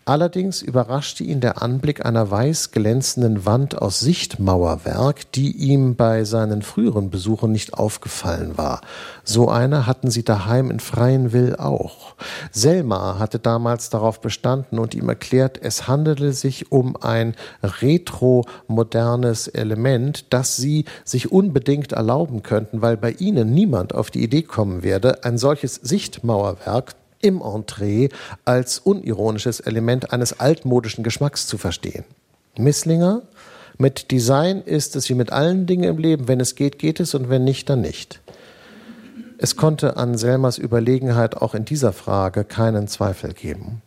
Allerdings 0.08 0.62
überraschte 0.62 1.22
ihn 1.22 1.40
der 1.42 1.60
Anblick 1.60 2.06
einer 2.06 2.30
weiß 2.30 2.70
glänzenden 2.70 3.44
Wand 3.44 3.76
aus 3.76 4.00
Sichtmauerwerk, 4.00 5.30
die 5.32 5.54
ihm 5.54 5.96
bei 5.96 6.24
seinen 6.24 6.62
früheren 6.62 7.10
Besuchen 7.10 7.52
nicht 7.52 7.74
aufgefallen 7.74 8.56
war. 8.56 8.80
So 9.22 9.50
eine 9.50 9.86
hatten 9.86 10.10
sie 10.10 10.24
daheim 10.24 10.70
in 10.70 10.80
Freienwill 10.80 11.56
auch. 11.56 12.14
Selma 12.50 13.18
hatte 13.18 13.38
damals 13.38 13.90
darauf 13.90 14.22
bestanden 14.22 14.78
und 14.78 14.94
ihm 14.94 15.10
erklärt, 15.10 15.60
es 15.62 15.88
handele 15.88 16.32
sich 16.32 16.72
um 16.72 16.96
ein 16.96 17.34
retromodernes 17.62 19.46
Element, 19.48 20.32
das 20.32 20.56
sie 20.56 20.86
sich 21.04 21.30
unbedingt 21.30 21.92
erlauben 21.92 22.42
könnten, 22.42 22.80
weil 22.80 22.96
bei 22.96 23.10
ihnen 23.10 23.52
niemand 23.52 23.94
auf 23.94 24.10
die 24.10 24.24
Idee 24.24 24.40
kommen 24.40 24.82
werde, 24.82 25.22
ein 25.24 25.36
solches 25.36 25.74
Sichtmauerwerk 25.74 26.94
im 27.20 27.40
Entree 27.42 28.08
als 28.44 28.78
unironisches 28.78 29.60
Element 29.60 30.12
eines 30.12 30.40
altmodischen 30.40 31.04
Geschmacks 31.04 31.46
zu 31.46 31.58
verstehen. 31.58 32.04
Misslinger, 32.56 33.22
mit 33.78 34.10
Design 34.10 34.62
ist 34.62 34.96
es 34.96 35.08
wie 35.08 35.14
mit 35.14 35.32
allen 35.32 35.66
Dingen 35.66 35.84
im 35.84 35.98
Leben, 35.98 36.26
wenn 36.26 36.40
es 36.40 36.56
geht, 36.56 36.78
geht 36.78 36.98
es 36.98 37.14
und 37.14 37.30
wenn 37.30 37.44
nicht, 37.44 37.70
dann 37.70 37.80
nicht. 37.80 38.20
Es 39.40 39.54
konnte 39.54 39.96
an 39.96 40.18
Selmers 40.18 40.58
Überlegenheit 40.58 41.36
auch 41.36 41.54
in 41.54 41.64
dieser 41.64 41.92
Frage 41.92 42.42
keinen 42.42 42.88
Zweifel 42.88 43.34
geben. 43.34 43.82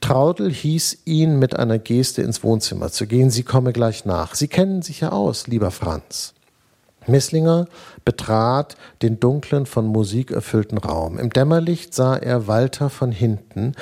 Traudel 0.00 0.52
hieß 0.52 1.02
ihn 1.04 1.38
mit 1.38 1.56
einer 1.56 1.78
Geste 1.78 2.22
ins 2.22 2.42
Wohnzimmer 2.42 2.90
zu 2.90 3.06
gehen. 3.06 3.30
Sie 3.30 3.44
komme 3.44 3.72
gleich 3.72 4.04
nach. 4.04 4.34
Sie 4.34 4.48
kennen 4.48 4.82
sich 4.82 5.00
ja 5.00 5.10
aus, 5.10 5.46
lieber 5.46 5.70
Franz. 5.70 6.34
Misslinger 7.08 7.66
betrat 8.04 8.76
den 9.02 9.20
dunklen, 9.20 9.66
von 9.66 9.86
Musik 9.86 10.30
erfüllten 10.30 10.78
Raum. 10.78 11.18
Im 11.18 11.30
Dämmerlicht 11.30 11.94
sah 11.94 12.16
er 12.16 12.46
Walter 12.46 12.90
von 12.90 13.12
hinten, 13.12 13.72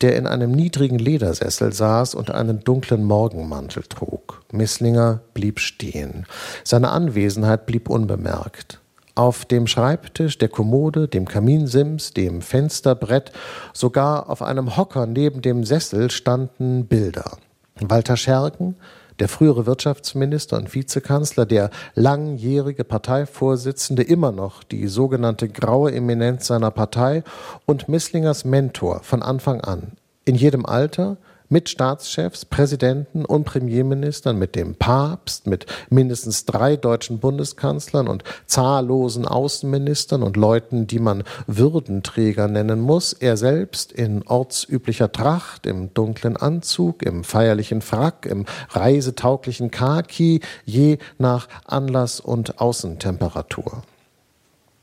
der 0.00 0.16
in 0.16 0.26
einem 0.26 0.52
niedrigen 0.52 0.98
Ledersessel 0.98 1.72
saß 1.72 2.14
und 2.14 2.30
einen 2.30 2.64
dunklen 2.64 3.04
Morgenmantel 3.04 3.82
trug. 3.84 4.42
Misslinger 4.52 5.20
blieb 5.34 5.60
stehen. 5.60 6.26
Seine 6.64 6.90
Anwesenheit 6.90 7.66
blieb 7.66 7.88
unbemerkt. 7.88 8.80
Auf 9.14 9.46
dem 9.46 9.66
Schreibtisch, 9.66 10.36
der 10.36 10.50
Kommode, 10.50 11.08
dem 11.08 11.26
Kaminsims, 11.26 12.12
dem 12.12 12.42
Fensterbrett, 12.42 13.32
sogar 13.72 14.28
auf 14.28 14.42
einem 14.42 14.76
Hocker 14.76 15.06
neben 15.06 15.40
dem 15.40 15.64
Sessel 15.64 16.10
standen 16.10 16.86
Bilder. 16.86 17.38
Walter 17.80 18.18
Scherken, 18.18 18.76
der 19.18 19.28
frühere 19.28 19.66
Wirtschaftsminister 19.66 20.56
und 20.56 20.74
Vizekanzler, 20.74 21.46
der 21.46 21.70
langjährige 21.94 22.84
Parteivorsitzende, 22.84 24.02
immer 24.02 24.32
noch 24.32 24.62
die 24.62 24.88
sogenannte 24.88 25.48
graue 25.48 25.92
Eminenz 25.92 26.46
seiner 26.46 26.70
Partei 26.70 27.22
und 27.64 27.88
Misslingers 27.88 28.44
Mentor 28.44 29.00
von 29.02 29.22
Anfang 29.22 29.60
an. 29.60 29.92
In 30.24 30.34
jedem 30.34 30.66
Alter, 30.66 31.16
mit 31.48 31.68
Staatschefs, 31.68 32.44
Präsidenten 32.44 33.24
und 33.24 33.44
Premierministern, 33.44 34.38
mit 34.38 34.54
dem 34.54 34.74
Papst, 34.74 35.46
mit 35.46 35.66
mindestens 35.90 36.44
drei 36.44 36.76
deutschen 36.76 37.18
Bundeskanzlern 37.18 38.08
und 38.08 38.24
zahllosen 38.46 39.26
Außenministern 39.26 40.22
und 40.22 40.36
Leuten, 40.36 40.86
die 40.86 40.98
man 40.98 41.24
Würdenträger 41.46 42.48
nennen 42.48 42.80
muss, 42.80 43.12
er 43.12 43.36
selbst 43.36 43.92
in 43.92 44.22
ortsüblicher 44.26 45.12
Tracht, 45.12 45.66
im 45.66 45.92
dunklen 45.94 46.36
Anzug, 46.36 47.02
im 47.02 47.24
feierlichen 47.24 47.80
Frack, 47.80 48.26
im 48.26 48.46
reisetauglichen 48.70 49.70
Khaki, 49.70 50.40
je 50.64 50.98
nach 51.18 51.48
Anlass 51.64 52.20
und 52.20 52.60
Außentemperatur. 52.60 53.82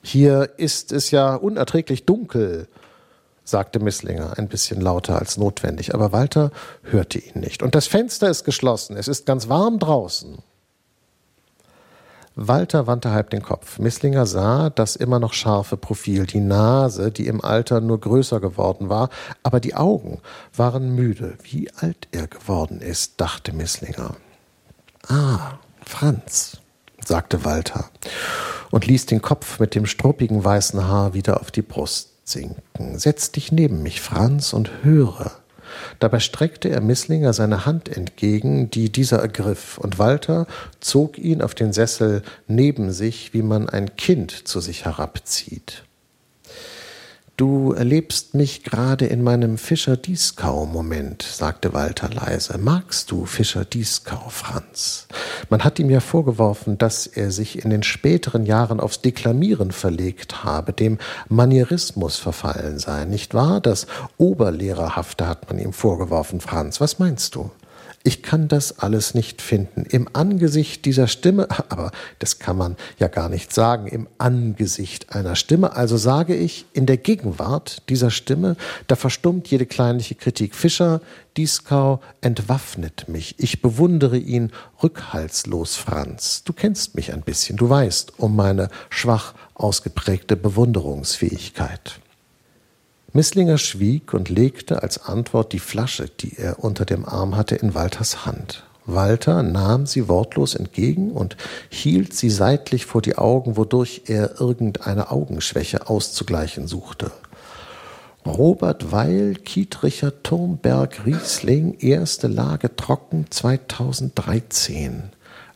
Hier 0.02 0.52
ist 0.58 0.92
es 0.92 1.12
ja 1.12 1.36
unerträglich 1.36 2.06
dunkel, 2.06 2.68
sagte 3.44 3.80
Misslinger 3.80 4.38
ein 4.38 4.48
bisschen 4.48 4.82
lauter 4.82 5.20
als 5.20 5.38
notwendig, 5.38 5.94
aber 5.94 6.12
Walter 6.12 6.52
hörte 6.84 7.20
ihn 7.20 7.42
nicht. 7.42 7.64
Und 7.64 7.76
das 7.76 7.88
Fenster 7.88 8.30
ist 8.30 8.44
geschlossen, 8.44 8.98
es 8.98 9.08
ist 9.08 9.26
ganz 9.26 9.50
warm 9.50 9.80
draußen. 9.80 10.38
Walter 12.36 12.88
wandte 12.88 13.12
halb 13.12 13.30
den 13.30 13.44
Kopf. 13.44 13.78
Misslinger 13.78 14.26
sah 14.26 14.72
das 14.72 14.96
immer 14.96 15.20
noch 15.20 15.34
scharfe 15.34 15.78
Profil, 15.78 16.26
die 16.26 16.40
Nase, 16.40 17.12
die 17.12 17.28
im 17.28 17.44
Alter 17.44 17.80
nur 17.80 18.00
größer 18.00 18.40
geworden 18.40 18.90
war, 18.90 19.10
aber 19.44 19.60
die 19.60 19.76
Augen 19.76 20.20
waren 20.56 20.96
müde. 20.96 21.38
Wie 21.44 21.70
alt 21.76 22.08
er 22.12 22.28
geworden 22.28 22.82
ist, 22.82 23.22
dachte 23.22 23.54
Misslinger. 23.54 24.16
Ah, 25.08 25.60
Franz, 25.86 26.58
sagte 27.06 27.46
Walter 27.46 27.90
und 28.72 28.88
ließ 28.88 29.06
den 29.06 29.22
Kopf 29.22 29.60
mit 29.60 29.76
dem 29.76 29.86
struppigen 29.86 30.44
weißen 30.44 30.88
Haar 30.88 31.14
wieder 31.14 31.40
auf 31.40 31.52
die 31.52 31.62
Brust 31.62 32.13
sinken. 32.24 32.98
Setz 32.98 33.32
dich 33.32 33.52
neben 33.52 33.84
mich, 33.84 34.02
Franz, 34.02 34.54
und 34.54 34.84
höre. 34.84 35.32
Dabei 36.00 36.20
streckte 36.20 36.70
er 36.70 36.82
Misslinger 36.82 37.34
seine 37.34 37.66
Hand 37.66 37.90
entgegen, 37.90 38.70
die 38.70 38.92
dieser 38.92 39.20
ergriff, 39.20 39.78
und 39.78 40.00
Walter 40.00 40.48
zog 40.80 41.18
ihn 41.18 41.42
auf 41.42 41.56
den 41.56 41.74
Sessel 41.74 42.22
neben 42.48 42.92
sich, 42.92 43.34
wie 43.34 43.42
man 43.42 43.70
ein 43.70 43.96
Kind 43.96 44.48
zu 44.48 44.60
sich 44.60 44.86
herabzieht. 44.86 45.84
Du 47.44 47.74
erlebst 47.74 48.36
mich 48.36 48.64
gerade 48.64 49.06
in 49.06 49.22
meinem 49.22 49.58
Fischer-Dieskau-Moment, 49.58 51.24
sagte 51.24 51.74
Walter 51.74 52.08
leise. 52.10 52.58
Magst 52.58 53.12
du 53.12 53.26
Fischer-Dieskau, 53.26 54.30
Franz? 54.30 55.10
Man 55.50 55.66
hat 55.66 55.78
ihm 55.78 55.90
ja 55.90 56.00
vorgeworfen, 56.00 56.78
dass 56.78 57.06
er 57.06 57.32
sich 57.32 57.62
in 57.62 57.70
den 57.70 57.84
späteren 57.84 58.46
Jahren 58.46 58.80
aufs 58.80 59.02
Deklamieren 59.02 59.74
verlegt 59.74 60.46
habe, 60.46 60.72
dem 60.72 61.00
Manierismus 61.28 62.16
verfallen 62.16 62.80
sei, 62.80 63.04
nicht 63.04 63.34
wahr? 63.34 63.60
Das 63.60 63.88
Oberlehrerhafte 64.16 65.28
hat 65.28 65.50
man 65.50 65.60
ihm 65.60 65.74
vorgeworfen, 65.74 66.40
Franz. 66.40 66.80
Was 66.80 66.98
meinst 66.98 67.36
du? 67.36 67.52
Ich 68.06 68.22
kann 68.22 68.50
das 68.50 68.80
alles 68.80 69.14
nicht 69.14 69.42
finden. 69.42 69.86
Im 69.86 70.10
Angesicht 70.12 70.84
dieser 70.84 71.08
Stimme, 71.08 71.48
aber 71.70 71.92
das 72.20 72.38
kann 72.38 72.58
man 72.58 72.76
ja 73.00 73.08
gar 73.08 73.30
nicht 73.30 73.54
sagen, 73.54 73.88
im 73.88 74.10
Angesicht 74.18 75.16
einer 75.16 75.38
Stimme. 75.38 75.76
Also 75.78 75.96
sage 75.96 76.36
ich, 76.36 76.66
in 76.74 76.86
der 76.86 76.98
Gegenwart 76.98 77.82
dieser 77.88 78.12
Stimme, 78.12 78.58
da 78.88 78.98
verstummt 78.98 79.48
jede 79.48 79.66
kleinliche 79.66 80.16
Kritik. 80.16 80.54
Fischer, 80.54 81.00
Dieskau 81.38 82.02
entwaffnet 82.20 83.08
mich. 83.08 83.36
Ich 83.38 83.62
bewundere 83.62 84.18
ihn 84.18 84.52
rückhaltslos, 84.84 85.78
Franz. 85.78 86.44
Du 86.44 86.52
kennst 86.52 86.96
mich 86.96 87.14
ein 87.14 87.22
bisschen. 87.22 87.56
Du 87.56 87.70
weißt 87.70 88.20
um 88.20 88.36
meine 88.36 88.68
schwach 88.90 89.34
ausgeprägte 89.54 90.36
Bewunderungsfähigkeit. 90.36 92.02
Misslinger 93.14 93.60
schwieg 93.60 94.14
und 94.16 94.30
legte 94.30 94.82
als 94.82 95.06
Antwort 95.06 95.54
die 95.54 95.60
Flasche, 95.60 96.10
die 96.10 96.36
er 96.38 96.64
unter 96.64 96.84
dem 96.84 97.06
Arm 97.06 97.38
hatte, 97.38 97.56
in 97.56 97.76
Walters 97.76 98.26
Hand. 98.26 98.64
Walter 98.86 99.44
nahm 99.44 99.86
sie 99.86 100.10
wortlos 100.10 100.56
entgegen 100.56 101.12
und 101.12 101.38
hielt 101.70 102.14
sie 102.14 102.32
seitlich 102.32 102.86
vor 102.88 103.04
die 103.04 103.16
Augen, 103.16 103.56
wodurch 103.56 104.04
er 104.08 104.42
irgendeine 104.42 105.12
Augenschwäche 105.12 105.90
auszugleichen 105.90 106.68
suchte. 106.68 107.12
Robert 108.26 108.92
Weil, 108.92 109.36
Kietricher, 109.36 110.24
Turmberg, 110.24 111.06
Riesling, 111.06 111.78
erste 111.80 112.28
Lage 112.28 112.76
trocken 112.76 113.28
2013, 113.30 115.04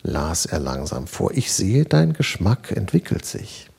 las 0.04 0.46
er 0.46 0.60
langsam 0.60 1.08
vor. 1.08 1.32
Ich 1.34 1.52
sehe, 1.52 1.86
dein 1.86 2.14
Geschmack 2.14 2.72
entwickelt 2.72 3.26
sich. 3.26 3.70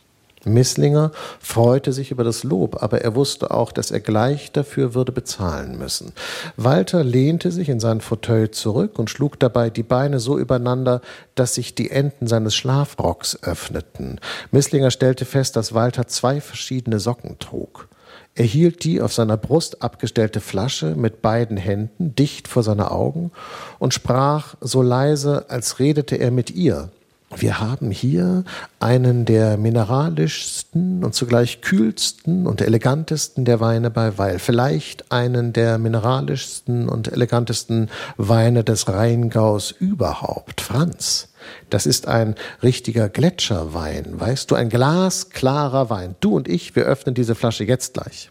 Misslinger 0.45 1.13
freute 1.41 1.93
sich 1.93 2.11
über 2.11 2.25
das 2.25 2.45
Lob, 2.45 2.83
aber 2.83 3.03
er 3.03 3.15
wusste 3.15 3.51
auch, 3.51 3.73
dass 3.73 3.91
er 3.91 4.01
gleich 4.01 4.53
dafür 4.53 4.95
würde 4.95 5.13
bezahlen 5.13 5.79
müssen. 5.79 6.13
Walter 6.57 7.03
lehnte 7.05 7.51
sich 7.51 7.69
in 7.69 7.81
seinen 7.81 8.01
Fauteuil 8.01 8.51
zurück 8.51 8.99
und 8.99 9.11
schlug 9.11 9.39
dabei 9.39 9.71
die 9.71 9.83
Beine 9.83 10.21
so 10.21 10.39
übereinander, 10.39 11.01
dass 11.35 11.55
sich 11.55 11.75
die 11.75 11.91
Enden 11.91 12.27
seines 12.27 12.55
Schlafrocks 12.55 13.43
öffneten. 13.43 14.21
Misslinger 14.51 14.91
stellte 14.91 15.25
fest, 15.25 15.57
dass 15.57 15.75
Walter 15.75 16.07
zwei 16.07 16.41
verschiedene 16.41 17.01
Socken 17.01 17.39
trug. 17.39 17.89
Er 18.35 18.45
hielt 18.45 18.85
die 18.85 19.01
auf 19.01 19.13
seiner 19.13 19.37
Brust 19.37 19.83
abgestellte 19.83 20.41
Flasche 20.41 20.95
mit 20.95 21.23
beiden 21.23 21.57
Händen 21.57 22.15
dicht 22.15 22.47
vor 22.47 22.63
seine 22.63 22.93
Augen 22.93 23.33
und 23.81 23.95
sprach 23.95 24.55
so 24.61 24.81
leise, 24.81 25.47
als 25.49 25.81
redete 25.81 26.15
er 26.17 26.31
mit 26.31 26.51
ihr. 26.51 26.91
Wir 27.37 27.61
haben 27.61 27.91
hier 27.91 28.45
einen 28.81 29.27
der 29.27 29.59
mineralischsten 29.59 31.05
und 31.05 31.15
zugleich 31.15 31.61
kühlsten 31.61 32.47
und 32.47 32.63
elegantesten 32.63 33.45
der 33.45 33.61
Weine 33.61 33.91
bei 33.91 34.17
Weil. 34.17 34.39
Vielleicht 34.39 35.13
einen 35.13 35.53
der 35.53 35.77
mineralischsten 35.79 36.89
und 36.89 37.13
elegantesten 37.13 37.91
Weine 38.17 38.65
des 38.65 38.89
Rheingaus 38.89 39.73
überhaupt. 39.73 40.63
Franz, 40.63 41.29
das 41.69 41.85
ist 41.85 42.09
ein 42.09 42.35
richtiger 42.63 43.11
Gletscherwein. 43.11 44.19
Weißt 44.19 44.51
du, 44.51 44.55
ein 44.55 44.71
glasklarer 44.71 45.91
Wein. 45.91 46.17
Du 46.21 46.35
und 46.35 46.49
ich, 46.49 46.75
wir 46.77 46.85
öffnen 46.85 47.15
diese 47.15 47.35
Flasche 47.35 47.65
jetzt 47.65 47.95
gleich. 47.95 48.31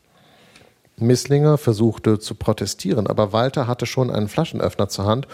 Misslinger 0.99 1.59
versuchte 1.59 2.17
zu 2.17 2.33
protestieren, 2.33 3.05
aber 3.05 3.31
Walter 3.31 3.67
hatte 3.67 3.85
schon 3.85 4.09
einen 4.09 4.27
Flaschenöffner 4.27 4.89
zur 4.89 5.05
Hand 5.05 5.27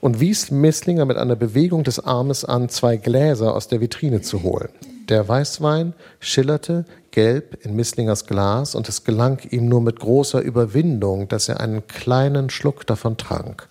und 0.00 0.20
wies 0.20 0.52
Misslinger 0.52 1.04
mit 1.04 1.16
einer 1.16 1.34
Bewegung 1.34 1.82
des 1.82 1.98
Armes 1.98 2.44
an, 2.44 2.68
zwei 2.68 2.96
Gläser 2.96 3.54
aus 3.54 3.66
der 3.66 3.80
Vitrine 3.80 4.20
zu 4.20 4.44
holen. 4.44 4.68
Der 5.08 5.26
Weißwein 5.26 5.94
schillerte 6.20 6.84
gelb 7.10 7.58
in 7.64 7.74
Misslingers 7.74 8.26
Glas 8.26 8.76
und 8.76 8.88
es 8.88 9.02
gelang 9.02 9.40
ihm 9.50 9.68
nur 9.68 9.80
mit 9.80 9.98
großer 9.98 10.40
Überwindung, 10.40 11.26
dass 11.26 11.48
er 11.48 11.58
einen 11.58 11.88
kleinen 11.88 12.48
Schluck 12.48 12.86
davon 12.86 13.16
trank. 13.16 13.68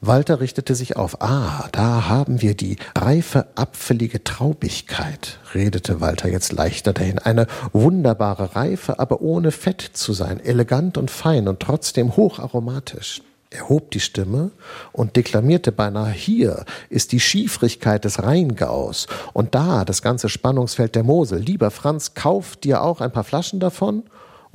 Walter 0.00 0.40
richtete 0.40 0.74
sich 0.74 0.96
auf. 0.96 1.22
Ah, 1.22 1.68
da 1.72 2.08
haben 2.08 2.42
wir 2.42 2.54
die 2.54 2.76
reife, 2.96 3.46
apfelige 3.54 4.22
Traubigkeit, 4.22 5.38
redete 5.54 6.00
Walter 6.00 6.28
jetzt 6.28 6.52
leichter 6.52 6.92
dahin. 6.92 7.18
Eine 7.18 7.46
wunderbare 7.72 8.54
Reife, 8.54 8.98
aber 8.98 9.22
ohne 9.22 9.52
Fett 9.52 9.80
zu 9.80 10.12
sein, 10.12 10.38
elegant 10.38 10.98
und 10.98 11.10
fein 11.10 11.48
und 11.48 11.60
trotzdem 11.60 12.16
hocharomatisch. 12.16 13.22
Er 13.48 13.68
hob 13.70 13.90
die 13.92 14.00
Stimme 14.00 14.50
und 14.92 15.16
deklamierte 15.16 15.72
beinahe, 15.72 16.10
hier 16.10 16.64
ist 16.90 17.12
die 17.12 17.20
Schiefrigkeit 17.20 18.04
des 18.04 18.22
Rheingaus 18.22 19.06
und 19.32 19.54
da 19.54 19.84
das 19.84 20.02
ganze 20.02 20.28
Spannungsfeld 20.28 20.94
der 20.94 21.04
Mosel. 21.04 21.38
Lieber 21.40 21.70
Franz, 21.70 22.12
kauf 22.12 22.56
dir 22.56 22.82
auch 22.82 23.00
ein 23.00 23.12
paar 23.12 23.24
Flaschen 23.24 23.60
davon 23.60 24.02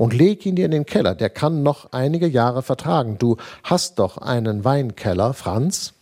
und 0.02 0.16
leg 0.16 0.48
ihn 0.48 0.56
dir 0.56 0.66
in 0.66 0.72
den 0.72 0.88
Keller. 0.88 1.14
Der 1.14 1.30
kann 1.30 1.62
noch 1.62 1.92
einige 1.92 2.26
Jahre 2.26 2.64
vertragen. 2.64 3.20
Du 3.20 3.38
hast 3.62 4.00
doch 4.00 4.18
einen 4.18 4.66
Weinkeller, 4.66 5.36
Franz. 5.36 5.94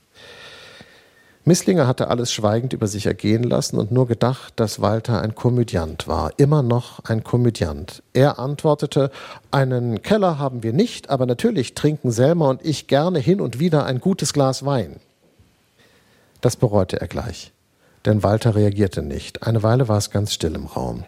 Misslinger 1.43 1.86
hatte 1.86 2.08
alles 2.08 2.32
schweigend 2.32 2.72
über 2.72 2.88
sich 2.88 3.08
ergehen 3.08 3.43
lassen 3.43 3.78
und 3.78 3.91
nur 3.91 4.08
gedacht, 4.08 4.54
dass 4.56 4.80
Walter 4.80 5.22
ein 5.22 5.36
Komödiant 5.36 6.08
war, 6.08 6.32
immer 6.38 6.64
noch 6.64 7.04
ein 7.04 7.26
Komödiant. 7.26 8.02
Er 8.14 8.39
antwortete, 8.39 9.12
einen 9.52 10.02
Keller 10.02 10.39
haben 10.39 10.64
wir 10.64 10.72
nicht, 10.72 11.10
aber 11.10 11.26
natürlich 11.26 11.76
trinken 11.76 12.12
Selma 12.12 12.50
und 12.50 12.64
ich 12.66 12.88
gerne 12.88 13.20
hin 13.20 13.41
und 13.41 13.60
wieder 13.60 13.86
ein 13.86 14.00
gutes 14.00 14.32
Glas 14.32 14.64
Wein. 14.64 15.02
Das 16.39 16.56
bereute 16.56 17.02
er 17.02 17.10
gleich, 17.10 17.52
denn 18.06 18.24
Walter 18.24 18.56
reagierte 18.56 19.02
nicht. 19.02 19.43
Eine 19.43 19.62
Weile 19.62 19.89
war 19.89 19.97
es 19.97 20.10
ganz 20.10 20.32
still 20.34 20.56
im 20.56 20.68
Raum. 20.68 21.04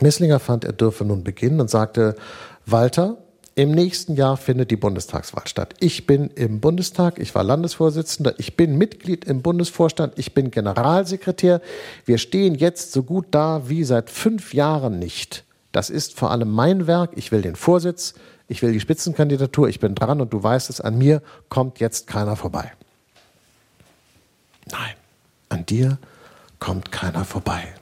Misslinger 0.00 0.38
fand, 0.38 0.64
er 0.64 0.72
dürfe 0.72 1.04
nun 1.04 1.24
beginnen 1.24 1.60
und 1.60 1.70
sagte, 1.70 2.16
Walter, 2.66 3.18
im 3.54 3.72
nächsten 3.72 4.14
Jahr 4.14 4.36
findet 4.36 4.70
die 4.70 4.76
Bundestagswahl 4.76 5.48
statt. 5.48 5.74
Ich 5.80 6.06
bin 6.06 6.30
im 6.30 6.60
Bundestag, 6.60 7.18
ich 7.18 7.34
war 7.34 7.42
Landesvorsitzender, 7.42 8.34
ich 8.38 8.56
bin 8.56 8.78
Mitglied 8.78 9.24
im 9.24 9.42
Bundesvorstand, 9.42 10.12
ich 10.16 10.32
bin 10.32 10.52
Generalsekretär. 10.52 11.60
Wir 12.04 12.18
stehen 12.18 12.54
jetzt 12.54 12.92
so 12.92 13.02
gut 13.02 13.26
da 13.32 13.68
wie 13.68 13.82
seit 13.82 14.10
fünf 14.10 14.54
Jahren 14.54 15.00
nicht. 15.00 15.44
Das 15.72 15.90
ist 15.90 16.16
vor 16.16 16.30
allem 16.30 16.52
mein 16.52 16.86
Werk. 16.86 17.10
Ich 17.16 17.32
will 17.32 17.42
den 17.42 17.56
Vorsitz, 17.56 18.14
ich 18.46 18.62
will 18.62 18.72
die 18.72 18.78
Spitzenkandidatur, 18.78 19.68
ich 19.68 19.80
bin 19.80 19.96
dran 19.96 20.20
und 20.20 20.32
du 20.32 20.40
weißt 20.40 20.70
es, 20.70 20.80
an 20.80 20.96
mir 20.96 21.20
kommt 21.48 21.80
jetzt 21.80 22.06
keiner 22.06 22.36
vorbei. 22.36 22.72
Nein, 24.70 24.94
an 25.48 25.66
dir 25.66 25.98
kommt 26.60 26.92
keiner 26.92 27.24
vorbei 27.24 27.74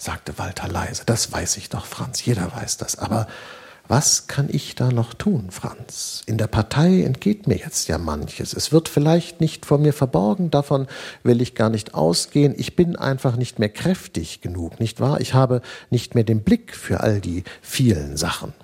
sagte 0.00 0.38
Walter 0.38 0.68
leise. 0.68 1.02
Das 1.06 1.30
weiß 1.30 1.56
ich 1.58 1.68
doch, 1.68 1.86
Franz, 1.86 2.24
jeder 2.24 2.50
weiß 2.54 2.78
das. 2.78 2.98
Aber 2.98 3.26
was 3.86 4.28
kann 4.28 4.48
ich 4.48 4.76
da 4.76 4.90
noch 4.90 5.14
tun, 5.14 5.48
Franz? 5.50 6.22
In 6.26 6.38
der 6.38 6.46
Partei 6.46 7.02
entgeht 7.02 7.48
mir 7.48 7.56
jetzt 7.56 7.88
ja 7.88 7.98
manches. 7.98 8.52
Es 8.52 8.70
wird 8.70 8.88
vielleicht 8.88 9.40
nicht 9.40 9.66
vor 9.66 9.78
mir 9.78 9.92
verborgen, 9.92 10.50
davon 10.50 10.86
will 11.24 11.42
ich 11.42 11.56
gar 11.56 11.70
nicht 11.70 11.92
ausgehen. 11.92 12.54
Ich 12.56 12.76
bin 12.76 12.94
einfach 12.94 13.34
nicht 13.34 13.58
mehr 13.58 13.68
kräftig 13.68 14.40
genug, 14.40 14.78
nicht 14.78 15.00
wahr? 15.00 15.20
Ich 15.20 15.34
habe 15.34 15.60
nicht 15.90 16.14
mehr 16.14 16.22
den 16.24 16.44
Blick 16.44 16.76
für 16.76 17.00
all 17.00 17.20
die 17.20 17.42
vielen 17.62 18.16
Sachen. 18.16 18.54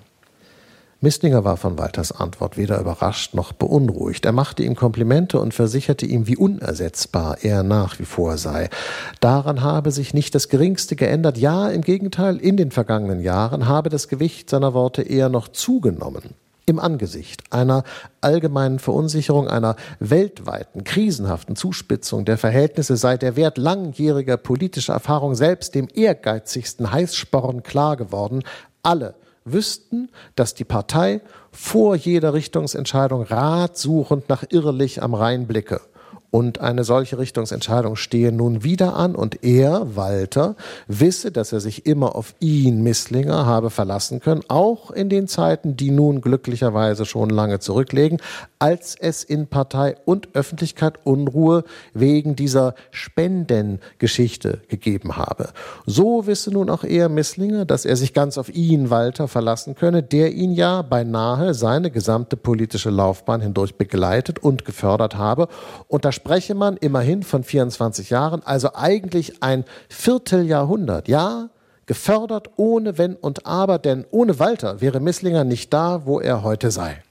Misslinger 0.99 1.43
war 1.43 1.57
von 1.57 1.77
Walters 1.77 2.11
Antwort 2.11 2.57
weder 2.57 2.79
überrascht 2.79 3.35
noch 3.35 3.53
beunruhigt. 3.53 4.25
Er 4.25 4.31
machte 4.31 4.63
ihm 4.63 4.75
Komplimente 4.75 5.39
und 5.39 5.53
versicherte 5.53 6.07
ihm, 6.07 6.25
wie 6.25 6.35
unersetzbar 6.35 7.37
er 7.43 7.61
nach 7.61 7.99
wie 7.99 8.05
vor 8.05 8.39
sei. 8.39 8.71
Daran 9.19 9.61
habe 9.61 9.91
sich 9.91 10.15
nicht 10.15 10.33
das 10.33 10.49
geringste 10.49 10.95
geändert. 10.95 11.37
Ja, 11.37 11.69
im 11.69 11.81
Gegenteil, 11.81 12.37
in 12.37 12.57
den 12.57 12.71
vergangenen 12.71 13.21
Jahren 13.21 13.67
habe 13.67 13.89
das 13.89 14.07
Gewicht 14.07 14.49
seiner 14.49 14.73
Worte 14.73 15.03
eher 15.03 15.29
noch 15.29 15.49
zugenommen. 15.49 16.33
Im 16.65 16.79
Angesicht 16.79 17.43
einer 17.51 17.83
allgemeinen 18.19 18.79
Verunsicherung, 18.79 19.47
einer 19.47 19.75
weltweiten, 19.99 20.83
krisenhaften 20.83 21.55
Zuspitzung 21.55 22.25
der 22.25 22.39
Verhältnisse 22.39 22.97
sei 22.97 23.17
der 23.17 23.35
Wert 23.35 23.59
langjähriger 23.59 24.37
politischer 24.37 24.93
Erfahrung 24.93 25.35
selbst 25.35 25.75
dem 25.75 25.87
ehrgeizigsten 25.93 26.91
Heißsporn 26.91 27.61
klar 27.61 27.97
geworden. 27.97 28.41
Alle 28.81 29.13
wüssten, 29.51 30.09
dass 30.35 30.53
die 30.53 30.63
Partei 30.63 31.21
vor 31.51 31.95
jeder 31.95 32.33
Richtungsentscheidung 32.33 33.23
ratsuchend 33.23 34.29
nach 34.29 34.43
Irrlich 34.49 35.01
am 35.01 35.13
Rhein 35.13 35.47
blicke. 35.47 35.81
Und 36.29 36.59
eine 36.59 36.83
solche 36.83 37.17
Richtungsentscheidung 37.19 37.95
stehe 37.95 38.33
nun 38.33 38.63
wieder 38.63 38.95
an 38.95 39.15
und 39.15 39.45
er, 39.45 39.95
Walter, 39.95 40.55
wisse, 40.87 41.31
dass 41.31 41.53
er 41.53 41.61
sich 41.61 41.85
immer 41.85 42.15
auf 42.15 42.35
ihn, 42.39 42.83
Misslinger, 42.83 43.45
habe 43.45 43.69
verlassen 43.69 44.19
können, 44.19 44.41
auch 44.49 44.91
in 44.91 45.07
den 45.07 45.29
Zeiten, 45.29 45.77
die 45.77 45.89
nun 45.89 46.19
glücklicherweise 46.19 47.05
schon 47.05 47.29
lange 47.29 47.59
zurücklegen, 47.59 48.19
als 48.59 48.95
es 48.99 49.23
in 49.23 49.47
Partei 49.47 49.95
und 50.03 50.35
Öffentlichkeit 50.35 50.95
Unruhe 51.05 51.63
wegen 51.93 52.35
dieser 52.35 52.75
Spendengeschichte 52.91 54.61
gegeben 54.67 55.15
habe. 55.15 55.49
So 55.85 56.27
wisse 56.27 56.51
nun 56.51 56.69
auch 56.69 56.83
er, 56.83 57.07
Misslinger, 57.07 57.63
dass 57.63 57.85
er 57.85 57.95
sich 57.95 58.13
ganz 58.13 58.37
auf 58.37 58.53
ihn, 58.53 58.89
Walter, 58.89 59.29
verlassen 59.29 59.75
könne, 59.75 60.03
der 60.03 60.33
ihn 60.33 60.51
ja 60.51 60.81
beinahe 60.81 61.53
seine 61.53 61.89
gesamte 61.89 62.35
politische 62.35 62.89
Laufbahn 62.89 63.39
hindurch 63.39 63.75
begleitet 63.75 64.39
und 64.39 64.65
gefördert 64.65 65.15
habe 65.15 65.47
und 65.87 66.03
da 66.03 66.11
spreche 66.17 66.55
man 66.55 66.77
immerhin 66.77 67.21
von 67.21 67.43
24 67.43 68.09
Jahren, 68.09 68.41
also 68.43 68.73
eigentlich 68.73 69.43
ein 69.43 69.65
Vierteljahrhundert. 69.87 71.07
Ja, 71.07 71.49
gefördert 71.85 72.49
ohne 72.57 72.97
Wenn 72.97 73.15
und 73.15 73.45
Aber, 73.45 73.77
denn 73.77 74.03
ohne 74.09 74.39
Walter 74.39 74.81
wäre 74.81 74.99
Misslinger 74.99 75.43
nicht 75.43 75.71
da, 75.73 76.05
wo 76.05 76.19
er 76.19 76.41
heute 76.41 76.71
sei. 76.71 77.03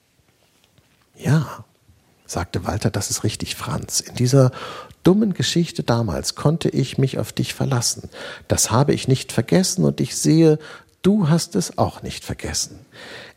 Ja, 1.17 1.65
sagte 2.27 2.67
Walter, 2.67 2.91
das 2.91 3.11
ist 3.11 3.23
richtig, 3.23 3.55
Franz. 3.55 4.01
In 4.01 4.17
dieser 4.17 4.51
dummen 5.05 5.35
Geschichte 5.35 5.85
damals 5.85 6.35
konnte 6.35 6.69
ich 6.69 6.99
mich 6.99 7.19
auf 7.19 7.33
dich 7.33 7.55
verlassen. 7.55 8.11
Das 8.49 8.73
habe 8.73 8.93
ich 8.93 9.07
nicht 9.07 9.31
vergessen 9.31 9.85
und 9.85 10.01
ich 10.01 10.17
sehe, 10.17 10.59
du 11.03 11.29
hast 11.29 11.55
es 11.55 11.79
auch 11.79 12.03
nicht 12.03 12.25
vergessen. 12.25 12.81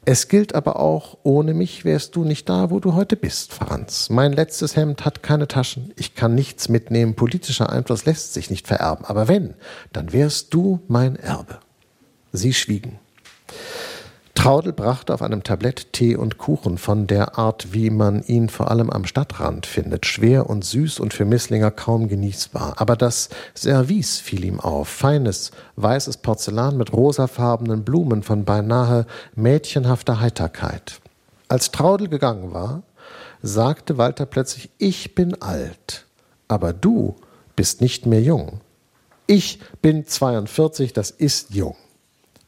Es 0.05 0.27
gilt 0.27 0.55
aber 0.55 0.79
auch, 0.79 1.17
ohne 1.23 1.53
mich 1.53 1.85
wärst 1.85 2.15
du 2.15 2.23
nicht 2.23 2.47
da, 2.49 2.71
wo 2.71 2.79
du 2.79 2.93
heute 2.93 3.15
bist, 3.15 3.53
Franz. 3.53 4.09
Mein 4.09 4.33
letztes 4.33 4.75
Hemd 4.75 5.05
hat 5.05 5.23
keine 5.23 5.47
Taschen, 5.47 5.93
ich 5.97 6.15
kann 6.15 6.35
nichts 6.35 6.69
mitnehmen, 6.69 7.15
politischer 7.15 7.69
Einfluss 7.69 8.05
lässt 8.05 8.33
sich 8.33 8.49
nicht 8.49 8.67
vererben, 8.67 9.05
aber 9.05 9.27
wenn, 9.27 9.55
dann 9.93 10.13
wärst 10.13 10.53
du 10.53 10.79
mein 10.87 11.15
Erbe. 11.15 11.59
Sie 12.31 12.53
schwiegen. 12.53 12.99
Traudel 14.39 14.71
brachte 14.71 15.13
auf 15.13 15.21
einem 15.21 15.43
Tablett 15.43 15.91
Tee 15.91 16.15
und 16.15 16.37
Kuchen 16.37 16.77
von 16.77 17.07
der 17.07 17.37
Art, 17.37 17.73
wie 17.73 17.89
man 17.89 18.23
ihn 18.23 18.47
vor 18.47 18.71
allem 18.71 18.89
am 18.89 19.03
Stadtrand 19.03 19.65
findet, 19.65 20.05
schwer 20.05 20.49
und 20.49 20.63
süß 20.63 21.01
und 21.01 21.13
für 21.13 21.25
Misslinger 21.25 21.71
kaum 21.71 22.07
genießbar. 22.07 22.75
Aber 22.77 22.95
das 22.95 23.27
Service 23.53 24.19
fiel 24.19 24.45
ihm 24.45 24.61
auf, 24.61 24.87
feines, 24.87 25.51
weißes 25.75 26.19
Porzellan 26.19 26.77
mit 26.77 26.93
rosafarbenen 26.93 27.83
Blumen 27.83 28.23
von 28.23 28.45
beinahe 28.45 29.07
mädchenhafter 29.35 30.21
Heiterkeit. 30.21 31.01
Als 31.49 31.71
Traudel 31.71 32.07
gegangen 32.07 32.53
war, 32.53 32.83
sagte 33.41 33.97
Walter 33.97 34.25
plötzlich, 34.25 34.69
ich 34.77 35.15
bin 35.15 35.41
alt, 35.41 36.05
aber 36.47 36.71
du 36.71 37.17
bist 37.57 37.81
nicht 37.81 38.05
mehr 38.05 38.21
jung. 38.21 38.61
Ich 39.27 39.59
bin 39.81 40.07
42, 40.07 40.93
das 40.93 41.11
ist 41.11 41.53
jung. 41.53 41.75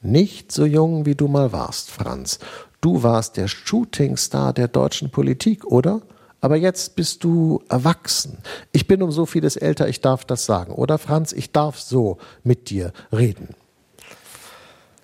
Nicht 0.01 0.51
so 0.51 0.65
jung, 0.65 1.05
wie 1.05 1.15
du 1.15 1.27
mal 1.27 1.51
warst, 1.51 1.91
Franz. 1.91 2.39
Du 2.81 3.03
warst 3.03 3.37
der 3.37 3.47
Shootingstar 3.47 4.53
der 4.53 4.67
deutschen 4.67 5.11
Politik, 5.11 5.65
oder? 5.65 6.01
Aber 6.39 6.55
jetzt 6.55 6.95
bist 6.95 7.23
du 7.23 7.61
erwachsen. 7.69 8.39
Ich 8.71 8.87
bin 8.87 9.03
um 9.03 9.11
so 9.11 9.27
vieles 9.27 9.55
älter, 9.55 9.87
ich 9.87 10.01
darf 10.01 10.25
das 10.25 10.45
sagen. 10.45 10.73
Oder 10.73 10.97
Franz, 10.97 11.33
ich 11.33 11.51
darf 11.51 11.79
so 11.79 12.17
mit 12.43 12.71
dir 12.71 12.93
reden. 13.11 13.49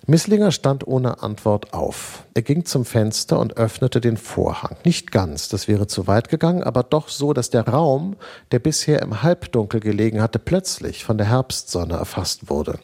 Misslinger 0.08 0.50
stand 0.50 0.86
ohne 0.86 1.22
Antwort 1.22 1.74
auf. 1.74 2.24
Er 2.34 2.42
ging 2.42 2.64
zum 2.64 2.84
Fenster 2.84 3.38
und 3.38 3.56
öffnete 3.56 4.00
den 4.00 4.16
Vorhang. 4.16 4.74
Nicht 4.82 5.12
ganz, 5.12 5.48
das 5.48 5.68
wäre 5.68 5.86
zu 5.86 6.06
weit 6.08 6.30
gegangen, 6.30 6.64
aber 6.64 6.82
doch 6.82 7.08
so, 7.08 7.34
dass 7.34 7.50
der 7.50 7.68
Raum, 7.68 8.16
der 8.50 8.58
bisher 8.58 9.02
im 9.02 9.22
Halbdunkel 9.22 9.80
gelegen 9.80 10.20
hatte, 10.22 10.38
plötzlich 10.38 11.04
von 11.04 11.18
der 11.18 11.28
Herbstsonne 11.28 11.94
erfasst 11.94 12.48
wurde. 12.50 12.78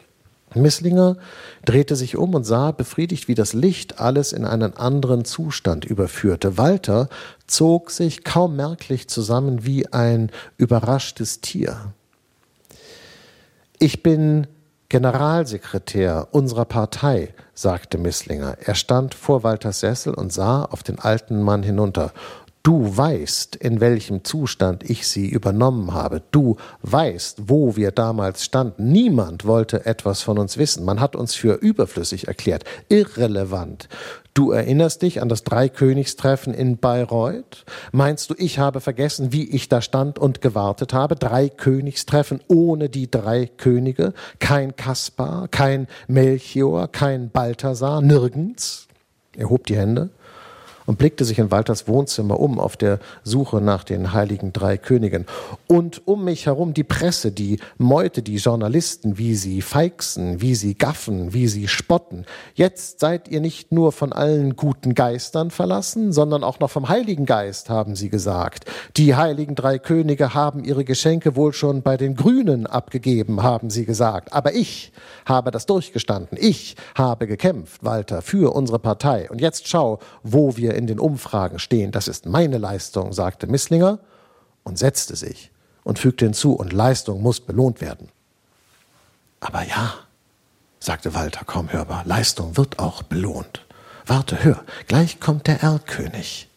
Misslinger 0.55 1.17
drehte 1.63 1.95
sich 1.95 2.17
um 2.17 2.33
und 2.33 2.43
sah 2.43 2.71
befriedigt, 2.71 3.27
wie 3.27 3.35
das 3.35 3.53
Licht 3.53 3.99
alles 3.99 4.33
in 4.33 4.45
einen 4.45 4.75
anderen 4.77 5.25
Zustand 5.25 5.85
überführte. 5.85 6.57
Walter 6.57 7.09
zog 7.47 7.91
sich 7.91 8.23
kaum 8.23 8.55
merklich 8.55 9.07
zusammen 9.07 9.65
wie 9.65 9.91
ein 9.91 10.31
überraschtes 10.57 11.41
Tier. 11.41 11.93
Ich 13.79 14.03
bin 14.03 14.47
Generalsekretär 14.89 16.27
unserer 16.31 16.65
Partei, 16.65 17.33
sagte 17.53 17.97
Misslinger. 17.97 18.57
Er 18.61 18.75
stand 18.75 19.15
vor 19.15 19.43
Walters 19.43 19.79
Sessel 19.79 20.13
und 20.13 20.31
sah 20.31 20.63
auf 20.63 20.83
den 20.83 20.99
alten 20.99 21.41
Mann 21.41 21.63
hinunter. 21.63 22.13
Du 22.65 22.97
weißt, 22.97 23.57
in 23.57 23.79
welchem 23.79 24.23
Zustand 24.23 24.89
ich 24.89 25.07
sie 25.07 25.29
übernommen 25.29 25.93
habe. 25.93 26.23
Du 26.31 26.55
weißt, 26.81 27.43
wo 27.45 27.75
wir 27.75 27.91
damals 27.91 28.43
standen. 28.43 28.91
Niemand 28.91 29.45
wollte 29.45 29.85
etwas 29.85 30.23
von 30.23 30.39
uns 30.39 30.57
wissen. 30.57 30.83
Man 30.83 30.99
hat 30.99 31.15
uns 31.15 31.35
für 31.35 31.53
überflüssig 31.53 32.27
erklärt, 32.27 32.63
irrelevant. 32.89 33.87
Du 34.33 34.49
erinnerst 34.49 35.03
dich 35.03 35.21
an 35.21 35.29
das 35.29 35.43
Dreikönigstreffen 35.43 36.55
in 36.55 36.77
Bayreuth? 36.77 37.65
Meinst 37.91 38.31
du, 38.31 38.35
ich 38.35 38.57
habe 38.57 38.81
vergessen, 38.81 39.31
wie 39.31 39.47
ich 39.47 39.69
da 39.69 39.79
stand 39.79 40.17
und 40.17 40.41
gewartet 40.41 40.91
habe? 40.91 41.15
Dreikönigstreffen 41.15 42.39
ohne 42.47 42.89
die 42.89 43.11
drei 43.11 43.45
Könige? 43.45 44.15
Kein 44.39 44.75
Kaspar, 44.75 45.49
kein 45.49 45.85
Melchior, 46.07 46.87
kein 46.87 47.29
Balthasar, 47.29 48.01
nirgends? 48.01 48.87
Er 49.37 49.51
hob 49.51 49.67
die 49.67 49.77
Hände 49.77 50.09
und 50.85 50.97
blickte 50.97 51.25
sich 51.25 51.39
in 51.39 51.51
Walters 51.51 51.87
Wohnzimmer 51.87 52.39
um 52.39 52.59
auf 52.59 52.77
der 52.77 52.99
Suche 53.23 53.61
nach 53.61 53.83
den 53.83 54.13
heiligen 54.13 54.53
drei 54.53 54.77
Königen. 54.77 55.25
Und 55.67 56.07
um 56.07 56.23
mich 56.23 56.45
herum 56.45 56.73
die 56.73 56.83
Presse, 56.83 57.31
die 57.31 57.59
Meute, 57.77 58.21
die 58.21 58.35
Journalisten, 58.35 59.17
wie 59.17 59.35
sie 59.35 59.61
feixen, 59.61 60.41
wie 60.41 60.55
sie 60.55 60.75
gaffen, 60.75 61.33
wie 61.33 61.47
sie 61.47 61.67
spotten. 61.67 62.25
Jetzt 62.53 62.99
seid 62.99 63.27
ihr 63.27 63.41
nicht 63.41 63.71
nur 63.71 63.91
von 63.91 64.13
allen 64.13 64.55
guten 64.55 64.93
Geistern 64.93 65.51
verlassen, 65.51 66.11
sondern 66.11 66.43
auch 66.43 66.59
noch 66.59 66.69
vom 66.69 66.89
Heiligen 66.89 67.25
Geist, 67.25 67.69
haben 67.69 67.95
sie 67.95 68.09
gesagt. 68.09 68.65
Die 68.97 69.15
heiligen 69.15 69.55
drei 69.55 69.79
Könige 69.79 70.33
haben 70.33 70.63
ihre 70.63 70.85
Geschenke 70.85 71.35
wohl 71.35 71.53
schon 71.53 71.81
bei 71.81 71.97
den 71.97 72.15
Grünen 72.15 72.67
abgegeben, 72.67 73.43
haben 73.43 73.69
sie 73.69 73.85
gesagt. 73.85 74.33
Aber 74.33 74.53
ich 74.53 74.91
habe 75.25 75.51
das 75.51 75.65
durchgestanden. 75.65 76.37
Ich 76.39 76.75
habe 76.95 77.27
gekämpft, 77.27 77.83
Walter, 77.83 78.21
für 78.21 78.55
unsere 78.55 78.79
Partei. 78.79 79.29
Und 79.29 79.41
jetzt 79.41 79.67
schau, 79.67 79.99
wo 80.23 80.57
wir 80.57 80.74
in 80.75 80.87
den 80.87 80.99
Umfragen 80.99 81.59
stehen. 81.59 81.91
Das 81.91 82.07
ist 82.07 82.25
meine 82.25 82.57
Leistung, 82.57 83.13
sagte 83.13 83.47
Misslinger 83.47 83.99
und 84.63 84.77
setzte 84.77 85.15
sich 85.15 85.51
und 85.83 85.99
fügte 85.99 86.25
hinzu, 86.25 86.53
und 86.53 86.73
Leistung 86.73 87.21
muss 87.21 87.39
belohnt 87.39 87.81
werden. 87.81 88.09
Aber 89.39 89.63
ja, 89.63 89.93
sagte 90.79 91.13
Walter 91.13 91.45
kaum 91.45 91.71
hörbar, 91.71 92.03
Leistung 92.05 92.57
wird 92.57 92.79
auch 92.79 93.03
belohnt. 93.03 93.65
Warte, 94.05 94.43
hör, 94.43 94.63
gleich 94.87 95.19
kommt 95.19 95.47
der 95.47 95.61
Erlkönig. 95.61 96.49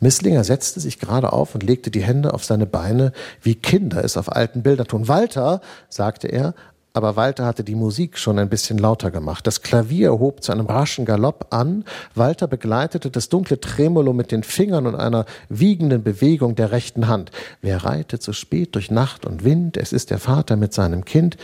Misslinger 0.00 0.42
setzte 0.42 0.80
sich 0.80 0.98
gerade 0.98 1.32
auf 1.32 1.54
und 1.54 1.62
legte 1.62 1.92
die 1.92 2.02
Hände 2.02 2.34
auf 2.34 2.44
seine 2.44 2.66
Beine, 2.66 3.12
wie 3.40 3.54
Kinder 3.54 4.04
es 4.04 4.16
auf 4.16 4.32
alten 4.32 4.62
Bildern 4.62 4.88
tun. 4.88 5.06
Walter, 5.06 5.60
sagte 5.88 6.26
er, 6.26 6.54
aber 6.94 7.16
Walter 7.16 7.46
hatte 7.46 7.64
die 7.64 7.74
Musik 7.74 8.18
schon 8.18 8.38
ein 8.38 8.48
bisschen 8.48 8.78
lauter 8.78 9.10
gemacht. 9.10 9.46
Das 9.46 9.62
Klavier 9.62 10.12
hob 10.12 10.42
zu 10.42 10.52
einem 10.52 10.66
raschen 10.66 11.04
Galopp 11.04 11.46
an. 11.50 11.84
Walter 12.14 12.46
begleitete 12.46 13.10
das 13.10 13.28
dunkle 13.28 13.60
Tremolo 13.60 14.12
mit 14.12 14.30
den 14.30 14.42
Fingern 14.42 14.86
und 14.86 14.94
einer 14.94 15.24
wiegenden 15.48 16.02
Bewegung 16.02 16.54
der 16.54 16.70
rechten 16.70 17.08
Hand. 17.08 17.30
Wer 17.62 17.84
reitet 17.84 18.22
so 18.22 18.32
spät 18.32 18.74
durch 18.74 18.90
Nacht 18.90 19.24
und 19.24 19.42
Wind? 19.42 19.76
Es 19.76 19.92
ist 19.92 20.10
der 20.10 20.18
Vater 20.18 20.56
mit 20.56 20.74
seinem 20.74 21.04
Kind. 21.04 21.36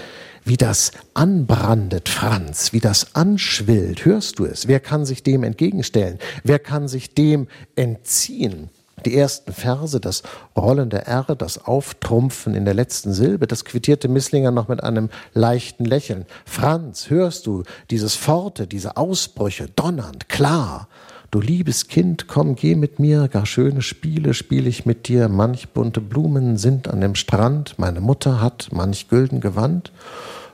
Wie 0.44 0.56
das 0.56 0.92
anbrandet, 1.14 2.08
Franz, 2.08 2.72
wie 2.72 2.80
das 2.80 3.14
anschwillt. 3.14 4.04
Hörst 4.04 4.38
du 4.38 4.44
es? 4.44 4.68
Wer 4.68 4.80
kann 4.80 5.04
sich 5.04 5.22
dem 5.22 5.44
entgegenstellen? 5.44 6.18
Wer 6.44 6.58
kann 6.58 6.88
sich 6.88 7.14
dem 7.14 7.48
entziehen? 7.74 8.70
Die 9.04 9.16
ersten 9.16 9.52
Verse, 9.52 10.00
das 10.00 10.22
rollende 10.56 11.06
R, 11.06 11.34
das 11.36 11.64
Auftrumpfen 11.64 12.54
in 12.54 12.64
der 12.64 12.74
letzten 12.74 13.12
Silbe, 13.12 13.46
das 13.46 13.64
quittierte 13.64 14.08
Misslinger 14.08 14.50
noch 14.50 14.68
mit 14.68 14.82
einem 14.82 15.08
leichten 15.34 15.84
Lächeln. 15.84 16.26
Franz, 16.44 17.10
hörst 17.10 17.46
du 17.46 17.62
dieses 17.90 18.14
Forte, 18.14 18.66
diese 18.66 18.96
Ausbrüche, 18.96 19.68
donnernd, 19.74 20.28
klar. 20.28 20.88
Du 21.30 21.40
liebes 21.42 21.88
Kind, 21.88 22.26
komm, 22.26 22.54
geh 22.54 22.74
mit 22.74 22.98
mir, 22.98 23.28
gar 23.28 23.44
schöne 23.44 23.82
Spiele 23.82 24.32
spiel 24.32 24.66
ich 24.66 24.86
mit 24.86 25.08
dir, 25.08 25.28
manch 25.28 25.68
bunte 25.68 26.00
Blumen 26.00 26.56
sind 26.56 26.88
an 26.88 27.02
dem 27.02 27.14
Strand, 27.14 27.74
meine 27.78 28.00
Mutter 28.00 28.40
hat 28.40 28.68
manch 28.72 29.08
gülden 29.08 29.40
Gewand. 29.40 29.92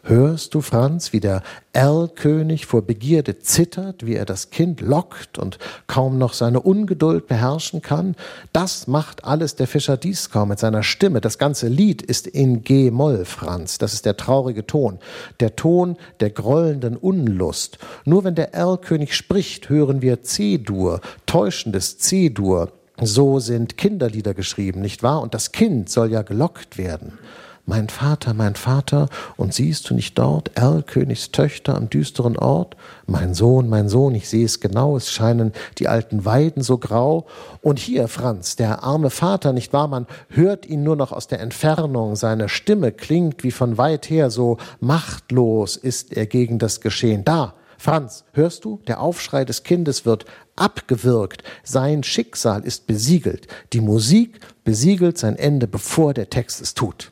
Hörst 0.06 0.54
du, 0.54 0.60
Franz, 0.60 1.14
wie 1.14 1.20
der 1.20 1.42
Erlkönig 1.72 2.66
vor 2.66 2.82
Begierde 2.82 3.38
zittert, 3.38 4.04
wie 4.04 4.16
er 4.16 4.26
das 4.26 4.50
Kind 4.50 4.82
lockt 4.82 5.38
und 5.38 5.56
kaum 5.86 6.18
noch 6.18 6.34
seine 6.34 6.60
Ungeduld 6.60 7.26
beherrschen 7.26 7.80
kann? 7.80 8.14
Das 8.52 8.86
macht 8.86 9.24
alles 9.24 9.56
der 9.56 9.66
Fischer 9.66 9.96
Dieskau 9.96 10.44
mit 10.44 10.58
seiner 10.58 10.82
Stimme. 10.82 11.22
Das 11.22 11.38
ganze 11.38 11.68
Lied 11.68 12.02
ist 12.02 12.26
in 12.26 12.62
G-Moll, 12.62 13.24
Franz. 13.24 13.78
Das 13.78 13.94
ist 13.94 14.04
der 14.04 14.18
traurige 14.18 14.66
Ton. 14.66 14.98
Der 15.40 15.56
Ton 15.56 15.96
der 16.20 16.28
grollenden 16.28 16.98
Unlust. 16.98 17.78
Nur 18.04 18.24
wenn 18.24 18.34
der 18.34 18.52
Erlkönig 18.52 19.16
spricht, 19.16 19.70
hören 19.70 20.02
wir 20.02 20.22
C-Dur, 20.22 21.00
täuschendes 21.24 21.96
C-Dur. 21.96 22.72
So 23.00 23.40
sind 23.40 23.78
Kinderlieder 23.78 24.34
geschrieben, 24.34 24.82
nicht 24.82 25.02
wahr? 25.02 25.22
Und 25.22 25.32
das 25.32 25.50
Kind 25.50 25.88
soll 25.88 26.12
ja 26.12 26.20
gelockt 26.20 26.76
werden. 26.76 27.18
Mein 27.66 27.88
Vater, 27.88 28.34
mein 28.34 28.56
Vater, 28.56 29.08
und 29.38 29.54
siehst 29.54 29.88
du 29.88 29.94
nicht 29.94 30.18
dort 30.18 30.50
Erlkönigs 30.54 31.30
Töchter 31.30 31.74
am 31.74 31.88
düsteren 31.88 32.36
Ort? 32.36 32.76
Mein 33.06 33.32
Sohn, 33.32 33.70
mein 33.70 33.88
Sohn, 33.88 34.14
ich 34.14 34.28
sehe 34.28 34.44
es 34.44 34.60
genau, 34.60 34.98
es 34.98 35.10
scheinen 35.10 35.54
die 35.78 35.88
alten 35.88 36.26
Weiden 36.26 36.62
so 36.62 36.76
grau. 36.76 37.24
Und 37.62 37.78
hier, 37.78 38.08
Franz, 38.08 38.56
der 38.56 38.84
arme 38.84 39.08
Vater, 39.08 39.54
nicht 39.54 39.72
wahr, 39.72 39.88
man 39.88 40.06
hört 40.28 40.66
ihn 40.66 40.82
nur 40.82 40.96
noch 40.96 41.10
aus 41.10 41.26
der 41.26 41.40
Entfernung, 41.40 42.16
seine 42.16 42.50
Stimme 42.50 42.92
klingt 42.92 43.44
wie 43.44 43.50
von 43.50 43.78
weit 43.78 44.10
her, 44.10 44.28
so 44.28 44.58
machtlos 44.80 45.78
ist 45.78 46.14
er 46.14 46.26
gegen 46.26 46.58
das 46.58 46.82
Geschehen. 46.82 47.24
Da, 47.24 47.54
Franz, 47.78 48.24
hörst 48.34 48.66
du? 48.66 48.80
Der 48.86 49.00
Aufschrei 49.00 49.46
des 49.46 49.62
Kindes 49.62 50.04
wird 50.04 50.26
abgewirkt. 50.54 51.42
Sein 51.62 52.02
Schicksal 52.02 52.62
ist 52.62 52.86
besiegelt. 52.86 53.48
Die 53.72 53.80
Musik 53.80 54.40
besiegelt 54.64 55.16
sein 55.16 55.36
Ende, 55.36 55.66
bevor 55.66 56.12
der 56.12 56.28
Text 56.28 56.60
es 56.60 56.74
tut. 56.74 57.10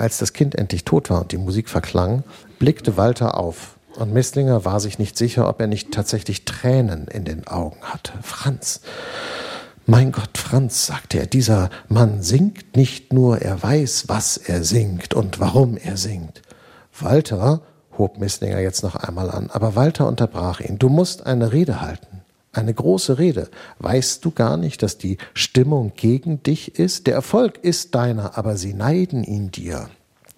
Als 0.00 0.18
das 0.18 0.32
Kind 0.32 0.54
endlich 0.54 0.84
tot 0.84 1.10
war 1.10 1.20
und 1.20 1.32
die 1.32 1.38
Musik 1.38 1.68
verklang, 1.68 2.24
blickte 2.58 2.96
Walter 2.96 3.36
auf. 3.38 3.76
Und 3.96 4.12
Misslinger 4.14 4.64
war 4.64 4.80
sich 4.80 4.98
nicht 4.98 5.18
sicher, 5.18 5.48
ob 5.48 5.60
er 5.60 5.66
nicht 5.66 5.92
tatsächlich 5.92 6.44
Tränen 6.44 7.06
in 7.08 7.24
den 7.24 7.46
Augen 7.46 7.76
hatte. 7.82 8.12
Franz, 8.22 8.80
mein 9.84 10.12
Gott, 10.12 10.38
Franz, 10.38 10.86
sagte 10.86 11.18
er, 11.18 11.26
dieser 11.26 11.68
Mann 11.88 12.22
singt 12.22 12.76
nicht 12.76 13.12
nur, 13.12 13.42
er 13.42 13.62
weiß, 13.62 14.04
was 14.06 14.36
er 14.38 14.64
singt 14.64 15.12
und 15.12 15.38
warum 15.38 15.76
er 15.76 15.96
singt. 15.96 16.40
Walter, 16.98 17.60
hob 17.98 18.18
Misslinger 18.18 18.60
jetzt 18.60 18.82
noch 18.82 18.96
einmal 18.96 19.30
an, 19.30 19.50
aber 19.50 19.76
Walter 19.76 20.06
unterbrach 20.06 20.60
ihn. 20.60 20.78
Du 20.78 20.88
musst 20.88 21.26
eine 21.26 21.52
Rede 21.52 21.82
halten. 21.82 22.19
Eine 22.52 22.74
große 22.74 23.18
Rede. 23.18 23.48
Weißt 23.78 24.24
du 24.24 24.32
gar 24.32 24.56
nicht, 24.56 24.82
dass 24.82 24.98
die 24.98 25.18
Stimmung 25.34 25.92
gegen 25.94 26.42
dich 26.42 26.78
ist? 26.78 27.06
Der 27.06 27.14
Erfolg 27.14 27.58
ist 27.62 27.94
deiner, 27.94 28.36
aber 28.36 28.56
sie 28.56 28.74
neiden 28.74 29.22
ihn 29.22 29.52
dir. 29.52 29.88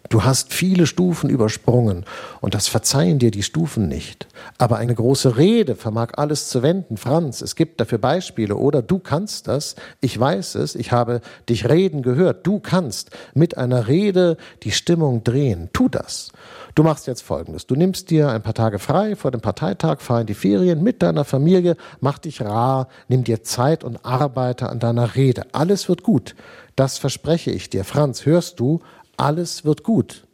Du 0.09 0.25
hast 0.25 0.53
viele 0.53 0.87
Stufen 0.87 1.31
übersprungen 1.31 2.05
und 2.41 2.55
das 2.55 2.69
verzeihen 2.69 3.19
dir 3.19 3.31
die 3.31 3.43
Stufen 3.43 3.89
nicht. 3.89 4.27
Aber 4.59 4.77
eine 4.77 4.95
große 4.95 5.37
Rede 5.37 5.75
vermag 5.75 6.13
alles 6.17 6.49
zu 6.49 6.63
wenden. 6.63 6.97
Franz, 6.97 7.41
es 7.41 7.57
gibt 7.57 7.81
dafür 7.81 7.99
Beispiele 7.99 8.57
oder 8.57 8.83
du 8.83 8.99
kannst 8.99 9.49
das. 9.49 9.75
Ich 10.01 10.19
weiß 10.19 10.57
es. 10.57 10.75
Ich 10.75 10.93
habe 10.93 11.21
dich 11.49 11.69
reden 11.69 12.03
gehört. 12.03 12.47
Du 12.47 12.59
kannst 12.59 13.11
mit 13.35 13.57
einer 13.57 13.89
Rede 13.89 14.37
die 14.65 14.73
Stimmung 14.73 15.25
drehen. 15.25 15.71
Tu 15.73 15.89
das. 15.89 16.31
Du 16.75 16.83
machst 16.83 17.07
jetzt 17.07 17.23
Folgendes. 17.23 17.67
Du 17.67 17.75
nimmst 17.75 18.11
dir 18.11 18.31
ein 18.31 18.43
paar 18.43 18.55
Tage 18.55 18.79
frei 18.79 19.15
vor 19.15 19.31
dem 19.31 19.41
Parteitag, 19.41 20.01
fahr 20.01 20.23
in 20.23 20.27
die 20.27 20.35
Ferien 20.35 20.83
mit 20.83 21.03
deiner 21.03 21.25
Familie, 21.25 21.77
mach 22.01 22.19
dich 22.19 22.41
rar, 22.41 22.89
nimm 23.09 23.25
dir 23.25 23.43
Zeit 23.43 23.85
und 23.85 24.05
arbeite 24.05 24.71
an 24.71 24.79
deiner 24.79 25.15
Rede. 25.15 25.47
Alles 25.53 25.89
wird 25.89 26.03
gut. 26.03 26.35
Das 26.75 26.97
verspreche 26.97 27.51
ich 27.51 27.69
dir. 27.69 27.85
Franz, 27.85 28.25
hörst 28.25 28.59
du? 28.59 28.81
Alles 29.23 29.65
wird 29.65 29.83
gut. 29.83 30.27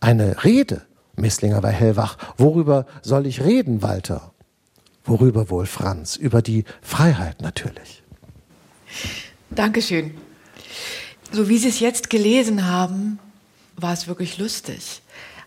Eine 0.00 0.44
Rede, 0.44 0.82
Misslinger 1.16 1.62
war 1.62 1.70
hellwach. 1.70 2.16
Worüber 2.36 2.86
soll 3.02 3.26
ich 3.26 3.42
reden, 3.42 3.82
Walter? 3.82 4.32
Worüber 5.04 5.50
wohl, 5.50 5.66
Franz? 5.66 6.16
Über 6.16 6.42
die 6.42 6.64
Freiheit 6.82 7.40
natürlich. 7.40 8.02
Dankeschön. 9.50 10.14
So 11.32 11.48
wie 11.48 11.58
Sie 11.58 11.68
es 11.68 11.80
jetzt 11.80 12.10
gelesen 12.10 12.66
haben, 12.66 13.18
war 13.76 13.92
es 13.92 14.06
wirklich 14.06 14.38
lustig. 14.38 15.02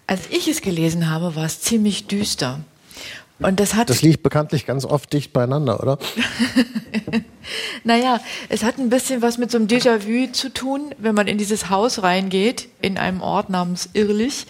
Als 0.07 0.27
ich 0.29 0.47
es 0.47 0.61
gelesen 0.61 1.09
habe, 1.09 1.35
war 1.35 1.45
es 1.45 1.61
ziemlich 1.61 2.07
düster. 2.07 2.59
Und 3.41 3.59
das 3.59 3.73
hat. 3.73 3.89
Das 3.89 4.01
liegt 4.01 4.23
bekanntlich 4.23 4.65
ganz 4.65 4.85
oft 4.85 5.11
dicht 5.13 5.33
beieinander, 5.33 5.81
oder? 5.81 5.97
naja, 7.83 8.19
es 8.49 8.63
hat 8.63 8.77
ein 8.77 8.89
bisschen 8.89 9.21
was 9.21 9.37
mit 9.37 9.49
so 9.49 9.57
einem 9.57 9.67
Déjà-vu 9.67 10.31
zu 10.31 10.49
tun, 10.49 10.93
wenn 10.99 11.15
man 11.15 11.27
in 11.27 11.37
dieses 11.37 11.69
Haus 11.69 12.03
reingeht, 12.03 12.67
in 12.81 12.97
einem 12.97 13.21
Ort 13.21 13.49
namens 13.49 13.89
Irrlich. 13.93 14.45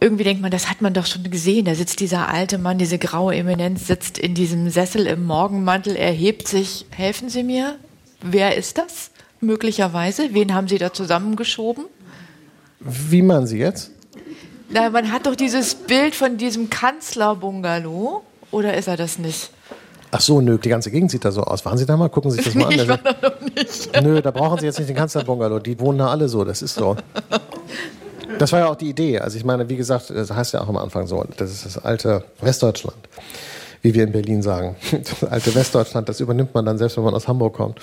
Irgendwie 0.00 0.24
denkt 0.24 0.42
man, 0.42 0.50
das 0.50 0.68
hat 0.68 0.82
man 0.82 0.92
doch 0.92 1.06
schon 1.06 1.30
gesehen. 1.30 1.64
Da 1.64 1.74
sitzt 1.74 2.00
dieser 2.00 2.28
alte 2.28 2.58
Mann, 2.58 2.78
diese 2.78 2.98
graue 2.98 3.34
Eminenz, 3.34 3.86
sitzt 3.86 4.18
in 4.18 4.34
diesem 4.34 4.68
Sessel 4.68 5.06
im 5.06 5.24
Morgenmantel, 5.24 5.96
erhebt 5.96 6.46
sich. 6.46 6.84
Helfen 6.90 7.30
Sie 7.30 7.42
mir? 7.42 7.76
Wer 8.20 8.56
ist 8.56 8.76
das? 8.76 9.10
Möglicherweise. 9.40 10.34
Wen 10.34 10.54
haben 10.54 10.68
Sie 10.68 10.78
da 10.78 10.92
zusammengeschoben? 10.92 11.84
Wie 12.80 13.22
man 13.22 13.46
Sie 13.46 13.58
jetzt? 13.58 13.90
Na, 14.68 14.90
man 14.90 15.12
hat 15.12 15.26
doch 15.26 15.36
dieses 15.36 15.74
Bild 15.74 16.14
von 16.14 16.36
diesem 16.36 16.68
Kanzlerbungalow 16.68 18.22
oder 18.54 18.74
ist 18.74 18.88
er 18.88 18.96
das 18.96 19.18
nicht? 19.18 19.50
Ach 20.10 20.20
so, 20.20 20.40
nö, 20.40 20.58
die 20.58 20.68
ganze 20.68 20.92
Gegend 20.92 21.10
sieht 21.10 21.24
da 21.24 21.32
so 21.32 21.42
aus. 21.42 21.64
Waren 21.64 21.76
Sie 21.76 21.86
da 21.86 21.96
mal? 21.96 22.08
Gucken 22.08 22.30
Sie 22.30 22.36
sich 22.36 22.46
das 22.46 22.54
mal 22.54 22.68
nee, 22.68 22.80
an. 22.80 22.82
Ich 22.82 22.88
war 22.88 22.98
da 22.98 23.28
noch 23.28 23.40
nicht. 23.40 24.02
Nö, 24.02 24.22
da 24.22 24.30
brauchen 24.30 24.60
Sie 24.60 24.66
jetzt 24.66 24.78
nicht 24.78 24.88
den 24.88 24.96
Kanzlerbungalow. 24.96 25.58
Die 25.58 25.78
wohnen 25.80 25.98
da 25.98 26.06
alle 26.06 26.28
so. 26.28 26.44
Das 26.44 26.62
ist 26.62 26.74
so. 26.76 26.96
Das 28.38 28.52
war 28.52 28.60
ja 28.60 28.68
auch 28.68 28.76
die 28.76 28.90
Idee. 28.90 29.18
Also 29.18 29.36
ich 29.36 29.44
meine, 29.44 29.68
wie 29.68 29.76
gesagt, 29.76 30.10
das 30.10 30.30
heißt 30.30 30.54
ja 30.54 30.60
auch 30.60 30.68
am 30.68 30.76
Anfang 30.76 31.08
so, 31.08 31.24
das 31.36 31.50
ist 31.50 31.66
das 31.66 31.84
alte 31.84 32.24
Westdeutschland, 32.40 32.96
wie 33.82 33.92
wir 33.92 34.04
in 34.04 34.12
Berlin 34.12 34.42
sagen. 34.42 34.76
Das 34.92 35.28
alte 35.28 35.54
Westdeutschland, 35.54 36.08
das 36.08 36.20
übernimmt 36.20 36.54
man 36.54 36.64
dann 36.64 36.78
selbst, 36.78 36.96
wenn 36.96 37.04
man 37.04 37.14
aus 37.14 37.26
Hamburg 37.26 37.54
kommt. 37.54 37.80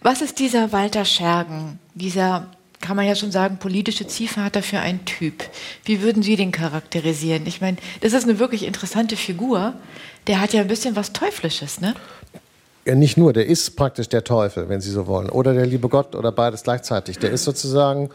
Was 0.00 0.22
ist 0.22 0.38
dieser 0.38 0.72
Walter 0.72 1.04
Schergen, 1.04 1.78
dieser 1.94 2.46
kann 2.82 2.96
man 2.96 3.06
ja 3.06 3.14
schon 3.14 3.32
sagen, 3.32 3.56
politische 3.56 4.06
Ziehvater 4.06 4.62
für 4.62 4.80
ein 4.80 5.06
Typ. 5.06 5.44
Wie 5.84 6.02
würden 6.02 6.22
Sie 6.22 6.36
den 6.36 6.52
charakterisieren? 6.52 7.46
Ich 7.46 7.62
meine, 7.62 7.78
das 8.02 8.12
ist 8.12 8.24
eine 8.24 8.38
wirklich 8.38 8.64
interessante 8.64 9.16
Figur. 9.16 9.72
Der 10.26 10.40
hat 10.40 10.52
ja 10.52 10.60
ein 10.60 10.68
bisschen 10.68 10.94
was 10.94 11.14
Teuflisches, 11.14 11.80
ne? 11.80 11.94
Ja, 12.84 12.94
nicht 12.94 13.16
nur, 13.16 13.32
der 13.32 13.46
ist 13.46 13.76
praktisch 13.76 14.08
der 14.08 14.24
Teufel, 14.24 14.68
wenn 14.68 14.80
Sie 14.80 14.90
so 14.90 15.06
wollen. 15.06 15.30
Oder 15.30 15.54
der 15.54 15.66
liebe 15.66 15.88
Gott 15.88 16.14
oder 16.14 16.32
beides 16.32 16.64
gleichzeitig. 16.64 17.18
Der 17.18 17.30
ist 17.30 17.44
sozusagen, 17.44 18.10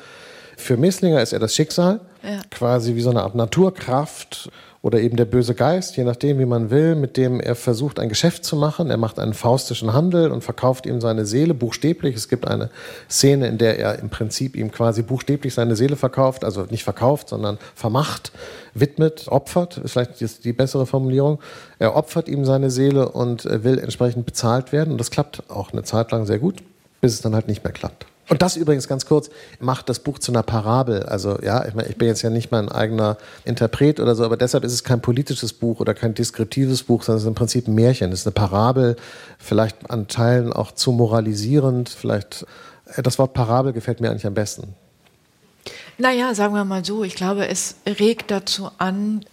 für 0.57 0.77
Misslinger 0.77 1.21
ist 1.21 1.33
er 1.33 1.39
das 1.39 1.55
Schicksal, 1.55 2.01
ja. 2.21 2.41
quasi 2.51 2.95
wie 2.95 3.01
so 3.01 3.09
eine 3.09 3.23
Art 3.23 3.35
Naturkraft 3.35 4.51
oder 4.87 5.01
eben 5.01 5.17
der 5.17 5.25
böse 5.25 5.53
Geist, 5.53 5.97
je 5.97 6.05
nachdem, 6.05 6.39
wie 6.39 6.45
man 6.45 6.69
will, 6.69 6.95
mit 6.95 7.17
dem 7.17 7.41
er 7.41 7.55
versucht, 7.55 7.99
ein 7.99 8.07
Geschäft 8.07 8.45
zu 8.45 8.55
machen. 8.55 8.89
Er 8.89 8.95
macht 8.95 9.19
einen 9.19 9.33
faustischen 9.33 9.91
Handel 9.91 10.31
und 10.31 10.45
verkauft 10.45 10.85
ihm 10.85 11.01
seine 11.01 11.25
Seele 11.25 11.53
buchstäblich. 11.53 12.15
Es 12.15 12.29
gibt 12.29 12.47
eine 12.47 12.69
Szene, 13.09 13.47
in 13.47 13.57
der 13.57 13.77
er 13.79 13.99
im 13.99 14.09
Prinzip 14.09 14.55
ihm 14.55 14.71
quasi 14.71 15.01
buchstäblich 15.01 15.53
seine 15.53 15.75
Seele 15.75 15.97
verkauft, 15.97 16.45
also 16.45 16.63
nicht 16.69 16.85
verkauft, 16.85 17.27
sondern 17.27 17.57
vermacht, 17.75 18.31
widmet, 18.73 19.27
opfert, 19.27 19.77
ist 19.77 19.91
vielleicht 19.91 20.45
die 20.45 20.53
bessere 20.53 20.85
Formulierung. 20.85 21.39
Er 21.79 21.97
opfert 21.97 22.29
ihm 22.29 22.45
seine 22.45 22.71
Seele 22.71 23.09
und 23.09 23.43
will 23.43 23.79
entsprechend 23.79 24.25
bezahlt 24.25 24.71
werden. 24.71 24.91
Und 24.91 24.99
das 24.99 25.11
klappt 25.11 25.49
auch 25.49 25.73
eine 25.73 25.83
Zeit 25.83 26.13
lang 26.13 26.25
sehr 26.25 26.39
gut, 26.39 26.63
bis 27.01 27.11
es 27.13 27.21
dann 27.21 27.35
halt 27.35 27.49
nicht 27.49 27.61
mehr 27.61 27.73
klappt. 27.73 28.05
Und 28.29 28.41
das 28.41 28.57
übrigens 28.57 28.87
ganz 28.87 29.05
kurz 29.05 29.29
macht 29.59 29.87
das 29.89 29.99
Buch 29.99 30.19
zu 30.19 30.31
einer 30.31 30.43
Parabel. 30.43 31.03
Also 31.03 31.39
ja, 31.41 31.65
ich, 31.65 31.73
meine, 31.73 31.87
ich 31.87 31.97
bin 31.97 32.07
jetzt 32.07 32.21
ja 32.21 32.29
nicht 32.29 32.51
mein 32.51 32.69
eigener 32.69 33.17
Interpret 33.45 33.99
oder 33.99 34.15
so, 34.15 34.25
aber 34.25 34.35
deshalb 34.35 34.63
ist 34.63 34.73
es 34.73 34.83
kein 34.83 35.01
politisches 35.01 35.53
Buch 35.53 35.79
oder 35.79 35.93
kein 35.93 36.13
deskriptives 36.13 36.83
Buch, 36.83 37.03
sondern 37.03 37.17
es 37.17 37.23
ist 37.23 37.29
im 37.29 37.35
Prinzip 37.35 37.67
ein 37.67 37.75
Märchen. 37.75 38.11
Es 38.11 38.21
ist 38.21 38.27
eine 38.27 38.33
Parabel, 38.33 38.97
vielleicht 39.37 39.89
an 39.89 40.07
Teilen 40.07 40.51
auch 40.51 40.73
zu 40.73 40.91
moralisierend. 40.91 41.89
Vielleicht 41.89 42.45
äh, 42.95 43.01
das 43.01 43.17
Wort 43.17 43.33
Parabel 43.33 43.71
gefällt 43.71 44.01
mir 44.01 44.09
eigentlich 44.09 44.27
am 44.27 44.33
besten. 44.33 44.75
Naja, 45.97 46.35
sagen 46.35 46.53
wir 46.53 46.63
mal 46.63 46.85
so, 46.85 47.03
ich 47.03 47.15
glaube, 47.15 47.47
es 47.47 47.75
regt 47.85 48.29
dazu 48.29 48.69
an, 48.77 49.25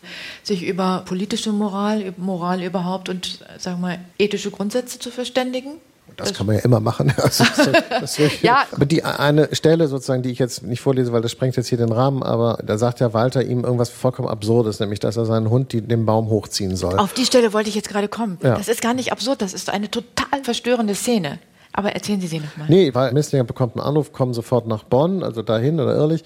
sich 0.42 0.64
über 0.64 1.03
politische 1.05 1.53
Moral, 1.53 2.14
Moral 2.16 2.62
überhaupt 2.62 3.09
und 3.09 3.40
sagen 3.59 3.80
wir 3.82 3.99
ethische 4.18 4.51
Grundsätze 4.51 4.99
zu 4.99 5.11
verständigen. 5.11 5.72
Das, 6.16 6.28
das 6.28 6.38
kann 6.38 6.46
man 6.46 6.56
ja 6.56 6.62
immer 6.62 6.80
machen. 6.80 7.12
Also, 7.24 7.44
das, 7.44 8.16
das 8.16 8.42
ja. 8.42 8.64
Aber 8.72 8.84
die 8.86 9.02
eine 9.02 9.54
Stelle 9.54 9.88
sozusagen, 9.88 10.22
die 10.22 10.30
ich 10.30 10.38
jetzt 10.38 10.62
nicht 10.62 10.80
vorlese, 10.80 11.12
weil 11.12 11.22
das 11.22 11.32
sprengt 11.32 11.56
jetzt 11.56 11.68
hier 11.68 11.78
den 11.78 11.92
Rahmen, 11.92 12.22
aber 12.22 12.58
da 12.64 12.76
sagt 12.76 13.00
ja 13.00 13.12
Walter 13.14 13.42
ihm 13.42 13.64
irgendwas 13.64 13.88
vollkommen 13.88 14.28
Absurdes, 14.28 14.80
nämlich, 14.80 15.00
dass 15.00 15.16
er 15.16 15.24
seinen 15.24 15.48
Hund 15.48 15.72
die, 15.72 15.80
den 15.80 16.04
Baum 16.06 16.28
hochziehen 16.28 16.76
soll. 16.76 16.98
Auf 16.98 17.14
die 17.14 17.24
Stelle 17.24 17.52
wollte 17.52 17.68
ich 17.68 17.74
jetzt 17.74 17.88
gerade 17.88 18.08
kommen. 18.08 18.38
Ja. 18.42 18.56
Das 18.56 18.68
ist 18.68 18.82
gar 18.82 18.94
nicht 18.94 19.12
absurd, 19.12 19.42
das 19.42 19.54
ist 19.54 19.70
eine 19.70 19.90
total 19.90 20.44
verstörende 20.44 20.94
Szene. 20.94 21.38
Aber 21.76 21.90
erzählen 21.92 22.20
Sie 22.20 22.28
sie 22.28 22.38
nochmal. 22.38 22.68
Nee, 22.68 22.94
weil 22.94 23.12
Misslinger 23.12 23.42
bekommt 23.42 23.76
einen 23.76 23.84
Anruf, 23.84 24.12
kommen 24.12 24.32
sofort 24.32 24.68
nach 24.68 24.84
Bonn, 24.84 25.24
also 25.24 25.42
dahin 25.42 25.80
oder 25.80 25.96
Irrlich. 25.96 26.22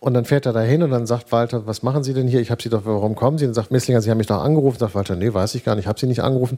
Und 0.00 0.14
dann 0.14 0.24
fährt 0.24 0.46
er 0.46 0.54
dahin 0.54 0.82
und 0.82 0.90
dann 0.90 1.06
sagt 1.06 1.30
Walter, 1.30 1.66
was 1.66 1.82
machen 1.82 2.02
Sie 2.02 2.14
denn 2.14 2.26
hier? 2.26 2.40
Ich 2.40 2.50
habe 2.50 2.62
Sie 2.62 2.70
doch, 2.70 2.86
warum 2.86 3.14
kommen 3.14 3.36
Sie? 3.36 3.46
Und 3.46 3.52
sagt 3.52 3.70
Misslinger, 3.70 4.00
Sie 4.00 4.10
haben 4.10 4.16
mich 4.16 4.28
doch 4.28 4.42
angerufen. 4.42 4.78
Sagt 4.78 4.94
Walter, 4.94 5.14
nee, 5.14 5.32
weiß 5.32 5.54
ich 5.54 5.62
gar 5.62 5.76
nicht, 5.76 5.86
habe 5.86 6.00
Sie 6.00 6.06
nicht 6.06 6.22
angerufen. 6.22 6.56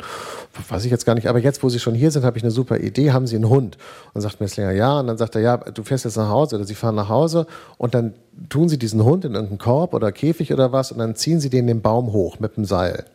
Weiß 0.69 0.85
ich 0.85 0.93
jetzt 0.93 1.05
gar 1.05 1.17
nicht. 1.17 1.27
Aber 1.27 1.41
jetzt, 1.41 1.61
wo 1.65 1.69
Sie 1.69 1.81
schon 1.81 1.95
hier 1.95 2.13
sind, 2.13 2.25
habe 2.25 2.39
ich 2.39 2.45
eine 2.45 2.53
super 2.53 2.79
Idee. 2.79 3.11
Haben 3.11 3.27
Sie 3.27 3.35
einen 3.35 3.49
Hund? 3.49 3.79
Und 4.15 4.21
sagt 4.21 4.41
Misslinger, 4.41 4.71
ja. 4.71 5.01
Und 5.01 5.09
dann 5.09 5.19
sagt 5.19 5.35
er, 5.35 5.41
ja, 5.41 5.57
du 5.57 5.83
fährst 5.83 6.05
jetzt 6.05 6.17
nach 6.17 6.29
Hause 6.29 6.55
oder 6.55 6.65
Sie 6.65 6.77
fahren 6.77 6.95
nach 6.95 7.09
Hause 7.09 7.49
und 7.79 7.95
dann 7.95 8.15
tun 8.49 8.69
Sie 8.69 8.79
diesen 8.79 9.03
Hund 9.03 9.25
in 9.25 9.33
irgendeinen 9.33 9.59
Korb 9.59 9.93
oder 9.93 10.13
Käfig 10.13 10.53
oder 10.53 10.71
was 10.71 10.93
und 10.93 10.99
dann 10.99 11.17
ziehen 11.17 11.41
Sie 11.41 11.51
den 11.51 11.67
den 11.67 11.83
Baum 11.83 12.13
hoch 12.13 12.39
mit 12.39 12.57
dem 12.57 12.65
Seil. 12.65 13.07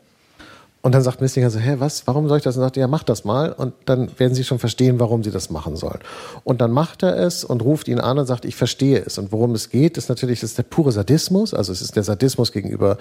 Und 0.87 0.93
dann 0.93 1.01
sagt 1.01 1.19
Missinger 1.19 1.49
so, 1.49 1.59
hä, 1.59 1.75
was, 1.79 2.07
warum 2.07 2.29
soll 2.29 2.37
ich 2.37 2.45
das? 2.45 2.55
Und 2.55 2.63
sagt 2.63 2.77
ja, 2.77 2.87
mach 2.87 3.03
das 3.03 3.25
mal. 3.25 3.51
Und 3.51 3.73
dann 3.83 4.09
werden 4.17 4.33
Sie 4.33 4.45
schon 4.45 4.57
verstehen, 4.57 5.01
warum 5.01 5.21
Sie 5.21 5.31
das 5.31 5.49
machen 5.49 5.75
sollen. 5.75 5.99
Und 6.45 6.61
dann 6.61 6.71
macht 6.71 7.03
er 7.03 7.17
es 7.17 7.43
und 7.43 7.61
ruft 7.61 7.89
ihn 7.89 7.99
an 7.99 8.17
und 8.17 8.25
sagt, 8.25 8.45
ich 8.45 8.55
verstehe 8.55 9.03
es. 9.05 9.17
Und 9.17 9.33
worum 9.33 9.53
es 9.53 9.69
geht, 9.69 9.97
ist 9.97 10.07
natürlich, 10.07 10.39
das 10.39 10.51
ist 10.51 10.59
der 10.59 10.63
pure 10.63 10.93
Sadismus. 10.93 11.53
Also 11.53 11.73
es 11.73 11.81
ist 11.81 11.97
der 11.97 12.03
Sadismus 12.03 12.53
gegenüber 12.53 12.99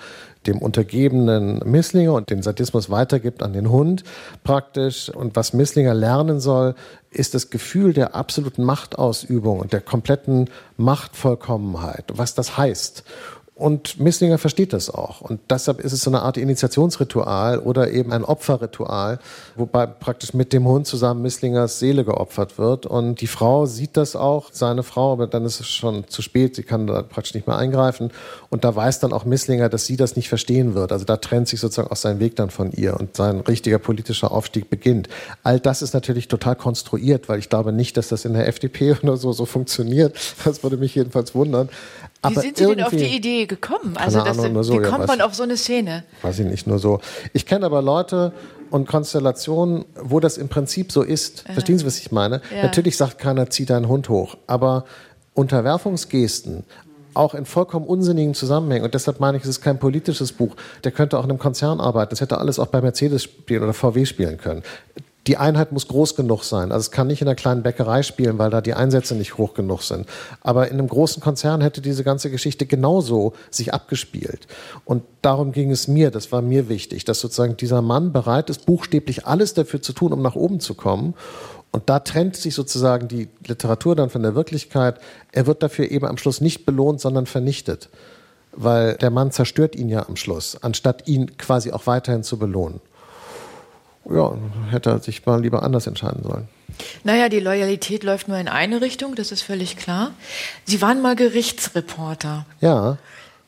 dem 0.48 0.58
untergebenen 0.58 1.60
Misslinger 1.64 2.14
und 2.14 2.28
den 2.28 2.42
Sadismus 2.42 2.90
weitergibt 2.90 3.40
an 3.44 3.52
den 3.52 3.70
Hund 3.70 4.02
praktisch. 4.42 5.08
Und 5.08 5.36
was 5.36 5.52
Misslinger 5.52 5.94
lernen 5.94 6.40
soll, 6.40 6.74
ist 7.12 7.34
das 7.34 7.50
Gefühl 7.50 7.92
der 7.92 8.16
absoluten 8.16 8.64
Machtausübung 8.64 9.60
und 9.60 9.72
der 9.72 9.80
kompletten 9.80 10.50
Machtvollkommenheit, 10.76 12.06
was 12.12 12.34
das 12.34 12.58
heißt. 12.58 13.04
Und 13.58 13.98
Misslinger 13.98 14.36
versteht 14.36 14.74
das 14.74 14.90
auch. 14.90 15.22
Und 15.22 15.40
deshalb 15.48 15.80
ist 15.80 15.92
es 15.92 16.02
so 16.02 16.10
eine 16.10 16.20
Art 16.20 16.36
Initiationsritual 16.36 17.58
oder 17.58 17.90
eben 17.90 18.12
ein 18.12 18.22
Opferritual, 18.22 19.18
wobei 19.54 19.86
praktisch 19.86 20.34
mit 20.34 20.52
dem 20.52 20.66
Hund 20.66 20.86
zusammen 20.86 21.22
Misslingers 21.22 21.78
Seele 21.78 22.04
geopfert 22.04 22.58
wird. 22.58 22.84
Und 22.84 23.22
die 23.22 23.26
Frau 23.26 23.64
sieht 23.64 23.96
das 23.96 24.14
auch, 24.14 24.50
seine 24.52 24.82
Frau, 24.82 25.14
aber 25.14 25.26
dann 25.26 25.46
ist 25.46 25.60
es 25.60 25.68
schon 25.68 26.06
zu 26.06 26.20
spät, 26.20 26.54
sie 26.54 26.64
kann 26.64 26.86
da 26.86 27.00
praktisch 27.00 27.32
nicht 27.32 27.46
mehr 27.46 27.56
eingreifen. 27.56 28.10
Und 28.50 28.62
da 28.62 28.76
weiß 28.76 29.00
dann 29.00 29.14
auch 29.14 29.24
Misslinger, 29.24 29.70
dass 29.70 29.86
sie 29.86 29.96
das 29.96 30.16
nicht 30.16 30.28
verstehen 30.28 30.74
wird. 30.74 30.92
Also 30.92 31.06
da 31.06 31.16
trennt 31.16 31.48
sich 31.48 31.58
sozusagen 31.58 31.90
auch 31.90 31.96
sein 31.96 32.20
Weg 32.20 32.36
dann 32.36 32.50
von 32.50 32.72
ihr 32.72 33.00
und 33.00 33.16
sein 33.16 33.40
richtiger 33.40 33.78
politischer 33.78 34.32
Aufstieg 34.32 34.68
beginnt. 34.68 35.08
All 35.44 35.60
das 35.60 35.80
ist 35.80 35.94
natürlich 35.94 36.28
total 36.28 36.56
konstruiert, 36.56 37.30
weil 37.30 37.38
ich 37.38 37.48
glaube 37.48 37.72
nicht, 37.72 37.96
dass 37.96 38.08
das 38.08 38.26
in 38.26 38.34
der 38.34 38.48
FDP 38.48 38.96
oder 39.02 39.16
so 39.16 39.32
so 39.32 39.46
funktioniert. 39.46 40.14
Das 40.44 40.62
würde 40.62 40.76
mich 40.76 40.94
jedenfalls 40.94 41.34
wundern. 41.34 41.70
Wie 42.30 42.34
sind 42.34 42.56
Sie 42.56 42.66
denn 42.66 42.82
auf 42.82 42.90
die 42.90 43.16
Idee 43.16 43.46
gekommen? 43.46 43.96
Also 43.96 44.22
das, 44.22 44.38
Ahnung, 44.38 44.62
so, 44.62 44.74
wie 44.74 44.82
kommt 44.82 45.00
ja, 45.00 45.06
man 45.06 45.20
auf 45.20 45.34
so 45.34 45.42
eine 45.42 45.56
Szene? 45.56 46.04
Weiß 46.22 46.38
ich 46.38 46.46
nicht, 46.46 46.66
nur 46.66 46.78
so. 46.78 47.00
Ich 47.32 47.46
kenne 47.46 47.66
aber 47.66 47.82
Leute 47.82 48.32
und 48.70 48.86
Konstellationen, 48.86 49.84
wo 50.00 50.20
das 50.20 50.38
im 50.38 50.48
Prinzip 50.48 50.92
so 50.92 51.02
ist. 51.02 51.44
Ja. 51.46 51.54
Verstehen 51.54 51.78
Sie, 51.78 51.86
was 51.86 51.98
ich 51.98 52.12
meine? 52.12 52.40
Ja. 52.54 52.62
Natürlich 52.62 52.96
sagt 52.96 53.18
keiner, 53.18 53.48
zieh 53.50 53.66
deinen 53.66 53.88
Hund 53.88 54.08
hoch. 54.08 54.36
Aber 54.46 54.84
Unterwerfungsgesten, 55.34 56.64
auch 57.14 57.34
in 57.34 57.46
vollkommen 57.46 57.86
unsinnigen 57.86 58.34
Zusammenhängen. 58.34 58.84
Und 58.84 58.94
deshalb 58.94 59.20
meine 59.20 59.38
ich, 59.38 59.44
es 59.44 59.48
ist 59.48 59.60
kein 59.62 59.78
politisches 59.78 60.32
Buch. 60.32 60.54
Der 60.84 60.92
könnte 60.92 61.18
auch 61.18 61.24
in 61.24 61.30
einem 61.30 61.38
Konzern 61.38 61.80
arbeiten. 61.80 62.10
Das 62.10 62.20
hätte 62.20 62.38
alles 62.38 62.58
auch 62.58 62.66
bei 62.66 62.80
Mercedes 62.80 63.24
spielen 63.24 63.62
oder 63.62 63.72
VW 63.72 64.04
spielen 64.04 64.38
können 64.38 64.62
die 65.26 65.36
Einheit 65.36 65.72
muss 65.72 65.88
groß 65.88 66.14
genug 66.14 66.44
sein. 66.44 66.70
Also 66.70 66.86
es 66.86 66.90
kann 66.90 67.08
nicht 67.08 67.20
in 67.20 67.28
einer 67.28 67.34
kleinen 67.34 67.62
Bäckerei 67.62 68.02
spielen, 68.02 68.38
weil 68.38 68.50
da 68.50 68.60
die 68.60 68.74
Einsätze 68.74 69.16
nicht 69.16 69.38
hoch 69.38 69.54
genug 69.54 69.82
sind. 69.82 70.06
Aber 70.40 70.68
in 70.68 70.74
einem 70.74 70.88
großen 70.88 71.22
Konzern 71.22 71.60
hätte 71.60 71.80
diese 71.80 72.04
ganze 72.04 72.30
Geschichte 72.30 72.66
genauso 72.66 73.32
sich 73.50 73.74
abgespielt. 73.74 74.46
Und 74.84 75.02
darum 75.22 75.52
ging 75.52 75.70
es 75.70 75.88
mir, 75.88 76.10
das 76.10 76.30
war 76.30 76.42
mir 76.42 76.68
wichtig, 76.68 77.04
dass 77.04 77.20
sozusagen 77.20 77.56
dieser 77.56 77.82
Mann 77.82 78.12
bereit 78.12 78.50
ist, 78.50 78.66
buchstäblich 78.66 79.26
alles 79.26 79.54
dafür 79.54 79.82
zu 79.82 79.92
tun, 79.92 80.12
um 80.12 80.22
nach 80.22 80.36
oben 80.36 80.60
zu 80.60 80.74
kommen. 80.74 81.14
Und 81.72 81.90
da 81.90 81.98
trennt 81.98 82.36
sich 82.36 82.54
sozusagen 82.54 83.08
die 83.08 83.28
Literatur 83.46 83.96
dann 83.96 84.10
von 84.10 84.22
der 84.22 84.34
Wirklichkeit. 84.34 85.00
Er 85.32 85.46
wird 85.46 85.62
dafür 85.62 85.90
eben 85.90 86.06
am 86.06 86.18
Schluss 86.18 86.40
nicht 86.40 86.64
belohnt, 86.64 87.00
sondern 87.00 87.26
vernichtet. 87.26 87.88
Weil 88.52 88.94
der 88.94 89.10
Mann 89.10 89.32
zerstört 89.32 89.74
ihn 89.76 89.88
ja 89.88 90.08
am 90.08 90.16
Schluss, 90.16 90.56
anstatt 90.62 91.08
ihn 91.08 91.36
quasi 91.36 91.72
auch 91.72 91.86
weiterhin 91.86 92.22
zu 92.22 92.38
belohnen 92.38 92.80
ja, 94.10 94.36
hätte 94.70 94.90
er 94.90 95.00
sich 95.00 95.24
mal 95.26 95.40
lieber 95.40 95.62
anders 95.62 95.86
entscheiden 95.86 96.22
sollen. 96.22 96.48
Naja, 97.04 97.28
die 97.28 97.40
Loyalität 97.40 98.02
läuft 98.04 98.28
nur 98.28 98.38
in 98.38 98.48
eine 98.48 98.80
Richtung, 98.80 99.14
das 99.14 99.32
ist 99.32 99.42
völlig 99.42 99.76
klar. 99.76 100.12
Sie 100.64 100.82
waren 100.82 101.00
mal 101.00 101.16
Gerichtsreporter. 101.16 102.46
Ja. 102.60 102.98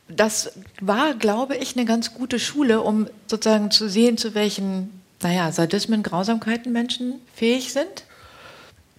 Das 0.09 0.53
war, 0.81 1.15
glaube 1.15 1.57
ich, 1.57 1.77
eine 1.77 1.85
ganz 1.85 2.15
gute 2.15 2.39
Schule, 2.39 2.81
um 2.81 3.09
sozusagen 3.27 3.71
zu 3.71 3.89
sehen, 3.89 4.17
zu 4.17 4.35
welchen, 4.35 5.03
naja, 5.23 5.53
Sadismen, 5.53 6.03
Grausamkeiten 6.03 6.73
Menschen 6.73 7.15
fähig 7.35 7.73
sind. 7.73 8.05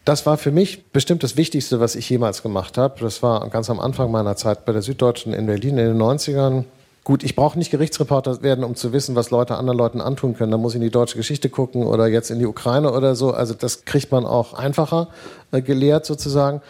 Das 0.05 0.26
war 0.26 0.38
für 0.38 0.51
mich 0.51 0.86
bestimmt 0.91 1.24
das 1.24 1.36
Wichtigste, 1.36 1.80
was 1.80 1.95
ich 1.95 2.10
jemals 2.10 2.41
gemacht 2.41 2.78
habe. 2.78 2.99
Das 3.01 3.22
war 3.22 3.47
ganz 3.49 3.70
am 3.70 3.80
Anfang 3.80 4.12
meiner 4.12 4.36
Zeit 4.36 4.66
bei 4.66 4.72
der 4.72 4.82
Süddeutschen 4.82 5.34
in 5.34 5.45
Berlin 5.45 5.78
in 5.78 5.88
den 5.88 6.01
90ern. 6.01 6.66
Gut, 7.04 7.24
ich 7.24 7.36
brauche 7.36 7.58
nicht 7.58 7.72
Gerichtsreporter 7.72 8.41
werden, 8.43 8.64
um 8.64 8.76
zu 8.76 8.93
wissen, 8.93 9.16
was 9.16 9.32
Leute 9.32 9.56
anderen 9.56 9.78
Leuten 9.78 10.02
antun 10.02 10.36
können. 10.36 10.52
Da 10.52 10.58
muss 10.58 10.74
ich 10.74 10.78
in 10.78 10.82
die 10.82 10.91
deutsche 10.91 11.18
Geschichte 11.18 11.50
gucken 11.50 11.84
oder 11.84 12.08
jetzt 12.08 12.30
in 12.30 12.39
die 12.39 12.45
Ukraine 12.45 12.91
oder 12.91 13.16
so. 13.16 13.32
Also 13.32 13.54
das 13.54 13.86
kriegt 13.86 14.12
man 14.12 14.26
auch 14.26 14.54
einfacher 14.54 15.08
äh, 15.52 15.62
gelehrt 15.62 16.06
sozusagen. 16.06 16.62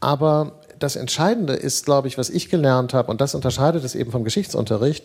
Aber 0.00 0.52
das 0.78 0.96
Entscheidende 0.96 1.54
ist, 1.54 1.84
glaube 1.84 2.08
ich, 2.08 2.18
was 2.18 2.30
ich 2.30 2.48
gelernt 2.48 2.94
habe, 2.94 3.10
und 3.10 3.20
das 3.20 3.34
unterscheidet 3.34 3.84
es 3.84 3.94
eben 3.94 4.10
vom 4.10 4.24
Geschichtsunterricht, 4.24 5.04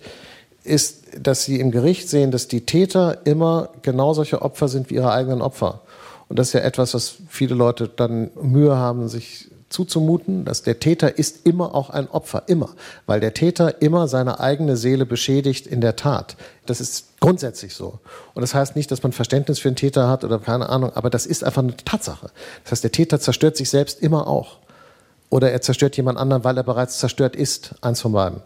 ist, 0.63 1.03
dass 1.17 1.45
sie 1.45 1.59
im 1.59 1.71
Gericht 1.71 2.09
sehen, 2.09 2.31
dass 2.31 2.47
die 2.47 2.65
Täter 2.65 3.25
immer 3.25 3.69
genau 3.81 4.13
solche 4.13 4.41
Opfer 4.41 4.67
sind 4.67 4.89
wie 4.89 4.95
ihre 4.95 5.11
eigenen 5.11 5.41
Opfer. 5.41 5.81
Und 6.27 6.37
das 6.37 6.47
ist 6.47 6.53
ja 6.53 6.59
etwas, 6.61 6.93
was 6.93 7.15
viele 7.27 7.55
Leute 7.55 7.87
dann 7.87 8.29
Mühe 8.41 8.75
haben, 8.75 9.07
sich 9.07 9.49
zuzumuten, 9.69 10.45
dass 10.45 10.63
der 10.63 10.79
Täter 10.79 11.17
ist 11.17 11.45
immer 11.45 11.75
auch 11.75 11.89
ein 11.89 12.09
Opfer, 12.09 12.43
immer, 12.47 12.69
weil 13.05 13.19
der 13.19 13.33
Täter 13.33 13.81
immer 13.81 14.07
seine 14.07 14.39
eigene 14.39 14.77
Seele 14.77 15.05
beschädigt 15.05 15.67
in 15.67 15.81
der 15.81 15.95
Tat. 15.95 16.35
Das 16.65 16.81
ist 16.81 17.19
grundsätzlich 17.19 17.75
so. 17.75 17.99
Und 18.33 18.41
das 18.41 18.53
heißt 18.53 18.75
nicht, 18.75 18.91
dass 18.91 19.03
man 19.03 19.11
Verständnis 19.11 19.59
für 19.59 19.69
einen 19.69 19.75
Täter 19.75 20.09
hat 20.09 20.23
oder 20.23 20.39
keine 20.39 20.69
Ahnung, 20.69 20.91
aber 20.95 21.09
das 21.09 21.25
ist 21.25 21.43
einfach 21.43 21.63
eine 21.63 21.77
Tatsache. 21.77 22.31
Das 22.63 22.71
heißt, 22.71 22.83
der 22.83 22.91
Täter 22.91 23.19
zerstört 23.19 23.57
sich 23.57 23.69
selbst 23.69 24.01
immer 24.01 24.27
auch. 24.27 24.57
Oder 25.29 25.51
er 25.51 25.61
zerstört 25.61 25.95
jemand 25.95 26.17
anderen, 26.17 26.43
weil 26.43 26.57
er 26.57 26.63
bereits 26.63 26.97
zerstört 26.97 27.35
ist, 27.35 27.75
eins 27.81 28.01
von 28.01 28.11
beiden. 28.11 28.41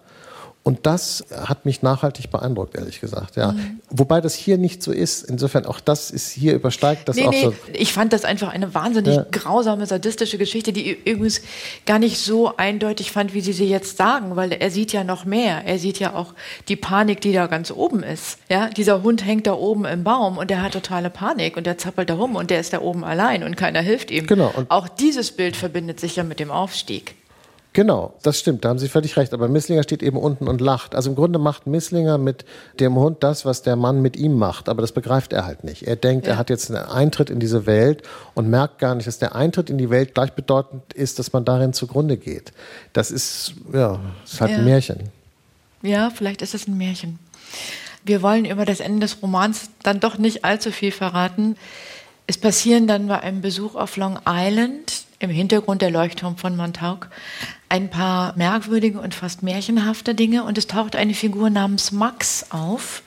Und 0.63 0.85
das 0.85 1.25
hat 1.29 1.65
mich 1.65 1.81
nachhaltig 1.81 2.31
beeindruckt, 2.31 2.75
ehrlich 2.75 3.01
gesagt. 3.01 3.35
Ja. 3.35 3.51
Mhm. 3.51 3.81
Wobei 3.89 4.21
das 4.21 4.33
hier 4.33 4.57
nicht 4.57 4.81
so 4.81 4.93
ist. 4.93 5.23
Insofern 5.23 5.65
auch 5.65 5.81
das 5.81 6.09
ist 6.09 6.31
hier 6.31 6.53
übersteigt 6.53 7.09
das 7.09 7.17
nee, 7.17 7.27
auch 7.27 7.31
nee. 7.31 7.43
so. 7.43 7.53
Ich 7.73 7.91
fand 7.91 8.13
das 8.13 8.23
einfach 8.23 8.47
eine 8.47 8.73
wahnsinnig 8.73 9.15
ja. 9.17 9.25
grausame, 9.29 9.85
sadistische 9.85 10.37
Geschichte, 10.37 10.71
die 10.71 10.91
übrigens 10.91 11.41
gar 11.85 11.99
nicht 11.99 12.17
so 12.17 12.55
eindeutig 12.55 13.11
fand, 13.11 13.33
wie 13.33 13.41
Sie 13.41 13.51
sie 13.51 13.67
jetzt 13.67 13.97
sagen, 13.97 14.37
weil 14.37 14.53
er 14.53 14.71
sieht 14.71 14.93
ja 14.93 15.03
noch 15.03 15.25
mehr. 15.25 15.65
Er 15.65 15.79
sieht 15.79 15.99
ja 15.99 16.13
auch 16.15 16.33
die 16.69 16.77
Panik, 16.77 17.19
die 17.19 17.33
da 17.33 17.47
ganz 17.47 17.69
oben 17.69 18.01
ist. 18.01 18.37
Ja, 18.49 18.69
dieser 18.69 19.03
Hund 19.03 19.25
hängt 19.25 19.47
da 19.47 19.55
oben 19.55 19.83
im 19.83 20.05
Baum 20.05 20.37
und 20.37 20.49
der 20.49 20.61
hat 20.61 20.71
totale 20.71 21.09
Panik 21.09 21.57
und 21.57 21.65
der 21.65 21.77
zappelt 21.77 22.09
da 22.09 22.13
rum 22.13 22.37
und 22.37 22.49
der 22.49 22.61
ist 22.61 22.71
da 22.71 22.79
oben 22.79 23.03
allein 23.03 23.43
und 23.43 23.57
keiner 23.57 23.81
hilft 23.81 24.11
ihm. 24.11 24.27
Genau. 24.27 24.53
Und 24.55 24.71
auch 24.71 24.87
dieses 24.87 25.33
Bild 25.33 25.57
verbindet 25.57 25.99
sich 25.99 26.15
ja 26.15 26.23
mit 26.23 26.39
dem 26.39 26.51
Aufstieg. 26.51 27.15
Genau, 27.73 28.13
das 28.21 28.39
stimmt, 28.39 28.63
da 28.63 28.69
haben 28.69 28.77
Sie 28.77 28.87
völlig 28.87 29.17
recht. 29.17 29.33
Aber 29.33 29.47
Misslinger 29.47 29.81
steht 29.81 30.03
eben 30.03 30.17
unten 30.17 30.47
und 30.47 30.61
lacht. 30.61 30.93
Also 30.93 31.09
im 31.09 31.15
Grunde 31.15 31.39
macht 31.39 31.65
Misslinger 31.65 32.19
mit 32.19 32.45
dem 32.79 32.95
Hund 32.95 33.23
das, 33.23 33.45
was 33.45 33.63
der 33.63 33.75
Mann 33.75 34.03
mit 34.03 34.15
ihm 34.15 34.37
macht. 34.37 34.69
Aber 34.69 34.81
das 34.81 34.91
begreift 34.91 35.33
er 35.33 35.45
halt 35.45 35.63
nicht. 35.63 35.87
Er 35.87 35.95
denkt, 35.95 36.27
ja. 36.27 36.33
er 36.33 36.37
hat 36.37 36.51
jetzt 36.51 36.69
einen 36.69 36.85
Eintritt 36.85 37.31
in 37.31 37.39
diese 37.39 37.65
Welt 37.65 38.03
und 38.35 38.47
merkt 38.47 38.77
gar 38.77 38.93
nicht, 38.93 39.07
dass 39.07 39.17
der 39.17 39.35
Eintritt 39.35 39.71
in 39.71 39.79
die 39.79 39.89
Welt 39.89 40.13
gleichbedeutend 40.13 40.93
ist, 40.93 41.17
dass 41.17 41.33
man 41.33 41.45
darin 41.45 41.73
zugrunde 41.73 42.17
geht. 42.17 42.51
Das 42.93 43.09
ist, 43.09 43.55
ja, 43.73 43.99
ist 44.23 44.39
halt 44.39 44.51
ja. 44.51 44.57
ein 44.57 44.65
Märchen. 44.65 45.09
Ja, 45.81 46.11
vielleicht 46.11 46.43
ist 46.43 46.53
es 46.53 46.67
ein 46.67 46.77
Märchen. 46.77 47.17
Wir 48.05 48.21
wollen 48.21 48.45
über 48.45 48.65
das 48.65 48.81
Ende 48.81 48.99
des 48.99 49.21
Romans 49.23 49.69
dann 49.81 49.99
doch 49.99 50.19
nicht 50.19 50.45
allzu 50.45 50.71
viel 50.71 50.91
verraten. 50.91 51.55
Es 52.27 52.37
passieren 52.37 52.85
dann 52.85 53.07
bei 53.07 53.19
einem 53.19 53.41
Besuch 53.41 53.73
auf 53.75 53.97
Long 53.97 54.19
Island 54.27 55.05
im 55.23 55.29
Hintergrund 55.29 55.81
der 55.81 55.89
Leuchtturm 55.89 56.37
von 56.37 56.55
Montauk 56.55 57.07
ein 57.69 57.89
paar 57.89 58.35
merkwürdige 58.37 58.99
und 58.99 59.15
fast 59.15 59.41
märchenhafte 59.41 60.13
Dinge 60.13 60.43
und 60.43 60.57
es 60.57 60.67
taucht 60.67 60.95
eine 60.95 61.13
Figur 61.13 61.49
namens 61.49 61.91
Max 61.91 62.47
auf, 62.51 63.01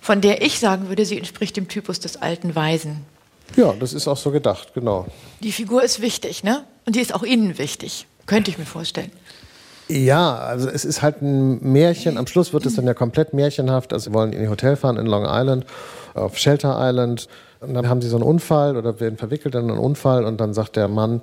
von 0.00 0.20
der 0.20 0.42
ich 0.42 0.58
sagen 0.58 0.88
würde, 0.88 1.06
sie 1.06 1.16
entspricht 1.16 1.56
dem 1.56 1.68
Typus 1.68 2.00
des 2.00 2.16
alten 2.16 2.54
Weisen. 2.54 3.04
Ja, 3.56 3.72
das 3.72 3.92
ist 3.92 4.08
auch 4.08 4.16
so 4.16 4.30
gedacht, 4.30 4.74
genau. 4.74 5.06
Die 5.40 5.52
Figur 5.52 5.82
ist 5.82 6.02
wichtig, 6.02 6.42
ne? 6.42 6.64
Und 6.86 6.96
die 6.96 7.00
ist 7.00 7.14
auch 7.14 7.22
Ihnen 7.22 7.56
wichtig, 7.56 8.06
könnte 8.26 8.50
ich 8.50 8.58
mir 8.58 8.66
vorstellen. 8.66 9.12
Ja, 9.88 10.36
also 10.36 10.68
es 10.68 10.84
ist 10.84 11.02
halt 11.02 11.22
ein 11.22 11.62
Märchen. 11.62 12.18
Am 12.18 12.26
Schluss 12.26 12.52
wird 12.52 12.66
es 12.66 12.74
dann 12.74 12.86
ja 12.86 12.94
komplett 12.94 13.32
märchenhaft. 13.34 13.92
Also 13.92 14.10
sie 14.10 14.14
wollen 14.14 14.32
in 14.32 14.42
ihr 14.42 14.50
Hotel 14.50 14.76
fahren 14.76 14.96
in 14.96 15.06
Long 15.06 15.24
Island, 15.26 15.66
auf 16.14 16.38
Shelter 16.38 16.76
Island. 16.80 17.28
Und 17.64 17.74
dann 17.74 17.88
haben 17.88 18.00
sie 18.00 18.08
so 18.08 18.16
einen 18.16 18.24
Unfall 18.24 18.76
oder 18.76 19.00
werden 19.00 19.18
verwickelt 19.18 19.54
in 19.54 19.70
einen 19.70 19.78
Unfall 19.78 20.24
und 20.24 20.40
dann 20.40 20.54
sagt 20.54 20.76
der 20.76 20.88
Mann, 20.88 21.22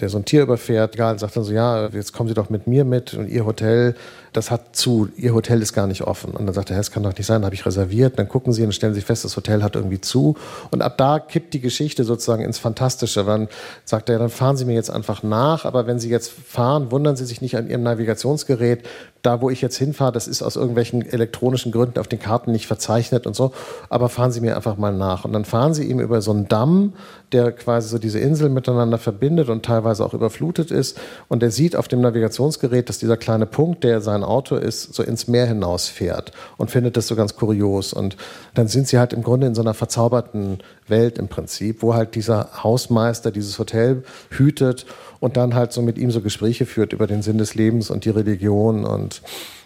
der 0.00 0.08
so 0.08 0.18
ein 0.18 0.24
Tier 0.24 0.42
überfährt. 0.42 0.94
Egal, 0.94 1.18
sagt 1.18 1.36
dann 1.36 1.44
so, 1.44 1.52
ja, 1.52 1.88
jetzt 1.88 2.12
kommen 2.12 2.28
Sie 2.28 2.34
doch 2.34 2.50
mit 2.50 2.66
mir 2.66 2.84
mit 2.84 3.14
und 3.14 3.28
Ihr 3.28 3.46
Hotel, 3.46 3.94
das 4.32 4.50
hat 4.50 4.76
zu, 4.76 5.08
Ihr 5.16 5.32
Hotel 5.32 5.62
ist 5.62 5.72
gar 5.72 5.86
nicht 5.86 6.02
offen. 6.02 6.32
Und 6.32 6.46
dann 6.46 6.54
sagt 6.54 6.70
er, 6.70 6.76
das 6.76 6.90
kann 6.90 7.02
doch 7.02 7.16
nicht 7.16 7.26
sein, 7.26 7.44
habe 7.44 7.54
ich 7.54 7.64
reserviert. 7.64 8.18
Dann 8.18 8.28
gucken 8.28 8.52
Sie 8.52 8.62
und 8.64 8.72
stellen 8.72 8.94
Sie 8.94 9.00
fest, 9.00 9.24
das 9.24 9.36
Hotel 9.36 9.62
hat 9.62 9.76
irgendwie 9.76 10.00
zu. 10.00 10.36
Und 10.70 10.82
ab 10.82 10.98
da 10.98 11.18
kippt 11.18 11.54
die 11.54 11.60
Geschichte 11.60 12.04
sozusagen 12.04 12.44
ins 12.44 12.58
Fantastische. 12.58 13.24
Dann 13.24 13.48
sagt 13.84 14.08
er, 14.10 14.18
dann 14.18 14.28
fahren 14.28 14.56
Sie 14.56 14.64
mir 14.64 14.74
jetzt 14.74 14.90
einfach 14.90 15.22
nach, 15.22 15.64
aber 15.64 15.86
wenn 15.86 15.98
Sie 15.98 16.10
jetzt 16.10 16.30
fahren, 16.30 16.90
wundern 16.90 17.16
Sie 17.16 17.24
sich 17.24 17.40
nicht 17.40 17.56
an 17.56 17.68
Ihrem 17.68 17.82
Navigationsgerät. 17.82 18.84
Da, 19.26 19.40
wo 19.40 19.50
ich 19.50 19.60
jetzt 19.60 19.76
hinfahre, 19.76 20.12
das 20.12 20.28
ist 20.28 20.40
aus 20.40 20.54
irgendwelchen 20.54 21.04
elektronischen 21.04 21.72
Gründen 21.72 21.98
auf 21.98 22.06
den 22.06 22.20
Karten 22.20 22.52
nicht 22.52 22.68
verzeichnet 22.68 23.26
und 23.26 23.34
so. 23.34 23.50
Aber 23.88 24.08
fahren 24.08 24.30
Sie 24.30 24.40
mir 24.40 24.54
einfach 24.54 24.76
mal 24.76 24.92
nach. 24.92 25.24
Und 25.24 25.32
dann 25.32 25.44
fahren 25.44 25.74
Sie 25.74 25.82
ihm 25.82 25.98
über 25.98 26.22
so 26.22 26.30
einen 26.30 26.46
Damm, 26.46 26.92
der 27.32 27.50
quasi 27.50 27.88
so 27.88 27.98
diese 27.98 28.20
Insel 28.20 28.50
miteinander 28.50 28.98
verbindet 28.98 29.48
und 29.48 29.64
teilweise 29.64 30.04
auch 30.04 30.14
überflutet 30.14 30.70
ist. 30.70 30.96
Und 31.26 31.42
er 31.42 31.50
sieht 31.50 31.74
auf 31.74 31.88
dem 31.88 32.02
Navigationsgerät, 32.02 32.88
dass 32.88 32.98
dieser 32.98 33.16
kleine 33.16 33.46
Punkt, 33.46 33.82
der 33.82 34.00
sein 34.00 34.22
Auto 34.22 34.54
ist, 34.54 34.94
so 34.94 35.02
ins 35.02 35.26
Meer 35.26 35.46
hinausfährt 35.46 36.30
und 36.56 36.70
findet 36.70 36.96
das 36.96 37.08
so 37.08 37.16
ganz 37.16 37.34
kurios. 37.34 37.92
Und 37.92 38.16
dann 38.54 38.68
sind 38.68 38.86
sie 38.86 39.00
halt 39.00 39.12
im 39.12 39.24
Grunde 39.24 39.48
in 39.48 39.56
so 39.56 39.62
einer 39.62 39.74
verzauberten 39.74 40.58
Welt 40.86 41.18
im 41.18 41.26
Prinzip, 41.26 41.82
wo 41.82 41.94
halt 41.94 42.14
dieser 42.14 42.62
Hausmeister 42.62 43.32
dieses 43.32 43.58
Hotel 43.58 44.04
hütet 44.30 44.86
und 45.20 45.36
dann 45.36 45.54
halt 45.54 45.72
so 45.72 45.82
mit 45.82 45.98
ihm 45.98 46.10
so 46.10 46.20
Gespräche 46.20 46.66
führt 46.66 46.92
über 46.92 47.06
den 47.06 47.22
Sinn 47.22 47.38
des 47.38 47.54
Lebens 47.54 47.90
und 47.90 48.04
die 48.04 48.10
Religion 48.10 48.84
und, 48.84 49.22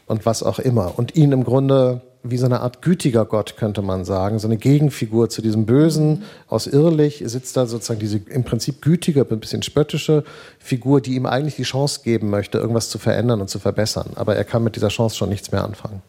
und 0.07 0.27
was 0.27 0.43
auch 0.43 0.59
immer. 0.59 0.99
Und 0.99 1.17
ihn 1.17 1.33
im 1.33 1.45
Grunde 1.45 2.03
wie 2.23 2.37
so 2.37 2.47
eine 2.47 2.61
Art 2.61 2.83
gütiger 2.83 3.25
Gott, 3.25 3.57
könnte 3.57 3.81
man 3.83 4.05
sagen, 4.05 4.39
so 4.39 4.47
eine 4.47 4.59
Gegenfigur 4.59 5.31
zu 5.31 5.41
diesem 5.41 5.65
Bösen. 5.65 6.25
Aus 6.49 6.67
Irrlich 6.67 7.23
sitzt 7.25 7.57
da 7.57 7.67
sozusagen 7.67 8.01
diese 8.01 8.19
im 8.19 8.45
Prinzip 8.45 8.83
gütige, 8.83 9.27
ein 9.29 9.41
bisschen 9.41 9.63
spöttische 9.63 10.25
Figur, 10.59 11.01
die 11.01 11.15
ihm 11.15 11.25
eigentlich 11.25 11.57
die 11.57 11.63
Chance 11.63 12.01
geben 12.05 12.29
möchte, 12.29 12.59
irgendwas 12.59 12.91
zu 12.91 12.99
verändern 12.99 13.41
und 13.41 13.49
zu 13.49 13.59
verbessern. 13.59 14.11
Aber 14.17 14.37
er 14.37 14.45
kann 14.45 14.63
mit 14.63 14.77
dieser 14.77 14.89
Chance 14.89 15.17
schon 15.17 15.31
nichts 15.31 15.51
mehr 15.51 15.65
anfangen. 15.65 16.03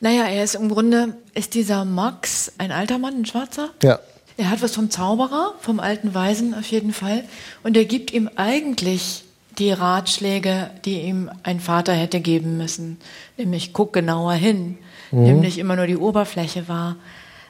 Naja, 0.00 0.24
er 0.24 0.44
ist 0.44 0.54
im 0.54 0.68
Grunde, 0.68 1.14
ist 1.34 1.54
dieser 1.54 1.84
Max 1.84 2.52
ein 2.58 2.70
alter 2.70 2.98
Mann, 2.98 3.14
ein 3.14 3.24
Schwarzer? 3.24 3.70
Ja. 3.82 3.98
Er 4.38 4.50
hat 4.50 4.62
was 4.62 4.74
vom 4.74 4.90
Zauberer, 4.90 5.54
vom 5.60 5.80
alten 5.80 6.14
Weisen 6.14 6.54
auf 6.54 6.66
jeden 6.66 6.94
Fall. 6.94 7.24
Und 7.62 7.76
er 7.76 7.84
gibt 7.84 8.12
ihm 8.12 8.30
eigentlich 8.36 9.24
die 9.58 9.72
Ratschläge, 9.72 10.70
die 10.86 11.00
ihm 11.02 11.30
ein 11.42 11.60
Vater 11.60 11.92
hätte 11.92 12.20
geben 12.20 12.56
müssen. 12.56 12.98
Nämlich, 13.36 13.72
guck 13.74 13.92
genauer 13.92 14.32
hin 14.32 14.78
mhm. 15.10 15.22
nämlich 15.22 15.58
immer 15.58 15.76
nur 15.76 15.86
die 15.86 15.96
Oberfläche 15.96 16.68
war. 16.68 16.96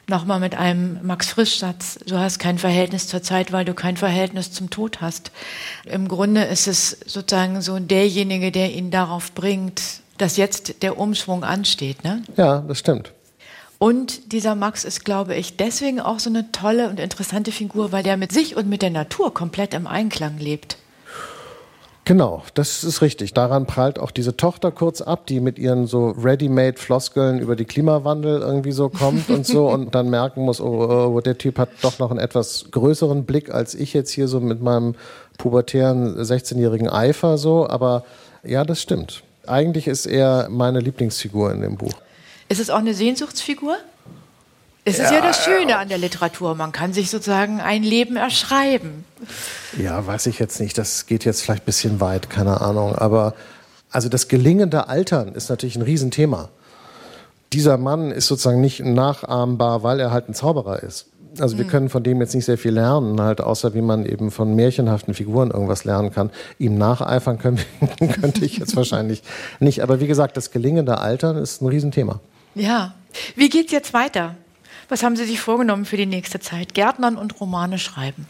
Nochmal 0.07 0.39
mit 0.39 0.55
einem 0.55 0.99
Max 1.03 1.27
Frisch-Satz. 1.29 1.99
Du 2.07 2.17
hast 2.17 2.39
kein 2.39 2.57
Verhältnis 2.57 3.07
zur 3.07 3.21
Zeit, 3.21 3.51
weil 3.51 3.63
du 3.63 3.75
kein 3.75 3.95
Verhältnis 3.95 4.51
zum 4.51 4.71
Tod 4.71 5.01
hast. 5.01 5.31
Im 5.85 6.07
Grunde 6.07 6.45
ist 6.45 6.67
es 6.67 6.97
sozusagen 7.05 7.61
so 7.61 7.77
derjenige, 7.77 8.51
der 8.51 8.73
ihn 8.73 8.89
darauf 8.89 9.33
bringt, 9.33 9.81
dass 10.17 10.35
jetzt 10.35 10.81
der 10.81 10.97
Umschwung 10.97 11.43
ansteht. 11.43 12.03
Ne? 12.03 12.23
Ja, 12.37 12.59
das 12.61 12.79
stimmt. 12.79 13.13
Und 13.79 14.33
dieser 14.33 14.55
Max 14.55 14.83
ist, 14.83 15.05
glaube 15.05 15.35
ich, 15.35 15.55
deswegen 15.55 16.01
auch 16.01 16.19
so 16.19 16.29
eine 16.29 16.51
tolle 16.51 16.89
und 16.89 16.99
interessante 16.99 17.53
Figur, 17.53 17.93
weil 17.93 18.03
der 18.03 18.17
mit 18.17 18.33
sich 18.33 18.57
und 18.57 18.67
mit 18.67 18.81
der 18.81 18.89
Natur 18.89 19.33
komplett 19.33 19.73
im 19.73 19.87
Einklang 19.87 20.37
lebt. 20.37 20.77
Genau, 22.03 22.43
das 22.55 22.83
ist 22.83 23.01
richtig. 23.01 23.33
Daran 23.33 23.67
prallt 23.67 23.97
auch 23.97 24.11
diese 24.11 24.35
Tochter 24.35 24.71
kurz 24.71 24.99
ab, 24.99 25.27
die 25.27 25.39
mit 25.39 25.57
ihren 25.57 25.87
so 25.87 26.09
Ready-Made-Floskeln 26.09 27.39
über 27.39 27.55
die 27.55 27.65
Klimawandel 27.65 28.41
irgendwie 28.41 28.73
so 28.73 28.89
kommt 28.89 29.29
und 29.29 29.45
so 29.45 29.69
und 29.71 29.95
dann 29.95 30.09
merken 30.09 30.43
muss, 30.43 30.59
oh, 30.59 31.13
oh, 31.15 31.21
der 31.21 31.37
Typ 31.37 31.57
hat 31.57 31.69
doch 31.81 31.99
noch 31.99 32.09
einen 32.09 32.19
etwas 32.19 32.65
größeren 32.71 33.23
Blick 33.25 33.53
als 33.53 33.75
ich 33.75 33.93
jetzt 33.93 34.11
hier 34.11 34.27
so 34.27 34.41
mit 34.41 34.61
meinem 34.61 34.95
pubertären 35.37 36.17
16-jährigen 36.17 36.89
Eifer 36.89 37.37
so. 37.37 37.69
Aber 37.69 38.03
ja, 38.43 38.65
das 38.65 38.81
stimmt. 38.81 39.23
Eigentlich 39.47 39.87
ist 39.87 40.05
er 40.05 40.49
meine 40.49 40.79
Lieblingsfigur 40.79 41.51
in 41.51 41.61
dem 41.61 41.77
Buch. 41.77 41.93
Ist 42.49 42.59
es 42.59 42.69
auch 42.69 42.79
eine 42.79 42.93
Sehnsuchtsfigur? 42.93 43.77
Es 44.85 44.97
ist 44.97 45.11
ja, 45.11 45.17
ja 45.17 45.21
das 45.21 45.43
Schöne 45.43 45.77
an 45.77 45.87
der 45.87 45.99
Literatur. 45.99 46.55
Man 46.55 46.71
kann 46.71 46.93
sich 46.93 47.09
sozusagen 47.09 47.61
ein 47.61 47.83
Leben 47.83 48.15
erschreiben. 48.15 49.05
Ja, 49.77 50.05
weiß 50.05 50.25
ich 50.25 50.39
jetzt 50.39 50.59
nicht. 50.59 50.77
Das 50.77 51.05
geht 51.05 51.25
jetzt 51.25 51.43
vielleicht 51.43 51.63
ein 51.63 51.65
bisschen 51.65 51.99
weit, 52.01 52.29
keine 52.29 52.61
Ahnung. 52.61 52.95
Aber 52.95 53.35
also 53.91 54.09
das 54.09 54.27
gelingende 54.27 54.87
Altern 54.87 55.33
ist 55.35 55.49
natürlich 55.49 55.75
ein 55.75 55.83
Riesenthema. 55.83 56.49
Dieser 57.53 57.77
Mann 57.77 58.11
ist 58.11 58.27
sozusagen 58.27 58.61
nicht 58.61 58.83
nachahmbar, 58.83 59.83
weil 59.83 59.99
er 59.99 60.11
halt 60.11 60.29
ein 60.29 60.33
Zauberer 60.33 60.81
ist. 60.81 61.07
Also 61.39 61.57
wir 61.57 61.65
mhm. 61.65 61.69
können 61.69 61.89
von 61.89 62.03
dem 62.03 62.19
jetzt 62.21 62.33
nicht 62.33 62.45
sehr 62.45 62.57
viel 62.57 62.73
lernen, 62.73 63.21
halt 63.21 63.41
außer 63.41 63.73
wie 63.73 63.81
man 63.81 64.05
eben 64.05 64.31
von 64.31 64.55
märchenhaften 64.55 65.13
Figuren 65.13 65.51
irgendwas 65.51 65.83
lernen 65.83 66.11
kann. 66.11 66.31
Ihm 66.57 66.77
nacheifern 66.77 67.37
können, 67.37 67.59
könnte 68.21 68.45
ich 68.45 68.57
jetzt 68.57 68.75
wahrscheinlich 68.75 69.21
nicht. 69.59 69.81
Aber 69.81 69.99
wie 69.99 70.07
gesagt, 70.07 70.37
das 70.37 70.51
gelingende 70.51 70.97
Altern 70.99 71.37
ist 71.37 71.61
ein 71.61 71.67
Riesenthema. 71.67 72.19
Ja. 72.55 72.93
Wie 73.35 73.49
geht's 73.49 73.71
jetzt 73.71 73.93
weiter? 73.93 74.35
Was 74.87 75.03
haben 75.03 75.15
Sie 75.15 75.25
sich 75.25 75.39
vorgenommen 75.39 75.85
für 75.85 75.97
die 75.97 76.05
nächste 76.05 76.39
Zeit? 76.39 76.73
Gärtnern 76.73 77.17
und 77.17 77.39
Romane 77.39 77.77
schreiben. 77.77 78.27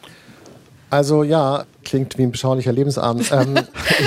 Also 0.90 1.24
ja, 1.24 1.66
klingt 1.90 2.18
wie 2.18 2.24
ein 2.24 2.32
beschaulicher 2.32 2.72
Lebensabend. 2.72 3.32
ähm, 3.32 3.56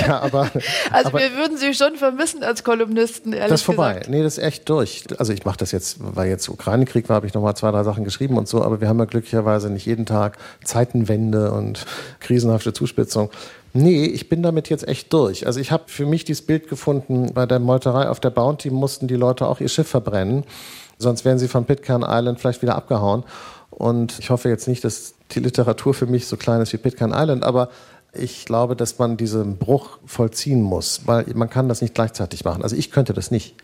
ja, 0.06 0.20
aber, 0.20 0.50
also 0.90 1.08
aber, 1.08 1.18
wir 1.18 1.32
würden 1.36 1.56
Sie 1.56 1.74
schon 1.74 1.96
vermissen 1.96 2.42
als 2.42 2.64
Kolumnisten, 2.64 3.32
ehrlich 3.32 3.50
Das 3.50 3.60
ist 3.60 3.66
vorbei. 3.66 3.94
Gesagt. 3.94 4.10
Nee, 4.10 4.22
das 4.22 4.38
ist 4.38 4.44
echt 4.44 4.68
durch. 4.68 5.04
Also 5.18 5.32
ich 5.32 5.44
mache 5.44 5.58
das 5.58 5.72
jetzt, 5.72 5.96
weil 6.00 6.28
jetzt 6.28 6.48
Ukraine-Krieg 6.48 7.08
war, 7.08 7.16
habe 7.16 7.26
ich 7.26 7.34
nochmal 7.34 7.56
zwei, 7.56 7.70
drei 7.70 7.82
Sachen 7.82 8.04
geschrieben 8.04 8.38
und 8.38 8.48
so, 8.48 8.62
aber 8.62 8.80
wir 8.80 8.88
haben 8.88 8.98
ja 8.98 9.04
glücklicherweise 9.04 9.70
nicht 9.70 9.86
jeden 9.86 10.06
Tag 10.06 10.38
Zeitenwende 10.64 11.52
und 11.52 11.84
krisenhafte 12.20 12.72
Zuspitzung. 12.72 13.30
Nee, 13.74 14.04
ich 14.04 14.28
bin 14.28 14.42
damit 14.42 14.68
jetzt 14.68 14.86
echt 14.86 15.12
durch. 15.12 15.46
Also 15.46 15.58
ich 15.58 15.72
habe 15.72 15.84
für 15.86 16.04
mich 16.04 16.24
dieses 16.24 16.44
Bild 16.44 16.68
gefunden, 16.68 17.32
bei 17.32 17.46
der 17.46 17.58
Meuterei 17.58 18.08
auf 18.08 18.20
der 18.20 18.30
Bounty 18.30 18.70
mussten 18.70 19.08
die 19.08 19.16
Leute 19.16 19.46
auch 19.46 19.60
ihr 19.60 19.68
Schiff 19.68 19.88
verbrennen. 19.88 20.44
Sonst 20.98 21.24
wären 21.24 21.38
sie 21.38 21.48
von 21.48 21.64
Pitcairn 21.64 22.04
Island 22.06 22.38
vielleicht 22.38 22.62
wieder 22.62 22.76
abgehauen. 22.76 23.24
Und 23.70 24.18
ich 24.18 24.28
hoffe 24.28 24.50
jetzt 24.50 24.68
nicht, 24.68 24.84
dass 24.84 25.14
die 25.34 25.40
Literatur 25.40 25.94
für 25.94 26.06
mich 26.06 26.26
so 26.26 26.36
klein 26.36 26.60
ist 26.60 26.72
wie 26.72 26.78
Pitcairn 26.78 27.12
Island, 27.14 27.44
aber 27.44 27.68
ich 28.12 28.44
glaube, 28.44 28.76
dass 28.76 28.98
man 28.98 29.16
diesen 29.16 29.56
Bruch 29.56 29.98
vollziehen 30.04 30.60
muss, 30.62 31.02
weil 31.06 31.24
man 31.34 31.48
kann 31.48 31.68
das 31.68 31.80
nicht 31.80 31.94
gleichzeitig 31.94 32.44
machen. 32.44 32.62
Also 32.62 32.76
ich 32.76 32.90
könnte 32.90 33.14
das 33.14 33.30
nicht. 33.30 33.54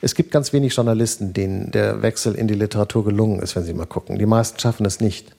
Es 0.00 0.14
gibt 0.14 0.30
ganz 0.30 0.52
wenig 0.52 0.74
Journalisten, 0.74 1.32
denen 1.32 1.72
der 1.72 2.00
Wechsel 2.00 2.34
in 2.34 2.48
die 2.48 2.54
Literatur 2.54 3.04
gelungen 3.04 3.40
ist, 3.40 3.56
wenn 3.56 3.64
Sie 3.64 3.74
mal 3.74 3.86
gucken. 3.86 4.18
Die 4.18 4.26
meisten 4.26 4.58
schaffen 4.58 4.86
es 4.86 5.00
nicht. 5.00 5.34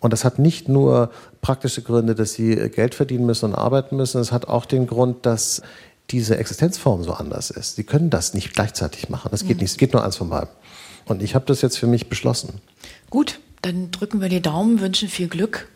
Und 0.00 0.12
das 0.12 0.24
hat 0.24 0.40
nicht 0.40 0.68
nur 0.68 1.10
praktische 1.42 1.82
Gründe, 1.82 2.16
dass 2.16 2.32
sie 2.32 2.56
Geld 2.70 2.96
verdienen 2.96 3.24
müssen 3.24 3.44
und 3.46 3.54
arbeiten 3.54 3.96
müssen. 3.96 4.20
Es 4.20 4.32
hat 4.32 4.48
auch 4.48 4.66
den 4.66 4.88
Grund, 4.88 5.24
dass 5.24 5.62
diese 6.10 6.36
Existenzform 6.38 7.04
so 7.04 7.12
anders 7.12 7.50
ist. 7.50 7.76
Sie 7.76 7.84
können 7.84 8.10
das 8.10 8.34
nicht 8.34 8.52
gleichzeitig 8.52 9.08
machen. 9.08 9.28
Das 9.30 9.46
geht 9.46 9.60
nicht. 9.60 9.70
Es 9.70 9.76
geht 9.76 9.92
nur 9.92 10.04
eins 10.04 10.16
von 10.16 10.28
beiden. 10.28 10.48
Und 11.04 11.22
ich 11.22 11.36
habe 11.36 11.44
das 11.46 11.62
jetzt 11.62 11.78
für 11.78 11.86
mich 11.86 12.08
beschlossen. 12.08 12.60
Gut, 13.10 13.38
dann 13.62 13.90
drücken 13.90 14.20
wir 14.20 14.28
die 14.28 14.42
Daumen, 14.42 14.80
wünschen 14.80 15.08
viel 15.08 15.28
Glück. 15.28 15.68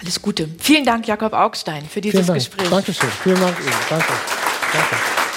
Alles 0.00 0.22
Gute. 0.22 0.48
Vielen 0.58 0.84
Dank, 0.84 1.06
Jakob 1.06 1.32
Augstein, 1.32 1.84
für 1.86 2.00
dieses 2.00 2.20
Vielen 2.20 2.26
Dank. 2.26 2.38
Gespräch. 2.38 2.70
Dankeschön. 2.70 3.10
Vielen 3.22 3.40
Dank 3.40 3.58
Ihnen. 3.60 3.72
Danke. 3.88 4.12
Danke. 4.72 5.29